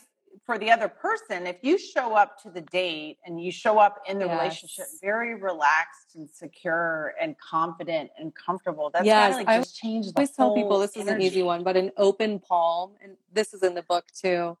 for 0.49 0.57
the 0.57 0.71
other 0.71 0.87
person 0.87 1.45
if 1.45 1.57
you 1.61 1.77
show 1.77 2.15
up 2.15 2.41
to 2.41 2.49
the 2.49 2.61
date 2.61 3.19
and 3.23 3.39
you 3.39 3.51
show 3.51 3.77
up 3.77 4.01
in 4.07 4.17
the 4.17 4.27
relationship 4.27 4.85
very 4.99 5.35
relaxed 5.35 6.15
and 6.15 6.27
secure 6.27 7.13
and 7.21 7.35
confident 7.37 8.09
and 8.17 8.33
comfortable. 8.33 8.89
That's 8.91 9.05
Yes, 9.05 9.33
gotta 9.33 9.43
like 9.43 9.47
I 9.47 9.57
just 9.59 9.75
change 9.77 10.07
the 10.07 10.13
I 10.17 10.21
always 10.21 10.31
tell 10.31 10.55
people 10.55 10.79
this 10.79 10.97
is 10.97 11.05
an 11.07 11.21
easy 11.21 11.43
one, 11.43 11.61
but 11.63 11.77
an 11.77 11.91
open 11.97 12.39
palm, 12.39 12.93
and 13.03 13.15
this 13.31 13.53
is 13.53 13.61
in 13.61 13.75
the 13.75 13.83
book 13.83 14.05
too. 14.11 14.57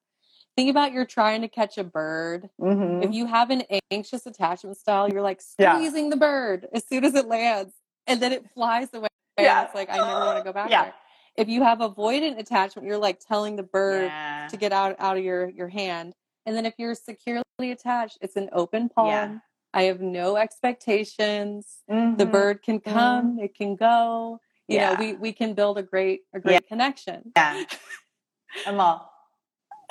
Think 0.55 0.69
about 0.69 0.91
you're 0.91 1.05
trying 1.05 1.41
to 1.41 1.47
catch 1.47 1.79
a 1.79 1.83
bird. 1.83 2.51
Mhm. 2.61 3.03
If 3.03 3.11
you 3.11 3.25
have 3.25 3.49
an 3.49 3.63
anxious 3.89 4.27
attachment 4.27 4.77
style, 4.77 5.09
you're 5.09 5.23
like 5.23 5.41
Yeah. 5.57 5.73
squeezing 5.73 6.11
the 6.11 6.17
bird 6.17 6.69
as 6.71 6.85
soon 6.87 7.03
as 7.03 7.15
it 7.15 7.25
lands, 7.27 7.73
and 8.05 8.21
then 8.21 8.31
it 8.31 8.47
flies 8.51 8.93
away. 8.93 9.07
Yeah. 9.39 9.57
And 9.61 9.65
it's 9.65 9.73
like 9.75 9.89
I 9.89 9.97
never 9.97 10.19
want 10.23 10.37
to 10.37 10.43
go 10.43 10.53
back 10.61 10.69
Yeah. 10.69 10.83
there. 10.83 10.93
If 11.39 11.47
you 11.47 11.63
have 11.63 11.79
avoidant 11.79 12.37
attachment, 12.37 12.87
you're 12.87 12.97
like 12.97 13.19
telling 13.19 13.55
the 13.55 13.63
bird 13.63 14.05
Yeah. 14.05 14.47
to 14.49 14.57
get 14.57 14.71
out 14.73 14.95
out 14.99 15.17
of 15.17 15.23
your 15.23 15.49
your 15.49 15.69
hand. 15.69 16.13
And 16.45 16.55
then 16.55 16.65
if 16.65 16.73
you're 16.77 16.95
securely 16.95 17.43
attached, 17.59 18.17
it's 18.21 18.35
an 18.35 18.49
open 18.51 18.89
palm. 18.89 19.07
Yeah. 19.07 19.37
I 19.73 19.83
have 19.83 20.01
no 20.01 20.35
expectations. 20.35 21.83
The 21.87 21.93
Mhm. 22.25 22.31
bird 22.31 22.61
can 22.63 22.79
come, 22.79 23.39
it 23.39 23.55
can 23.55 23.75
go. 23.75 24.39
You 24.67 24.77
Yeah. 24.77 24.93
know, 24.93 24.99
we 24.99 25.13
we 25.13 25.33
can 25.33 25.53
build 25.53 25.77
a 25.77 25.83
great 25.83 26.21
a 26.33 26.39
great 26.39 26.67
connection. 26.67 27.31
Yeah. 27.35 27.63
I'm 28.65 28.79
all. 28.79 29.11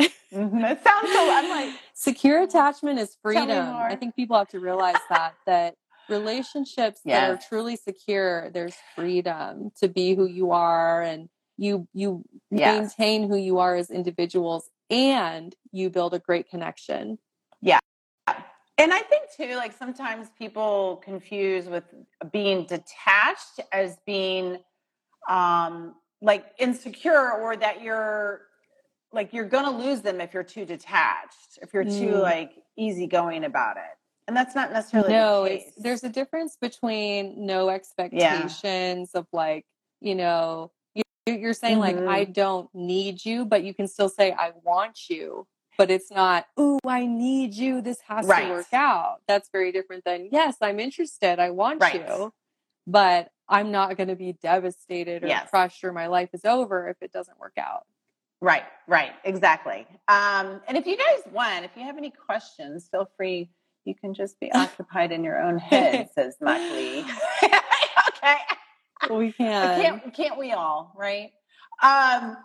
Mhm. 0.01 0.71
It 0.71 0.83
sounds 0.85 1.11
so. 1.13 1.31
I'm 1.33 1.49
like, 1.49 1.75
Secure 1.95 2.43
attachment 2.43 2.99
is 2.99 3.17
freedom. 3.23 3.51
I 3.77 3.97
think 3.97 4.15
people 4.15 4.37
have 4.37 4.49
to 4.49 4.61
realize 4.61 4.97
that 5.09 5.35
that 5.47 5.75
relationships 6.09 7.01
that 7.05 7.31
are 7.31 7.37
truly 7.37 7.77
secure, 7.77 8.51
there's 8.51 8.75
freedom 8.95 9.71
to 9.81 9.89
be 9.89 10.15
who 10.15 10.27
you 10.27 10.53
are 10.53 11.03
and 11.03 11.29
you 11.59 11.87
you 11.93 12.25
maintain 12.51 13.29
who 13.29 13.37
you 13.37 13.59
are 13.59 13.75
as 13.77 13.91
individuals 13.91 14.71
and 14.89 15.55
you 15.73 15.91
build 15.91 16.15
a 16.15 16.19
great 16.19 16.49
connection. 16.49 17.19
Yeah. 17.61 17.81
And 18.79 18.93
I 18.95 19.01
think 19.01 19.25
too, 19.37 19.57
like 19.57 19.77
sometimes 19.77 20.29
people 20.39 21.03
confuse 21.05 21.67
with 21.67 21.85
being 22.33 22.65
detached 22.65 23.61
as 23.73 23.99
being 24.07 24.59
um 25.29 25.97
like 26.23 26.47
insecure 26.59 27.33
or 27.33 27.57
that 27.57 27.83
you're 27.83 28.43
like 29.13 29.33
you're 29.33 29.49
gonna 29.49 29.77
lose 29.77 30.01
them 30.01 30.21
if 30.21 30.33
you're 30.33 30.43
too 30.45 30.65
detached, 30.65 31.59
if 31.61 31.75
you're 31.75 31.85
too 31.85 32.15
Mm. 32.15 32.23
like 32.23 32.53
easygoing 32.77 33.45
about 33.45 33.77
it. 33.77 33.83
And 34.29 34.37
that's 34.37 34.55
not 34.55 34.73
necessarily 34.73 35.13
No, 35.13 35.45
the 35.45 35.53
it's 35.55 35.73
there's 35.77 36.05
a 36.05 36.09
difference 36.09 36.57
between 36.61 37.47
no 37.47 37.69
expectations 37.71 39.11
of 39.15 39.27
like, 39.33 39.65
you 40.01 40.15
know, 40.15 40.71
you're 41.35 41.53
saying 41.55 41.79
like 41.79 41.97
I 41.97 42.25
Mhm. 42.27 42.33
don't 42.35 42.75
need 42.75 43.25
you, 43.25 43.45
but 43.45 43.63
you 43.65 43.75
can 43.75 43.89
still 43.89 44.09
say 44.09 44.33
I 44.33 44.53
want 44.63 45.09
you. 45.09 45.47
But 45.77 45.91
it's 45.93 46.11
not, 46.11 46.47
ooh, 46.59 46.79
I 46.85 47.07
need 47.07 47.55
you. 47.55 47.81
This 47.81 48.01
has 48.01 48.27
Right. 48.27 48.45
to 48.47 48.51
work 48.51 48.73
out. 48.73 49.23
That's 49.29 49.49
very 49.51 49.71
different 49.71 50.05
than, 50.05 50.29
yes, 50.33 50.57
I'm 50.61 50.81
interested. 50.81 51.39
I 51.39 51.51
want 51.51 51.81
Right. 51.81 51.95
you. 51.95 52.33
But 52.87 53.31
I'm 53.49 53.71
not 53.71 53.97
going 53.97 54.09
to 54.09 54.17
be 54.17 54.33
devastated 54.33 55.23
or 55.23 55.29
Yes. 55.29 55.49
crushed 55.51 55.85
or 55.85 55.93
my 55.93 56.07
life 56.09 56.31
is 56.33 56.45
over 56.45 56.89
if 56.89 56.97
it 57.01 57.13
doesn't 57.13 57.39
work 57.39 57.57
out. 57.59 57.87
Right, 58.41 58.65
right, 58.87 59.13
exactly. 59.25 59.87
Um, 60.09 60.61
and 60.69 60.77
if 60.77 60.87
you 60.87 60.97
guys 60.97 61.23
want, 61.33 61.65
if 61.65 61.77
you 61.77 61.83
have 61.85 61.97
any 61.97 62.11
questions, 62.11 62.89
feel 62.89 63.09
free. 63.17 63.51
You 63.85 63.95
can 63.95 64.15
just 64.15 64.39
be 64.41 64.51
occupied 64.53 65.13
in 65.13 65.23
your 65.25 65.41
own 65.41 65.59
head, 65.59 66.11
says 66.13 66.37
Mike 66.41 66.69
Lee. 66.71 67.05
okay. 68.09 68.37
We 69.11 69.33
can. 69.39 69.81
can't 69.81 70.15
can't 70.15 70.39
we 70.39 70.53
all, 70.53 70.93
right? 70.97 71.31
Um, 71.83 72.37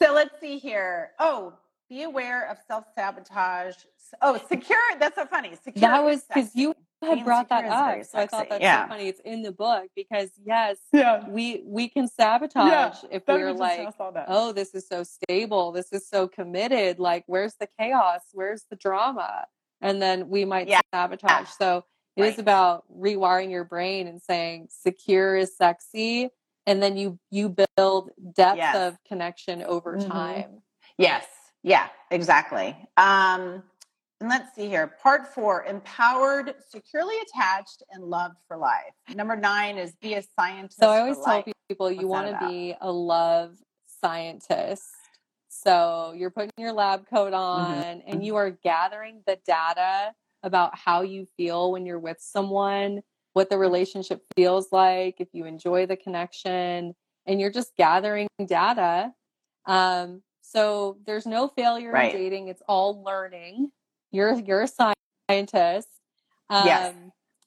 so 0.00 0.12
let's 0.14 0.38
see 0.40 0.58
here. 0.58 1.10
Oh, 1.18 1.54
be 1.88 2.02
aware 2.02 2.48
of 2.50 2.58
self 2.66 2.84
sabotage. 2.94 3.74
Oh, 4.22 4.38
secure. 4.48 4.78
That's 4.98 5.16
so 5.16 5.26
funny. 5.26 5.50
Secure. 5.62 5.80
That 5.90 6.04
was 6.04 6.22
because 6.24 6.54
you 6.54 6.74
had 7.02 7.14
Being 7.14 7.24
brought 7.24 7.48
that 7.50 7.60
secure 7.64 7.72
is 7.72 7.86
very 7.86 8.00
up. 8.00 8.06
So 8.06 8.18
I 8.18 8.26
thought 8.26 8.48
that's 8.48 8.62
Yeah. 8.62 8.82
so 8.84 8.88
funny. 8.88 9.08
It's 9.08 9.20
in 9.24 9.42
the 9.42 9.52
book 9.52 9.84
because 9.94 10.30
yes, 10.44 10.78
Yeah. 10.92 11.28
we 11.28 11.62
we 11.66 11.88
can 11.88 12.08
sabotage 12.08 12.96
if 13.10 13.22
we're 13.28 13.52
like, 13.52 13.92
oh, 14.28 14.52
this 14.52 14.74
is 14.74 14.88
so 14.88 15.02
stable, 15.04 15.72
this 15.72 15.92
is 15.92 16.08
so 16.08 16.26
committed. 16.26 16.98
Like, 16.98 17.24
where's 17.26 17.54
the 17.56 17.68
chaos? 17.78 18.22
Where's 18.32 18.64
the 18.70 18.76
drama? 18.76 19.46
And 19.80 20.02
then 20.02 20.28
we 20.28 20.44
might 20.44 20.68
Yeah. 20.68 20.80
sabotage. 20.92 21.48
So 21.50 21.84
it 22.18 22.24
is 22.24 22.30
Right. 22.32 22.38
about 22.40 22.84
rewiring 22.92 23.50
your 23.50 23.64
brain 23.64 24.06
and 24.08 24.20
saying 24.20 24.68
secure 24.70 25.36
is 25.36 25.56
sexy, 25.56 26.30
and 26.66 26.82
then 26.82 26.96
you 26.96 27.18
you 27.30 27.54
build 27.76 28.10
depth 28.34 28.58
Yes. 28.58 28.76
of 28.76 29.02
connection 29.04 29.62
over 29.62 29.96
Mhm. 29.96 30.08
time. 30.08 30.62
Yes. 30.96 31.26
Yeah, 31.62 31.88
exactly. 32.10 32.70
Um, 32.96 33.62
and 34.20 34.28
let's 34.28 34.54
see 34.54 34.66
here. 34.68 34.86
Part 35.00 35.28
four 35.34 35.64
empowered, 35.64 36.54
securely 36.68 37.14
attached, 37.20 37.82
and 37.90 38.02
loved 38.04 38.36
for 38.48 38.56
life. 38.56 38.94
Number 39.14 39.36
nine 39.36 39.78
is 39.78 39.94
be 39.96 40.14
a 40.14 40.22
scientist. 40.22 40.78
So 40.80 40.90
I 40.90 41.00
always 41.00 41.16
tell 41.16 41.34
life. 41.36 41.44
people 41.68 41.90
you 41.90 42.08
want 42.08 42.26
to 42.28 42.38
be 42.48 42.74
a 42.80 42.90
love 42.90 43.58
scientist. 43.86 44.84
So 45.48 46.12
you're 46.16 46.30
putting 46.30 46.50
your 46.56 46.72
lab 46.72 47.06
coat 47.08 47.32
on 47.32 47.74
Mm-hmm. 47.76 48.00
and 48.10 48.24
you 48.24 48.36
are 48.36 48.50
gathering 48.50 49.22
the 49.26 49.36
data 49.36 50.14
about 50.42 50.76
how 50.78 51.02
you 51.02 51.26
feel 51.36 51.72
when 51.72 51.86
you're 51.86 51.98
with 51.98 52.18
someone, 52.20 53.02
what 53.34 53.50
the 53.50 53.58
relationship 53.58 54.22
feels 54.36 54.68
like, 54.72 55.16
if 55.20 55.28
you 55.32 55.44
enjoy 55.44 55.86
the 55.86 55.96
connection, 55.96 56.94
and 57.26 57.40
you're 57.40 57.52
just 57.52 57.76
gathering 57.76 58.26
data. 58.46 59.12
Um, 59.66 60.22
so 60.40 60.98
there's 61.06 61.26
no 61.26 61.48
failure 61.48 61.92
Right. 61.92 62.12
in 62.14 62.20
dating; 62.20 62.48
it's 62.48 62.62
all 62.68 63.02
learning. 63.02 63.70
You're 64.10 64.34
you're 64.40 64.62
a 64.62 64.68
scientist. 65.28 65.88
Um, 66.50 66.64
Yes. 66.66 66.94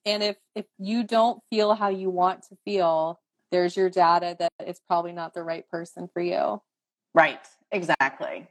And 0.05 0.23
if 0.23 0.37
if 0.55 0.65
you 0.79 1.03
don't 1.03 1.41
feel 1.51 1.75
how 1.75 1.89
you 1.89 2.09
want 2.09 2.43
to 2.49 2.57
feel, 2.65 3.19
there's 3.51 3.75
your 3.77 3.89
data 3.89 4.35
that 4.39 4.49
it's 4.59 4.79
probably 4.87 5.11
not 5.11 5.33
the 5.33 5.43
right 5.43 5.67
person 5.69 6.09
for 6.13 6.21
you. 6.21 6.61
Right. 7.13 7.39
Exactly. 7.71 8.47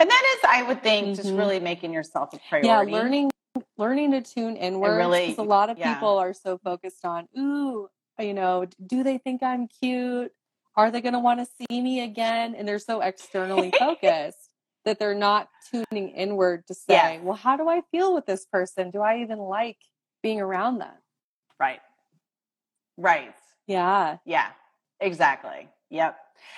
And 0.00 0.10
that 0.10 0.36
is, 0.36 0.40
I 0.48 0.62
would 0.62 0.82
think, 0.82 1.16
just 1.16 1.28
Mhm. 1.30 1.38
really 1.38 1.60
making 1.60 1.92
yourself 1.92 2.32
a 2.32 2.38
priority. 2.48 2.92
Yeah, 2.92 2.98
learning 2.98 3.30
learning 3.76 4.12
to 4.12 4.22
tune 4.22 4.56
inwards 4.56 4.96
really- 4.96 5.28
because 5.28 5.38
a 5.38 5.48
lot 5.48 5.70
of 5.70 5.78
yeah. 5.78 5.94
people 5.94 6.18
are 6.18 6.32
so 6.32 6.58
focused 6.58 7.04
on, 7.04 7.28
ooh, 7.38 7.88
you 8.18 8.34
know, 8.34 8.66
do 8.86 9.02
they 9.02 9.18
think 9.18 9.42
I'm 9.42 9.66
cute? 9.68 10.32
Are 10.76 10.90
they 10.90 11.00
going 11.00 11.14
to 11.14 11.20
want 11.20 11.40
to 11.40 11.46
see 11.46 11.80
me 11.80 12.00
again? 12.02 12.54
And 12.54 12.66
they're 12.66 12.78
so 12.78 13.00
externally 13.00 13.72
focused 13.78 14.50
that 14.84 14.98
they're 14.98 15.14
not 15.14 15.48
tuning 15.70 16.10
inward 16.10 16.66
to 16.66 16.74
say, 16.74 16.94
Yes. 16.94 17.20
well, 17.22 17.36
how 17.36 17.56
do 17.56 17.68
I 17.68 17.82
feel 17.90 18.14
with 18.14 18.26
this 18.26 18.44
person? 18.46 18.90
Do 18.90 19.00
I 19.00 19.20
even 19.20 19.38
like 19.38 19.78
being 20.22 20.40
around 20.40 20.78
them? 20.78 20.94
Right. 21.58 21.80
Right. 22.96 23.34
Yeah. 23.66 24.18
Yeah. 24.24 24.48
Exactly. 25.00 25.68
Yep. 25.90 26.16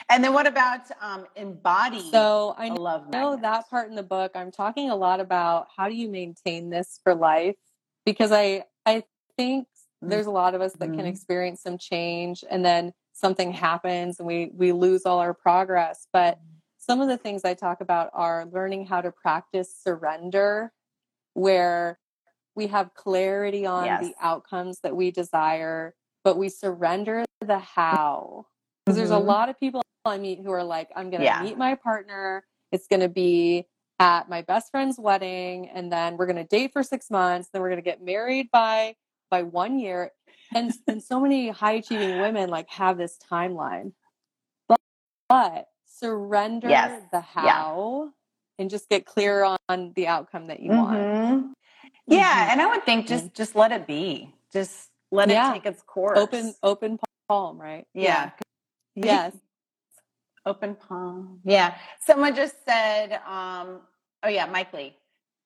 And 0.09 0.23
then 0.23 0.33
what 0.33 0.47
about 0.47 0.81
um, 1.01 1.27
embody 1.37 2.01
So 2.11 2.55
I 2.59 2.67
a 2.67 2.75
love 2.75 3.09
know 3.09 3.37
that 3.37 3.69
part 3.71 3.89
in 3.89 3.95
the 3.97 4.03
book 4.03 4.33
i'm 4.35 4.51
talking 4.51 4.91
a 4.91 4.97
lot 4.97 5.21
about 5.21 5.69
how 5.77 5.89
do 5.89 5.95
you 5.95 6.09
maintain 6.09 6.71
this 6.71 7.01
for 7.03 7.15
life? 7.15 7.57
Because 8.05 8.33
i 8.33 8.65
i 8.85 9.03
think 9.37 9.69
there's 10.03 10.27
a 10.27 10.31
lot 10.31 10.55
of 10.55 10.61
us 10.61 10.73
that 10.75 10.89
can 10.95 11.05
Mhm. 11.07 11.09
experience 11.09 11.63
some 11.63 11.79
change 11.79 12.45
and 12.51 12.65
then 12.65 12.93
something 13.13 13.51
happens 13.53 14.19
and 14.21 14.27
we 14.27 14.51
we 14.55 14.73
lose 14.73 15.07
all 15.07 15.19
our 15.19 15.35
progress. 15.35 16.07
But 16.13 16.39
some 16.79 17.01
of 17.01 17.09
the 17.09 17.17
things 17.17 17.45
i 17.45 17.55
talk 17.55 17.81
about 17.81 18.11
are 18.13 18.47
learning 18.53 18.87
how 18.87 19.01
to 19.01 19.11
practice 19.11 19.75
surrender 19.75 20.73
where 21.35 21.99
we 22.55 22.67
have 22.69 22.95
clarity 22.95 23.67
on 23.67 23.85
Yes. 23.85 24.01
the 24.01 24.15
outcomes 24.21 24.81
that 24.81 24.95
we 24.97 25.11
desire 25.11 25.95
but 26.25 26.37
we 26.39 26.49
surrender 26.49 27.25
the 27.41 27.59
how 27.59 28.47
because 28.87 28.97
there's 28.97 29.11
a 29.11 29.15
Mhm. 29.15 29.25
lot 29.27 29.49
of 29.49 29.59
people 29.59 29.83
I 30.05 30.19
meet 30.19 30.39
who 30.39 30.53
are 30.53 30.63
like, 30.63 30.89
I'm 30.95 31.11
going 31.11 31.21
to 31.21 31.25
Yeah. 31.27 31.43
meet 31.43 31.59
my 31.59 31.75
partner. 31.75 32.47
It's 32.71 32.87
going 32.87 33.01
to 33.01 33.09
be 33.09 33.67
at 33.99 34.29
my 34.29 34.43
best 34.43 34.71
friend's 34.71 35.01
wedding, 35.01 35.69
and 35.71 35.91
then 35.91 36.17
we're 36.17 36.27
going 36.27 36.37
to 36.37 36.45
date 36.45 36.73
for 36.73 36.85
six 36.85 37.11
months. 37.11 37.49
Then 37.51 37.61
we're 37.61 37.71
going 37.71 37.83
to 37.83 37.91
get 37.91 38.01
married 38.03 38.51
by 38.53 38.95
by 39.31 39.43
one 39.43 39.81
year. 39.81 40.13
And 40.55 40.73
and 40.87 41.03
so 41.03 41.19
many 41.19 41.49
high 41.49 41.73
achieving 41.73 42.21
women 42.21 42.49
like 42.51 42.69
have 42.71 42.97
this 42.99 43.19
timeline, 43.19 43.95
but, 44.69 44.79
but 45.29 45.69
surrender 45.87 46.69
Yes. 46.69 47.03
the 47.11 47.17
Yeah. 47.19 47.23
how 47.23 48.13
and 48.61 48.71
just 48.71 48.89
get 48.89 49.05
clear 49.07 49.43
on 49.69 49.93
the 49.95 50.07
outcome 50.07 50.47
that 50.47 50.61
you 50.61 50.71
want. 50.71 50.97
Mhm. 50.99 51.53
Yeah, 52.07 52.47
Mhm. 52.47 52.53
and 52.53 52.63
I 52.63 52.67
would 52.69 52.85
think 52.85 53.09
just 53.09 53.35
just 53.35 53.57
let 53.57 53.73
it 53.73 53.89
be. 53.89 54.33
Just 54.53 54.93
let 55.11 55.29
Yeah. 55.29 55.51
it 55.51 55.55
take 55.55 55.67
its 55.67 55.83
course. 55.83 56.17
Open 56.17 56.55
open 56.63 57.01
palm, 57.29 57.61
right? 57.61 57.89
Yeah. 57.93 58.31
Yes. 59.05 59.35
Open 60.47 60.75
palm. 60.77 61.41
Yeah. 61.45 61.77
Someone 62.01 62.35
just 62.35 62.65
said, 62.65 63.15
um, 63.27 63.81
oh 64.23 64.29
yeah, 64.29 64.47
Mike 64.47 64.73
Lee. 64.73 64.97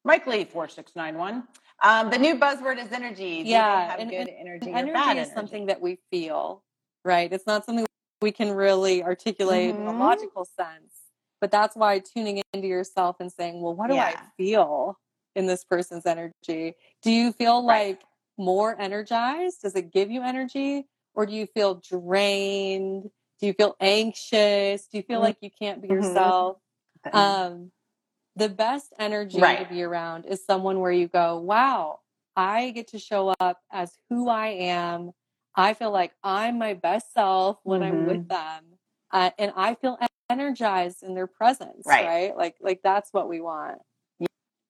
Mike 0.04 0.26
Lee, 0.26 0.44
4691. 0.44 1.44
Um, 1.82 2.10
the 2.10 2.18
new 2.18 2.36
buzzword 2.38 2.78
is 2.78 2.92
energy. 2.92 3.42
Do 3.42 3.48
Yeah, 3.50 3.90
have 3.90 4.00
and- 4.00 4.10
good 4.10 4.28
and 4.28 4.30
energy, 4.38 4.70
energy 4.70 4.92
bad 4.92 5.16
is 5.16 5.28
energy? 5.28 5.34
something 5.34 5.66
that 5.66 5.80
we 5.80 5.98
feel, 6.10 6.62
right? 7.04 7.32
It's 7.32 7.46
not 7.46 7.64
something 7.64 7.86
we 8.22 8.32
can 8.32 8.52
really 8.52 9.02
articulate 9.02 9.70
in 9.74 9.86
a 9.86 9.90
Mhm. 9.92 9.98
logical 9.98 10.44
sense. 10.44 10.94
But 11.40 11.50
that's 11.50 11.74
why 11.74 12.00
tuning 12.00 12.42
into 12.52 12.68
yourself 12.68 13.16
and 13.20 13.32
saying, 13.32 13.62
well, 13.62 13.74
what 13.74 13.88
do 13.88 13.96
I 13.96 14.14
feel 14.36 14.98
in 15.34 15.46
this 15.46 15.64
person's 15.64 16.04
energy? 16.04 16.74
Do 17.00 17.10
you 17.10 17.32
feel 17.32 17.64
Right. 17.66 17.88
like 17.98 18.02
more 18.36 18.78
energized? 18.78 19.62
Does 19.62 19.74
it 19.74 19.90
give 19.90 20.10
you 20.10 20.22
energy? 20.22 20.86
Or 21.14 21.24
do 21.24 21.32
you 21.32 21.46
feel 21.46 21.76
drained? 21.76 23.10
Do 23.40 23.46
you 23.46 23.54
feel 23.54 23.76
anxious? 23.80 24.86
Do 24.88 24.98
you 24.98 25.02
feel 25.02 25.18
Mhm. 25.18 25.22
like 25.22 25.38
you 25.40 25.50
can't 25.50 25.80
be 25.82 25.88
Mhm. 25.88 25.94
yourself? 25.94 26.58
Um, 27.12 27.72
the 28.36 28.48
best 28.48 28.92
energy 28.98 29.36
to 29.36 29.42
Right. 29.42 29.68
be 29.68 29.82
around 29.82 30.26
is 30.26 30.44
someone 30.44 30.80
where 30.80 30.92
you 30.92 31.08
go, 31.08 31.38
wow, 31.38 32.00
I 32.36 32.70
get 32.70 32.88
to 32.88 32.98
show 32.98 33.34
up 33.40 33.60
as 33.70 33.96
who 34.08 34.28
I 34.28 34.48
am. 34.48 35.12
I 35.54 35.74
feel 35.74 35.90
like 35.90 36.14
I'm 36.22 36.58
my 36.58 36.74
best 36.74 37.12
self 37.12 37.58
when 37.64 37.82
I'm 37.82 38.04
Mhm. 38.04 38.06
with 38.06 38.28
them. 38.28 38.78
uh, 39.12 39.30
and 39.38 39.52
I 39.56 39.74
feel 39.74 39.98
energized 40.30 41.02
in 41.02 41.14
their 41.14 41.26
presence, 41.26 41.84
Right. 41.86 42.06
right? 42.06 42.36
Like 42.36 42.56
like 42.60 42.80
that's 42.82 43.12
what 43.12 43.28
we 43.28 43.40
want. 43.40 43.82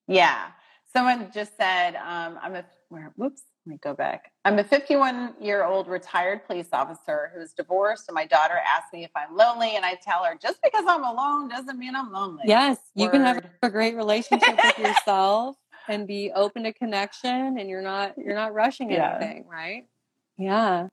Yeah. 0.09 0.53
Someone 0.93 1.31
just 1.33 1.57
said, 1.59 1.95
um, 1.97 2.39
I'm 2.41 2.55
a, 2.55 2.65
where, 2.89 3.13
whoops, 3.17 3.43
let 3.67 3.71
me 3.71 3.79
go 3.83 3.95
back. 3.95 4.33
I'm 4.45 4.59
a 4.59 4.65
51 4.65 5.35
year 5.41 5.65
old 5.65 5.87
retired 5.87 6.45
police 6.47 6.69
officer 6.73 7.31
who's 7.35 7.53
divorced, 7.53 8.05
and 8.09 8.15
my 8.15 8.27
daughter 8.27 8.55
asked 8.67 8.93
me 8.93 9.05
if 9.05 9.11
I'm 9.15 9.37
lonely, 9.37 9.77
and 9.77 9.85
I 9.85 9.97
tell 10.03 10.25
her, 10.25 10.39
just 10.41 10.59
because 10.63 10.85
I'm 10.89 11.05
alone 11.05 11.49
doesn't 11.49 11.79
mean 11.79 11.95
I'm 11.95 12.11
lonely. 12.11 12.45
Yes, 12.47 12.79
you 12.95 13.11
can 13.11 13.21
have 13.23 13.41
a 13.63 13.69
great 13.71 13.97
relationship 13.97 14.57
with 14.65 14.79
yourself 14.79 15.57
and 15.89 16.07
be 16.07 16.31
open 16.35 16.63
to 16.65 16.73
connection 16.73 17.59
and 17.59 17.69
you're 17.69 17.83
not 17.83 18.15
you're 18.17 18.35
not 18.35 18.55
rushing 18.55 18.91
Yeah. 18.91 19.17
anything, 19.17 19.47
right? 19.49 19.87
Yeah. 20.39 20.87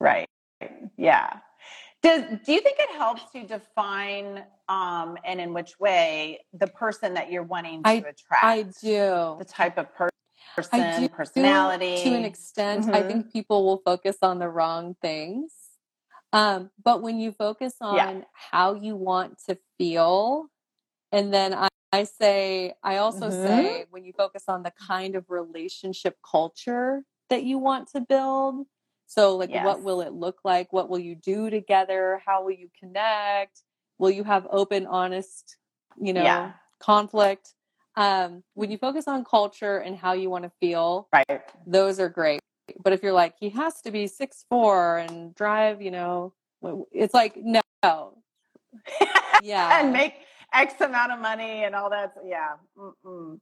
Right. 0.00 0.26
Yeah. 0.96 1.38
Does 2.02 2.22
do 2.44 2.52
you 2.52 2.60
think 2.60 2.76
it 2.78 2.90
helps 2.96 3.30
to 3.32 3.46
define 3.46 4.44
um 4.68 5.18
and 5.24 5.40
in 5.40 5.52
which 5.52 5.78
way 5.78 6.40
the 6.52 6.66
person 6.68 7.14
that 7.14 7.30
you're 7.30 7.42
wanting 7.42 7.82
to 7.82 7.90
attract? 7.90 8.42
I 8.44 8.62
do. 8.82 9.36
The 9.38 9.46
type 9.46 9.76
of 9.78 9.94
per- 9.94 10.08
person, 10.54 10.80
I 10.80 11.00
do 11.00 11.08
personality. 11.08 12.02
to 12.02 12.14
an 12.14 12.24
extent. 12.24 12.86
I 12.92 13.02
Mhm. 13.02 13.06
think 13.06 13.32
people 13.32 13.64
will 13.64 13.78
focus 13.84 14.18
on 14.22 14.38
the 14.38 14.48
wrong 14.48 14.96
things. 15.00 15.52
Um, 16.32 16.70
but 16.82 17.00
when 17.02 17.18
you 17.20 17.32
focus 17.32 17.74
on 17.80 17.96
Yeah. 17.96 18.24
how 18.32 18.74
you 18.74 18.96
want 18.96 19.38
to 19.46 19.56
feel, 19.78 20.48
and 21.12 21.32
then 21.32 21.54
I, 21.54 21.68
I 21.92 22.04
say, 22.04 22.74
I 22.82 22.96
also 22.96 23.30
Mhm. 23.30 23.44
say, 23.46 23.84
when 23.90 24.04
you 24.04 24.12
focus 24.12 24.44
on 24.48 24.64
the 24.64 24.72
kind 24.72 25.14
of 25.14 25.30
relationship 25.30 26.16
culture 26.28 27.04
that 27.30 27.44
you 27.44 27.58
want 27.58 27.88
to 27.90 28.00
build. 28.00 28.66
So, 29.06 29.36
like, 29.36 29.50
Yes. 29.50 29.64
what 29.64 29.82
will 29.82 30.00
it 30.00 30.12
look 30.12 30.40
like? 30.44 30.72
What 30.72 30.88
will 30.88 30.98
you 30.98 31.14
do 31.14 31.50
together? 31.50 32.20
How 32.26 32.42
will 32.42 32.50
you 32.52 32.68
connect? 32.78 33.62
Will 33.98 34.10
you 34.10 34.24
have 34.24 34.48
open, 34.50 34.86
honest, 34.86 35.56
you 35.96 36.12
know, 36.12 36.24
Yeah. 36.24 36.52
conflict? 36.80 37.54
Um, 37.96 38.42
when 38.54 38.70
you 38.70 38.78
focus 38.78 39.06
on 39.06 39.24
culture 39.24 39.78
and 39.78 39.96
how 39.96 40.12
you 40.12 40.28
want 40.30 40.44
to 40.44 40.50
feel, 40.60 41.08
Right. 41.12 41.42
those 41.66 42.00
are 42.00 42.08
great. 42.08 42.40
But 42.82 42.92
if 42.92 43.02
you're 43.02 43.12
like, 43.12 43.34
he 43.38 43.50
has 43.50 43.80
to 43.82 43.90
be 43.90 44.06
six 44.06 44.44
four 44.48 44.98
and 44.98 45.34
drive, 45.34 45.82
you 45.82 45.90
know, 45.90 46.32
it's 46.92 47.14
like 47.14 47.36
no, 47.36 47.60
yeah, 49.42 49.80
and 49.80 49.92
make 49.92 50.14
X 50.52 50.80
amount 50.80 51.12
of 51.12 51.20
money 51.20 51.64
and 51.64 51.74
all 51.74 51.90
that. 51.90 52.14
Yeah. 52.24 52.54
Mm-mm. 52.76 53.38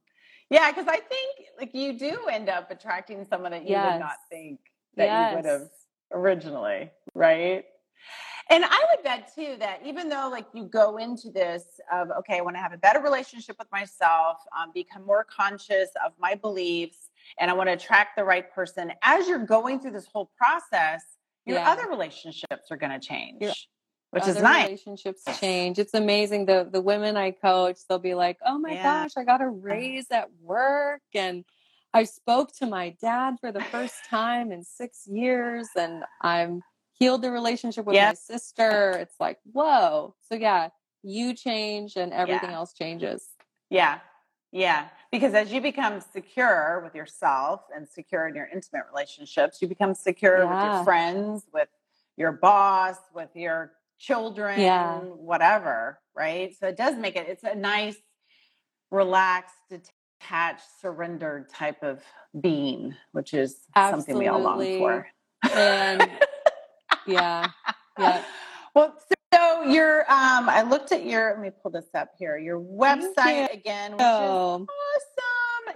Yeah, 0.49 0.71
because 0.71 0.87
I 0.87 0.97
think 0.97 1.47
like 1.57 1.73
you 1.73 1.97
do 1.97 2.27
end 2.29 2.49
up 2.49 2.69
attracting 2.69 3.25
someone 3.25 3.51
that 3.51 3.63
you 3.63 3.75
would 3.75 3.99
not 3.99 4.17
think 4.29 4.59
that 4.97 5.09
you 5.09 5.35
would 5.35 5.45
have 5.45 5.69
originally, 6.11 6.91
right? 7.15 7.65
And 8.49 8.65
I 8.65 8.85
would 8.91 9.03
bet 9.03 9.33
too 9.33 9.55
that 9.59 9.79
even 9.85 10.09
though 10.09 10.29
like 10.31 10.45
you 10.53 10.65
go 10.65 10.97
into 10.97 11.29
this 11.31 11.63
of 11.91 12.09
okay, 12.19 12.37
I 12.37 12.41
want 12.41 12.55
to 12.55 12.61
have 12.61 12.73
a 12.73 12.77
better 12.77 12.99
relationship 13.01 13.55
with 13.57 13.71
myself, 13.71 14.37
um, 14.57 14.71
become 14.73 15.05
more 15.05 15.23
conscious 15.23 15.89
of 16.05 16.13
my 16.19 16.35
beliefs, 16.35 17.09
and 17.39 17.49
I 17.49 17.53
want 17.53 17.69
to 17.69 17.73
attract 17.73 18.17
the 18.17 18.23
right 18.23 18.51
person. 18.53 18.91
As 19.01 19.27
you're 19.27 19.45
going 19.45 19.79
through 19.79 19.91
this 19.91 20.07
whole 20.07 20.31
process, 20.37 21.03
your 21.45 21.57
Yeah. 21.57 21.71
other 21.71 21.87
relationships 21.89 22.69
are 22.71 22.77
going 22.77 22.91
to 22.99 23.05
change, 23.05 23.41
Your 23.41 23.53
which 24.11 24.27
is 24.27 24.41
nice. 24.41 24.65
relationships 24.65 25.23
change. 25.39 25.79
It's 25.79 25.93
amazing. 25.93 26.45
The 26.45 26.67
the 26.71 26.81
women 26.81 27.15
I 27.17 27.31
coach, 27.31 27.79
they'll 27.87 27.99
be 27.99 28.13
like, 28.15 28.37
"Oh 28.45 28.59
my 28.59 28.75
Yeah. 28.75 29.03
gosh, 29.03 29.11
I 29.17 29.23
got 29.23 29.41
a 29.41 29.47
raise 29.69 30.11
at 30.11 30.29
work, 30.41 31.01
and 31.13 31.45
I 31.93 32.03
spoke 32.03 32.51
to 32.57 32.65
my 32.65 32.89
dad 33.01 33.35
for 33.39 33.51
the 33.51 33.61
first 33.61 33.95
time 34.09 34.51
in 34.51 34.63
six 34.63 35.07
years, 35.07 35.67
and 35.77 36.03
I'm 36.21 36.61
healed 36.93 37.21
the 37.21 37.31
relationship 37.31 37.85
with 37.85 37.95
Yeah. 37.95 38.09
my 38.09 38.13
sister." 38.13 38.91
It's 38.91 39.19
like, 39.19 39.39
whoa. 39.51 40.15
So 40.29 40.35
yeah, 40.35 40.69
you 41.03 41.33
change, 41.33 41.95
and 41.95 42.13
everything 42.13 42.49
Yeah. 42.51 42.55
else 42.57 42.73
changes. 42.73 43.29
Yeah. 43.69 43.99
Yeah. 44.51 44.89
Because 45.11 45.33
as 45.33 45.51
you 45.51 45.61
become 45.61 45.99
secure 45.99 46.79
with 46.83 46.93
yourself 46.95 47.61
and 47.75 47.87
secure 47.87 48.27
in 48.27 48.35
your 48.35 48.45
intimate 48.47 48.83
relationships, 48.89 49.61
you 49.61 49.67
become 49.67 49.93
secure 49.95 50.47
with 50.47 50.63
your 50.63 50.83
friends, 50.83 51.47
with 51.51 51.69
your 52.17 52.31
boss, 52.31 52.97
with 53.15 53.35
your 53.35 53.73
children, 53.97 54.59
Yeah. 54.59 54.99
whatever. 54.99 55.99
Right. 56.15 56.55
So 56.55 56.67
it 56.67 56.77
does 56.77 56.95
make 56.95 57.15
it, 57.15 57.27
it's 57.27 57.43
a 57.43 57.55
nice, 57.55 57.97
relaxed, 58.91 59.55
detached, 59.69 60.65
surrendered 60.79 61.49
type 61.49 61.81
of 61.81 62.03
being, 62.39 62.95
which 63.11 63.33
is 63.33 63.65
something 63.75 64.17
we 64.17 64.27
all 64.27 64.39
long 64.39 64.59
for. 64.77 65.07
And 65.51 66.11
yeah, 67.05 67.49
yeah. 67.99 68.23
Well, 68.75 68.95
so 69.33 69.63
your 69.63 70.01
um 70.11 70.49
I 70.49 70.63
looked 70.63 70.91
at 70.91 71.05
your 71.05 71.31
let 71.31 71.41
me 71.41 71.51
pull 71.61 71.71
this 71.71 71.89
up 71.93 72.09
here. 72.17 72.37
Your 72.37 72.59
website 72.59 73.53
again, 73.53 73.91
which 73.93 74.01
is 74.01 74.05
awesome. 74.07 74.67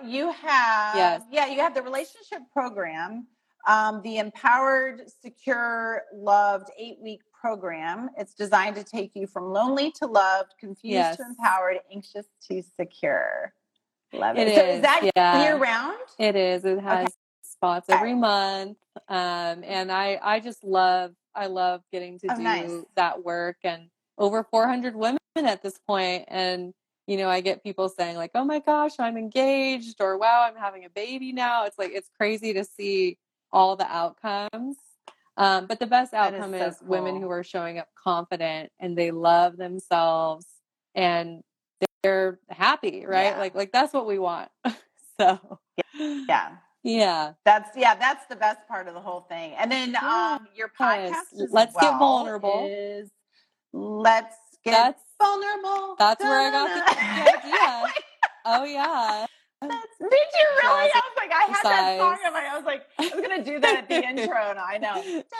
You 0.03 0.31
have 0.31 0.95
Yes. 0.95 1.21
yeah, 1.31 1.47
you 1.47 1.59
have 1.59 1.73
the 1.73 1.81
relationship 1.81 2.39
program, 2.53 3.27
um, 3.67 4.01
the 4.03 4.17
empowered, 4.17 5.03
secure, 5.21 6.03
loved 6.13 6.69
eight-week 6.77 7.21
program. 7.39 8.09
It's 8.17 8.33
designed 8.33 8.75
to 8.75 8.83
take 8.83 9.11
you 9.15 9.27
from 9.27 9.45
lonely 9.51 9.91
to 9.99 10.05
loved, 10.07 10.53
confused 10.59 10.93
Yes. 10.93 11.17
to 11.17 11.23
empowered, 11.23 11.77
anxious 11.91 12.25
to 12.49 12.61
secure. 12.79 13.53
Love 14.13 14.37
it. 14.37 14.47
It 14.47 14.55
so 14.55 14.65
is, 14.65 14.75
is 14.77 14.81
that 14.83 15.11
yeah. 15.15 15.43
year 15.43 15.57
round? 15.57 15.97
It 16.17 16.35
is. 16.35 16.65
It 16.65 16.79
has 16.79 17.09
spots 17.57 17.89
every 17.89 18.13
month. 18.15 18.77
Um, 19.09 19.63
and 19.63 19.91
I, 19.91 20.19
I 20.21 20.39
just 20.39 20.63
love, 20.63 21.11
I 21.35 21.47
love 21.47 21.81
getting 21.91 22.19
to 22.19 22.27
Oh, 22.31 22.35
do 22.35 22.43
nice. 22.43 22.71
that 22.95 23.23
work 23.23 23.57
and 23.63 23.89
over 24.17 24.43
400 24.43 24.95
women 24.95 25.17
at 25.35 25.61
this 25.61 25.77
point. 25.87 26.25
And, 26.27 26.73
you 27.07 27.17
know, 27.17 27.29
I 27.29 27.41
get 27.41 27.63
people 27.63 27.89
saying 27.89 28.15
like, 28.15 28.31
oh 28.35 28.45
my 28.45 28.59
gosh, 28.59 28.93
I'm 28.99 29.17
engaged 29.17 30.01
or 30.01 30.17
wow, 30.17 30.45
I'm 30.47 30.55
having 30.55 30.85
a 30.85 30.89
baby 30.89 31.31
now. 31.33 31.65
It's 31.65 31.77
like, 31.77 31.91
it's 31.93 32.09
crazy 32.17 32.53
to 32.53 32.63
see 32.63 33.17
all 33.51 33.75
the 33.75 33.87
outcomes. 33.87 34.77
Um, 35.37 35.67
but 35.67 35.79
the 35.79 35.85
best 35.85 36.11
That 36.11 36.33
is 36.33 36.39
outcome 36.39 36.53
so 36.59 36.67
is 36.67 36.77
women 36.81 37.21
who 37.21 37.29
are 37.29 37.43
showing 37.43 37.77
up 37.77 37.87
confident 37.95 38.71
and 38.79 38.97
they 38.97 39.11
love 39.11 39.57
themselves 39.57 40.45
and 40.95 41.43
they're 42.01 42.39
happy, 42.49 43.05
right? 43.05 43.31
Yeah. 43.33 43.39
Like, 43.39 43.55
like 43.55 43.71
that's 43.71 43.93
what 43.93 44.07
we 44.07 44.17
want. 44.17 44.49
so, 45.19 45.59
Yeah. 45.77 46.23
yeah. 46.27 46.49
That's 46.83 47.69
yeah, 47.75 47.95
that's 47.95 48.25
the 48.27 48.35
best 48.35 48.67
part 48.67 48.87
of 48.87 48.93
the 48.93 48.99
whole 49.01 49.21
thing. 49.21 49.53
And 49.57 49.71
then 49.71 49.91
Yeah. 49.93 50.37
um 50.39 50.47
your 50.55 50.71
Yes. 50.79 51.11
podcast 51.11 51.43
as 51.43 51.51
Let's 51.51 51.73
Get 51.75 51.97
Vulnerable. 51.97 52.67
Is 52.71 53.09
let's 53.73 54.35
get 54.63 54.71
That's 54.73 55.03
vulnerable. 55.21 55.95
that's 55.97 56.23
where 56.23 56.47
I 56.47 56.51
got 56.51 56.73
the 56.73 57.49
idea. 57.49 57.93
Oh 58.49 58.63
yeah. 58.63 59.25
That's- 59.61 59.81
Did 59.99 60.09
you 60.11 60.47
really? 60.63 60.91
I 60.93 61.01
was 61.03 61.17
like, 61.17 61.31
I 61.31 61.43
had 61.51 61.63
that 61.63 61.97
song 61.99 62.17
in 62.25 62.33
my. 62.33 62.47
I 62.51 62.55
was 62.55 62.65
like, 62.65 62.85
I 62.99 63.03
was 63.15 63.27
gonna 63.27 63.43
do 63.43 63.59
that 63.63 63.77
at 63.79 63.89
the 63.89 64.03
intro, 64.07 64.51
and 64.51 64.59
I 64.59 64.77
know. 64.77 65.23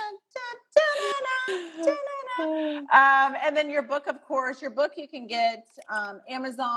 Um, 2.40 3.36
and 3.44 3.58
then 3.58 3.70
your 3.70 3.82
book, 3.82 4.06
of 4.06 4.22
course, 4.22 4.62
your 4.62 4.70
book 4.70 4.92
you 4.96 5.08
can 5.08 5.26
get 5.26 5.66
um, 5.90 6.22
Amazon. 6.30 6.68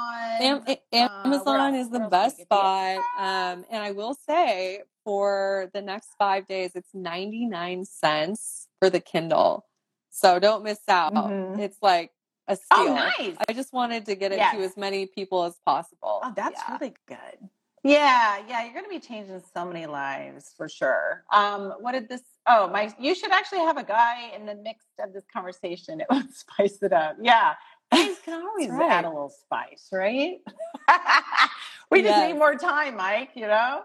Am- 0.40 0.62
uh, 0.66 0.74
Amazon 0.92 1.74
is 1.74 1.90
the 1.90 1.98
Where 1.98 2.02
else 2.02 2.08
can 2.08 2.08
best 2.08 2.40
spot. 2.40 2.96
Um, 3.18 3.64
and 3.70 3.82
I 3.82 3.90
will 3.90 4.14
say 4.14 4.80
for 5.04 5.68
the 5.74 5.82
next 5.82 6.14
five 6.18 6.46
days, 6.48 6.72
it's 6.74 6.88
99 6.94 7.84
cents 7.84 8.68
for 8.78 8.88
the 8.88 9.00
Kindle. 9.00 9.66
So 10.10 10.38
don't 10.38 10.64
miss 10.64 10.80
out. 10.88 11.12
Mhm. 11.12 11.58
It's 11.58 11.78
like 11.82 12.10
a 12.50 12.56
steal. 12.56 12.66
Oh, 12.72 12.94
nice. 13.18 13.36
I 13.48 13.52
just 13.52 13.72
wanted 13.72 14.04
to 14.06 14.14
get 14.14 14.32
it 14.32 14.38
Yes. 14.38 14.54
to 14.54 14.62
as 14.62 14.76
many 14.76 15.06
people 15.06 15.44
as 15.44 15.54
possible. 15.64 16.20
Oh, 16.22 16.32
that's 16.34 16.60
Yeah. 16.68 16.76
really 16.78 16.94
good. 17.06 17.48
Yeah, 17.82 18.42
yeah, 18.46 18.64
you're 18.64 18.74
going 18.74 18.84
to 18.84 18.90
be 18.90 18.98
changing 19.00 19.42
so 19.54 19.64
many 19.64 19.86
lives 19.86 20.52
for 20.54 20.68
sure. 20.68 21.24
Um, 21.32 21.70
what 21.80 21.92
did 21.92 22.08
this? 22.10 22.20
Oh, 22.46 22.68
my! 22.68 22.92
You 22.98 23.14
should 23.14 23.30
actually 23.32 23.60
have 23.60 23.78
a 23.78 23.84
guy 23.84 24.32
in 24.36 24.44
the 24.44 24.54
mix 24.54 24.84
of 24.98 25.14
this 25.14 25.24
conversation. 25.32 26.00
It 26.00 26.06
would 26.10 26.30
spice 26.34 26.82
it 26.82 26.92
up. 26.92 27.16
Yeah, 27.22 27.54
guys 27.90 28.18
can 28.22 28.42
always 28.46 28.68
right. 28.68 28.90
add 28.90 29.04
a 29.06 29.08
little 29.08 29.30
spice, 29.30 29.88
right? 29.92 30.40
we 31.90 32.02
just 32.02 32.16
Yes. 32.18 32.32
need 32.32 32.38
more 32.38 32.54
time, 32.54 32.96
Mike. 32.96 33.30
You 33.34 33.46
know. 33.46 33.82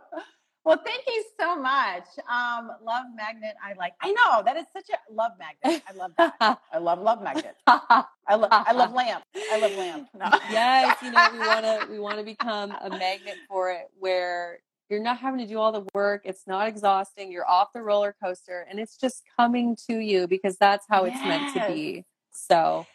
Well, 0.65 0.81
thank 0.83 1.03
you 1.05 1.23
so 1.39 1.55
much. 1.55 2.05
Um, 2.27 2.71
love 2.83 3.05
magnet. 3.15 3.53
I 3.63 3.73
like. 3.73 3.93
I 4.01 4.11
know 4.11 4.41
that 4.43 4.57
is 4.57 4.65
such 4.73 4.89
a 4.89 5.13
love 5.13 5.33
magnet. 5.37 5.83
I 5.87 5.93
love 5.93 6.11
that. 6.17 6.33
I 6.73 6.79
love 6.79 6.99
love 6.99 7.21
magnet. 7.21 7.55
I 7.67 8.35
love. 8.35 8.49
I 8.51 8.71
love 8.71 8.91
lamp. 8.95 9.23
I 9.35 9.59
love 9.59 9.71
lamp. 9.73 10.09
No. 10.17 10.25
yes, 10.49 10.97
you 11.03 11.11
know, 11.11 11.29
we 11.33 11.39
want 11.47 11.65
to 11.65 11.87
we 11.91 11.99
want 11.99 12.17
to 12.17 12.23
become 12.23 12.71
a 12.81 12.89
magnet 12.89 13.35
for 13.47 13.69
it 13.71 13.91
where 13.99 14.57
you're 14.89 15.01
not 15.01 15.19
having 15.19 15.39
to 15.39 15.47
do 15.47 15.59
all 15.59 15.71
the 15.71 15.85
work, 15.93 16.21
it's 16.25 16.47
not 16.47 16.67
exhausting, 16.67 17.31
you're 17.31 17.47
off 17.49 17.69
the 17.73 17.81
roller 17.81 18.15
coaster 18.21 18.65
and 18.69 18.79
it's 18.79 18.97
just 18.97 19.23
coming 19.35 19.75
to 19.89 19.97
you 19.97 20.27
because 20.27 20.57
that's 20.57 20.85
how 20.89 21.05
it's 21.05 21.19
meant 21.21 21.55
to 21.55 21.65
be. 21.67 22.05
So, 22.31 22.85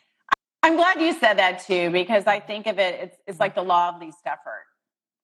I'm 0.63 0.77
glad 0.77 1.01
you 1.01 1.13
said 1.19 1.35
that 1.39 1.65
too, 1.67 1.91
because 1.91 2.27
I 2.27 2.39
think 2.39 2.67
of 2.67 2.79
it, 2.79 3.01
it's, 3.01 3.17
it's 3.27 3.41
like 3.41 3.55
the 3.55 3.63
law 3.63 3.89
of 3.89 4.01
least 4.01 4.19
effort. 4.27 4.67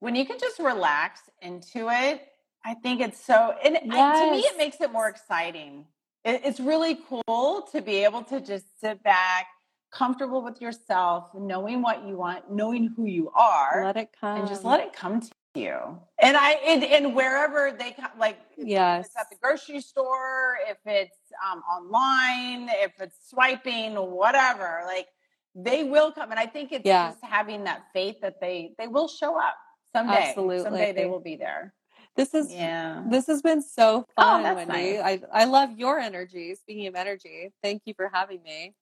When 0.00 0.16
you 0.16 0.26
can 0.26 0.38
just 0.40 0.58
relax 0.58 1.20
into 1.40 1.88
it, 1.90 2.26
I 2.66 2.74
think 2.74 3.00
it's 3.00 3.24
so, 3.24 3.54
and 3.64 3.78
I- 3.92 4.24
to 4.24 4.30
me, 4.32 4.38
it 4.40 4.58
makes 4.58 4.80
it 4.80 4.90
more 4.92 5.08
exciting. 5.08 5.86
it, 6.24 6.40
it's 6.44 6.58
really 6.58 6.98
cool 7.08 7.62
to 7.70 7.80
be 7.80 8.02
able 8.02 8.22
to 8.24 8.40
just 8.40 8.80
sit 8.80 9.00
back, 9.04 9.46
comfortable 9.92 10.42
with 10.42 10.60
yourself, 10.60 11.32
knowing 11.34 11.80
what 11.80 12.04
you 12.04 12.16
want, 12.16 12.50
knowing 12.50 12.88
who 12.96 13.04
you 13.06 13.30
are, 13.30 13.82
Let 13.84 13.96
it 13.96 14.10
come. 14.20 14.38
and 14.38 14.48
just 14.48 14.64
let 14.64 14.80
it 14.80 14.92
come 14.92 15.20
to 15.20 15.30
you. 15.54 16.00
And 16.18 16.36
I 16.36 16.50
and, 16.70 16.82
and 16.82 17.14
wherever 17.14 17.70
they 17.70 17.92
come, 17.92 18.10
like 18.18 18.38
if 18.58 18.66
Yes. 18.66 19.06
it's 19.06 19.16
at 19.16 19.30
the 19.30 19.36
grocery 19.36 19.80
store, 19.80 20.58
if 20.68 20.78
it's 20.84 21.16
um, 21.48 21.60
online, 21.70 22.68
if 22.86 23.00
it's 23.00 23.30
swiping, 23.30 23.94
whatever, 23.94 24.82
like 24.86 25.06
they 25.54 25.84
will 25.84 26.10
come. 26.10 26.32
And 26.32 26.40
I 26.40 26.46
think 26.46 26.72
it's 26.72 26.84
Yeah. 26.84 27.10
just 27.10 27.22
having 27.24 27.62
that 27.64 27.82
faith 27.92 28.16
that 28.22 28.40
they 28.40 28.74
they 28.78 28.88
will 28.88 29.06
show 29.08 29.38
up 29.38 29.54
someday. 29.92 30.30
Absolutely. 30.30 30.64
Someday 30.64 30.92
they 30.92 31.06
will 31.06 31.20
be 31.20 31.36
there. 31.36 31.72
This 32.16 32.32
is 32.34 32.52
Yeah. 32.52 33.02
this 33.10 33.26
has 33.26 33.42
been 33.42 33.60
so 33.62 34.06
fun, 34.16 34.42
that's 34.42 34.56
Wendy. 34.56 34.98
nice. 34.98 35.22
I 35.32 35.42
I 35.42 35.44
love 35.44 35.72
your 35.78 35.98
energy. 35.98 36.54
Speaking 36.54 36.86
of 36.86 36.94
energy, 36.94 37.52
thank 37.62 37.82
you 37.84 37.92
for 37.94 38.10
having 38.12 38.42
me. 38.42 38.74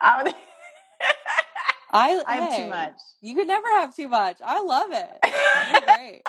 I, 0.00 0.34
I 1.90 2.22
I 2.26 2.36
have 2.36 2.52
hey, 2.52 2.64
too 2.64 2.70
much. 2.70 2.92
You 3.22 3.34
could 3.34 3.46
never 3.46 3.66
have 3.68 3.94
too 3.96 4.08
much. 4.08 4.36
I 4.44 4.60
love 4.60 4.90
it. 4.92 5.84
Great. 5.86 6.22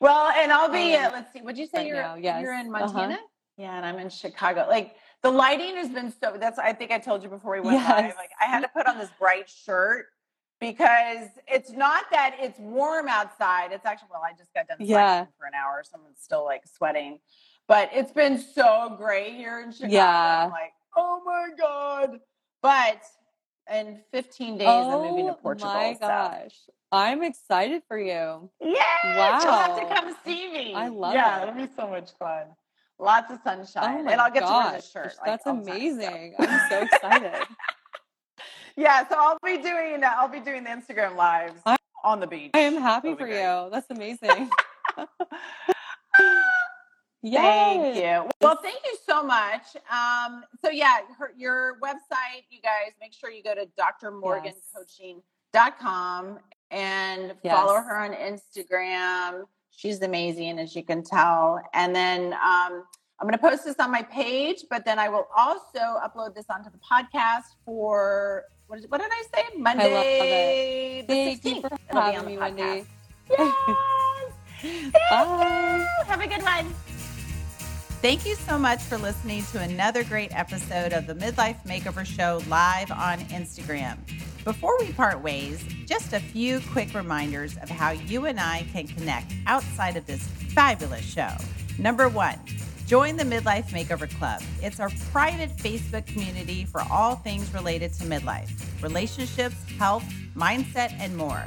well, 0.00 0.30
and 0.36 0.52
I'll 0.52 0.70
be. 0.70 0.94
Uh, 0.94 1.10
let's 1.12 1.32
see. 1.32 1.40
Would 1.42 1.58
you 1.58 1.66
say 1.66 1.78
right 1.78 1.86
you're 1.86 1.96
now, 2.02 2.14
yes. 2.16 2.40
you're 2.42 2.54
in 2.54 2.74
Uh-huh. 2.74 2.86
Montana? 2.92 3.18
Yeah, 3.58 3.76
and 3.76 3.86
I'm 3.86 3.98
in 3.98 4.10
Chicago. 4.10 4.66
Like 4.68 4.96
the 5.22 5.30
lighting 5.30 5.76
has 5.76 5.88
been 5.88 6.12
so. 6.22 6.36
That's 6.38 6.58
I 6.58 6.72
think 6.72 6.90
I 6.90 6.98
told 6.98 7.22
you 7.22 7.28
before 7.28 7.52
we 7.54 7.60
went 7.60 7.78
live. 7.84 8.14
Like 8.16 8.30
I 8.40 8.44
had 8.46 8.60
to 8.60 8.68
put 8.68 8.86
on 8.86 8.98
this 8.98 9.10
bright 9.18 9.48
shirt 9.48 10.06
because 10.60 11.28
it's 11.46 11.70
not 11.70 12.04
that 12.10 12.36
it's 12.40 12.58
warm 12.58 13.08
outside. 13.08 13.72
It's 13.72 13.84
actually 13.86 14.08
well, 14.12 14.22
I 14.24 14.32
just 14.36 14.52
got 14.54 14.66
done 14.68 14.78
Yeah. 14.80 15.26
for 15.38 15.46
an 15.46 15.52
hour. 15.54 15.82
Someone's 15.84 16.18
still 16.20 16.44
like 16.44 16.62
sweating, 16.66 17.18
but 17.68 17.90
it's 17.92 18.12
been 18.12 18.38
so 18.38 18.94
gray 18.98 19.32
here 19.32 19.60
in 19.60 19.72
Chicago. 19.72 19.92
Yeah. 19.94 20.44
I'm 20.46 20.50
like, 20.50 20.72
oh 20.96 21.22
my 21.24 21.48
god! 21.58 22.20
But 22.62 23.02
in 23.72 24.00
15 24.12 24.58
days, 24.58 24.68
I'm 24.68 25.02
moving 25.02 25.26
to 25.26 25.32
oh 25.32 25.34
Portugal. 25.34 25.72
my 25.74 25.92
so- 25.94 26.00
gosh. 26.00 26.54
I'm 26.92 27.24
excited 27.24 27.82
for 27.88 27.98
you. 27.98 28.48
yeah, 28.60 28.82
Wow. 29.04 29.40
you'll 29.42 29.52
have 29.52 29.76
to 29.88 29.94
come 29.94 30.16
see 30.24 30.52
me. 30.52 30.72
I 30.72 30.86
love 30.86 31.14
yeah, 31.14 31.40
it. 31.40 31.48
it'll 31.48 31.66
be 31.66 31.72
so 31.76 31.88
much 31.88 32.10
fun. 32.16 32.44
Lots 32.98 33.30
of 33.32 33.40
sunshine, 33.42 34.06
Oh 34.06 34.10
and 34.12 34.20
I'll 34.20 34.30
get 34.30 34.44
gosh. 34.44 34.64
to 34.66 34.70
wear 34.70 34.80
the 34.80 34.86
shirt. 34.86 35.16
like, 35.18 35.26
That's 35.26 35.44
the 35.44 35.50
time, 35.50 35.64
so. 35.64 35.72
amazing. 35.72 36.34
I'm 36.38 36.70
so 36.70 36.80
excited. 36.82 37.32
Yeah, 38.76 39.08
so 39.08 39.16
I'll 39.18 39.38
be 39.44 39.56
doing 39.56 40.02
I'll 40.04 40.28
be 40.28 40.40
doing 40.40 40.64
the 40.64 40.70
Instagram 40.70 41.16
lives 41.16 41.60
I- 41.64 41.76
on 42.04 42.20
the 42.20 42.26
beach. 42.26 42.50
I 42.54 42.60
am 42.60 42.76
happy 42.76 43.12
for 43.14 43.26
great. 43.26 43.40
you. 43.40 43.68
That's 43.70 43.90
amazing. 43.90 44.50
Thank 47.32 47.96
you. 47.96 48.28
Well, 48.40 48.56
thank 48.62 48.78
you 48.84 48.96
so 49.04 49.24
much. 49.24 49.76
Um, 49.90 50.44
so 50.62 50.70
yeah, 50.70 50.98
her, 51.18 51.32
your 51.36 51.76
website, 51.82 52.44
you 52.50 52.60
guys, 52.62 52.92
make 53.00 53.12
sure 53.12 53.30
you 53.30 53.42
go 53.42 53.52
to 53.54 53.66
drmorgancoaching.com 54.02 56.38
and 56.70 57.34
follow 57.44 57.74
her 57.74 57.98
on 57.98 58.12
Instagram. 58.12 59.42
She's 59.70 60.00
amazing, 60.02 60.58
as 60.60 60.76
you 60.76 60.84
can 60.84 61.02
tell. 61.02 61.60
And 61.74 61.94
then 61.94 62.32
um, 62.34 62.84
I'm 63.18 63.26
going 63.26 63.32
to 63.32 63.38
post 63.38 63.64
this 63.64 63.76
on 63.78 63.90
my 63.90 64.02
page, 64.02 64.64
but 64.68 64.84
then 64.84 64.98
I 64.98 65.08
will 65.08 65.26
also 65.34 65.78
upload 65.78 66.34
this 66.34 66.44
onto 66.50 66.70
the 66.70 66.78
podcast 66.78 67.54
for 67.64 68.44
what, 68.66 68.78
is, 68.78 68.86
what 68.88 69.00
did 69.00 69.10
I 69.10 69.22
say? 69.34 69.44
Monday. 69.56 71.04
the 71.08 71.14
Thank 71.14 71.44
you 71.44 71.62
16th. 71.62 71.62
for 71.62 71.78
It'll 71.88 71.92
be 71.92 71.96
on 71.96 72.14
having 72.14 72.24
the 72.24 72.30
me, 72.30 72.36
podcast. 72.36 72.58
Wendy. 72.58 72.86
Yes. 74.62 74.92
Bye. 75.10 75.86
Have 76.06 76.20
a 76.20 76.26
good 76.26 76.42
one. 76.42 76.74
Thank 78.02 78.26
you 78.26 78.34
so 78.34 78.58
much 78.58 78.80
for 78.82 78.98
listening 78.98 79.44
to 79.52 79.60
another 79.60 80.04
great 80.04 80.30
episode 80.36 80.92
of 80.92 81.06
the 81.06 81.14
Midlife 81.14 81.56
Makeover 81.66 82.04
Show 82.04 82.42
live 82.48 82.90
on 82.90 83.20
Instagram. 83.30 83.96
Before 84.44 84.76
we 84.78 84.92
part 84.92 85.22
ways, 85.22 85.64
just 85.86 86.12
a 86.12 86.20
few 86.20 86.60
quick 86.72 86.92
reminders 86.94 87.56
of 87.56 87.70
how 87.70 87.90
you 87.92 88.26
and 88.26 88.38
I 88.38 88.66
can 88.72 88.86
connect 88.86 89.32
outside 89.46 89.96
of 89.96 90.06
this 90.06 90.22
fabulous 90.54 91.04
show. 91.04 91.30
Number 91.78 92.08
one, 92.08 92.38
join 92.86 93.16
the 93.16 93.24
Midlife 93.24 93.70
Makeover 93.70 94.08
Club. 94.18 94.40
It's 94.62 94.78
our 94.78 94.90
private 95.10 95.54
Facebook 95.56 96.06
community 96.06 96.64
for 96.64 96.82
all 96.90 97.16
things 97.16 97.52
related 97.52 97.92
to 97.94 98.04
midlife, 98.04 98.48
relationships, 98.82 99.56
health, 99.76 100.04
mindset, 100.36 100.92
and 101.00 101.16
more. 101.16 101.42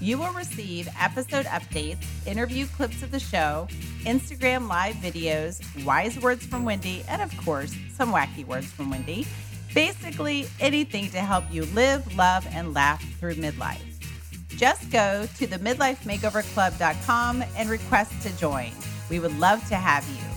You 0.00 0.16
will 0.16 0.32
receive 0.32 0.88
episode 0.98 1.44
updates, 1.46 2.04
interview 2.26 2.66
clips 2.66 3.02
of 3.02 3.10
the 3.10 3.20
show, 3.20 3.68
Instagram 4.04 4.68
live 4.68 4.94
videos, 4.96 5.60
wise 5.84 6.18
words 6.20 6.46
from 6.46 6.64
Wendy, 6.64 7.04
and 7.08 7.20
of 7.20 7.36
course, 7.44 7.74
some 7.92 8.12
wacky 8.12 8.46
words 8.46 8.66
from 8.66 8.90
Wendy. 8.90 9.26
Basically, 9.74 10.46
anything 10.60 11.10
to 11.10 11.18
help 11.18 11.44
you 11.50 11.66
live, 11.66 12.16
love, 12.16 12.46
and 12.52 12.72
laugh 12.72 13.04
through 13.18 13.34
midlife. 13.34 13.82
Just 14.50 14.90
go 14.90 15.26
to 15.36 15.46
the 15.46 15.58
midlifemakeoverclub.com 15.58 17.44
and 17.56 17.68
request 17.68 18.22
to 18.22 18.36
join. 18.38 18.72
We 19.10 19.18
would 19.18 19.38
love 19.38 19.66
to 19.68 19.76
have 19.76 20.08
you. 20.08 20.27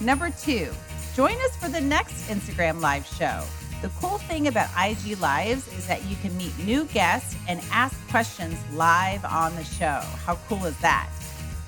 Number 0.00 0.30
two, 0.30 0.70
join 1.14 1.34
us 1.42 1.56
for 1.56 1.68
the 1.68 1.80
next 1.80 2.28
Instagram 2.28 2.80
live 2.80 3.04
show. 3.04 3.42
The 3.82 3.88
cool 4.00 4.18
thing 4.18 4.48
about 4.48 4.68
IG 4.76 5.18
Lives 5.20 5.66
is 5.76 5.86
that 5.86 6.04
you 6.06 6.16
can 6.16 6.36
meet 6.36 6.56
new 6.58 6.84
guests 6.86 7.36
and 7.48 7.60
ask 7.70 7.96
questions 8.08 8.56
live 8.74 9.24
on 9.24 9.54
the 9.56 9.64
show. 9.64 10.00
How 10.24 10.36
cool 10.48 10.64
is 10.66 10.78
that? 10.80 11.08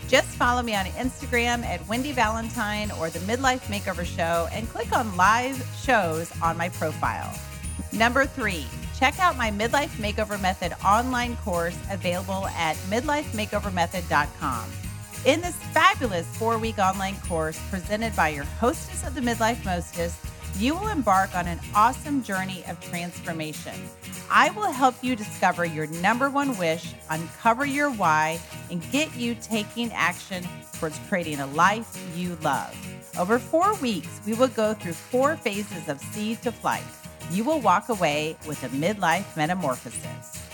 Just 0.08 0.28
follow 0.28 0.62
me 0.62 0.74
on 0.74 0.86
Instagram 0.86 1.64
at 1.64 1.86
Wendy 1.88 2.10
Valentine 2.10 2.90
or 2.92 3.10
the 3.10 3.20
Midlife 3.20 3.62
Makeover 3.66 4.04
Show 4.04 4.48
and 4.52 4.68
click 4.68 4.96
on 4.96 5.16
live 5.16 5.64
shows 5.80 6.32
on 6.42 6.56
my 6.56 6.68
profile. 6.68 7.32
Number 7.92 8.26
three, 8.26 8.66
check 8.98 9.18
out 9.20 9.36
my 9.36 9.50
Midlife 9.50 9.96
Makeover 9.98 10.40
Method 10.40 10.72
online 10.84 11.36
course 11.38 11.78
available 11.90 12.46
at 12.48 12.76
midlifemakeovermethod.com. 12.88 14.70
In 15.26 15.40
this 15.42 15.56
fabulous 15.74 16.26
four 16.36 16.58
week 16.58 16.78
online 16.78 17.16
course 17.28 17.60
presented 17.70 18.16
by 18.16 18.30
your 18.30 18.44
hostess 18.44 19.06
of 19.06 19.14
the 19.14 19.20
Midlife 19.20 19.64
Mostest, 19.64 20.18
you 20.58 20.74
will 20.74 20.88
embark 20.88 21.34
on 21.36 21.46
an 21.46 21.60
awesome 21.74 22.22
journey 22.22 22.64
of 22.68 22.80
transformation. 22.80 23.74
I 24.30 24.50
will 24.50 24.72
help 24.72 24.94
you 25.02 25.16
discover 25.16 25.64
your 25.64 25.86
number 25.88 26.30
one 26.30 26.56
wish, 26.56 26.94
uncover 27.10 27.66
your 27.66 27.90
why, 27.90 28.40
and 28.70 28.82
get 28.90 29.14
you 29.14 29.34
taking 29.34 29.92
action 29.92 30.46
towards 30.78 30.98
creating 31.08 31.40
a 31.40 31.46
life 31.48 31.98
you 32.16 32.36
love. 32.42 32.74
Over 33.18 33.38
four 33.38 33.74
weeks, 33.76 34.20
we 34.24 34.34
will 34.34 34.48
go 34.48 34.72
through 34.74 34.92
four 34.92 35.36
phases 35.36 35.88
of 35.88 36.00
seed 36.00 36.42
to 36.42 36.52
flight. 36.52 36.82
You 37.30 37.44
will 37.44 37.60
walk 37.60 37.88
away 37.88 38.36
with 38.46 38.62
a 38.64 38.68
midlife 38.68 39.36
metamorphosis. 39.36 40.49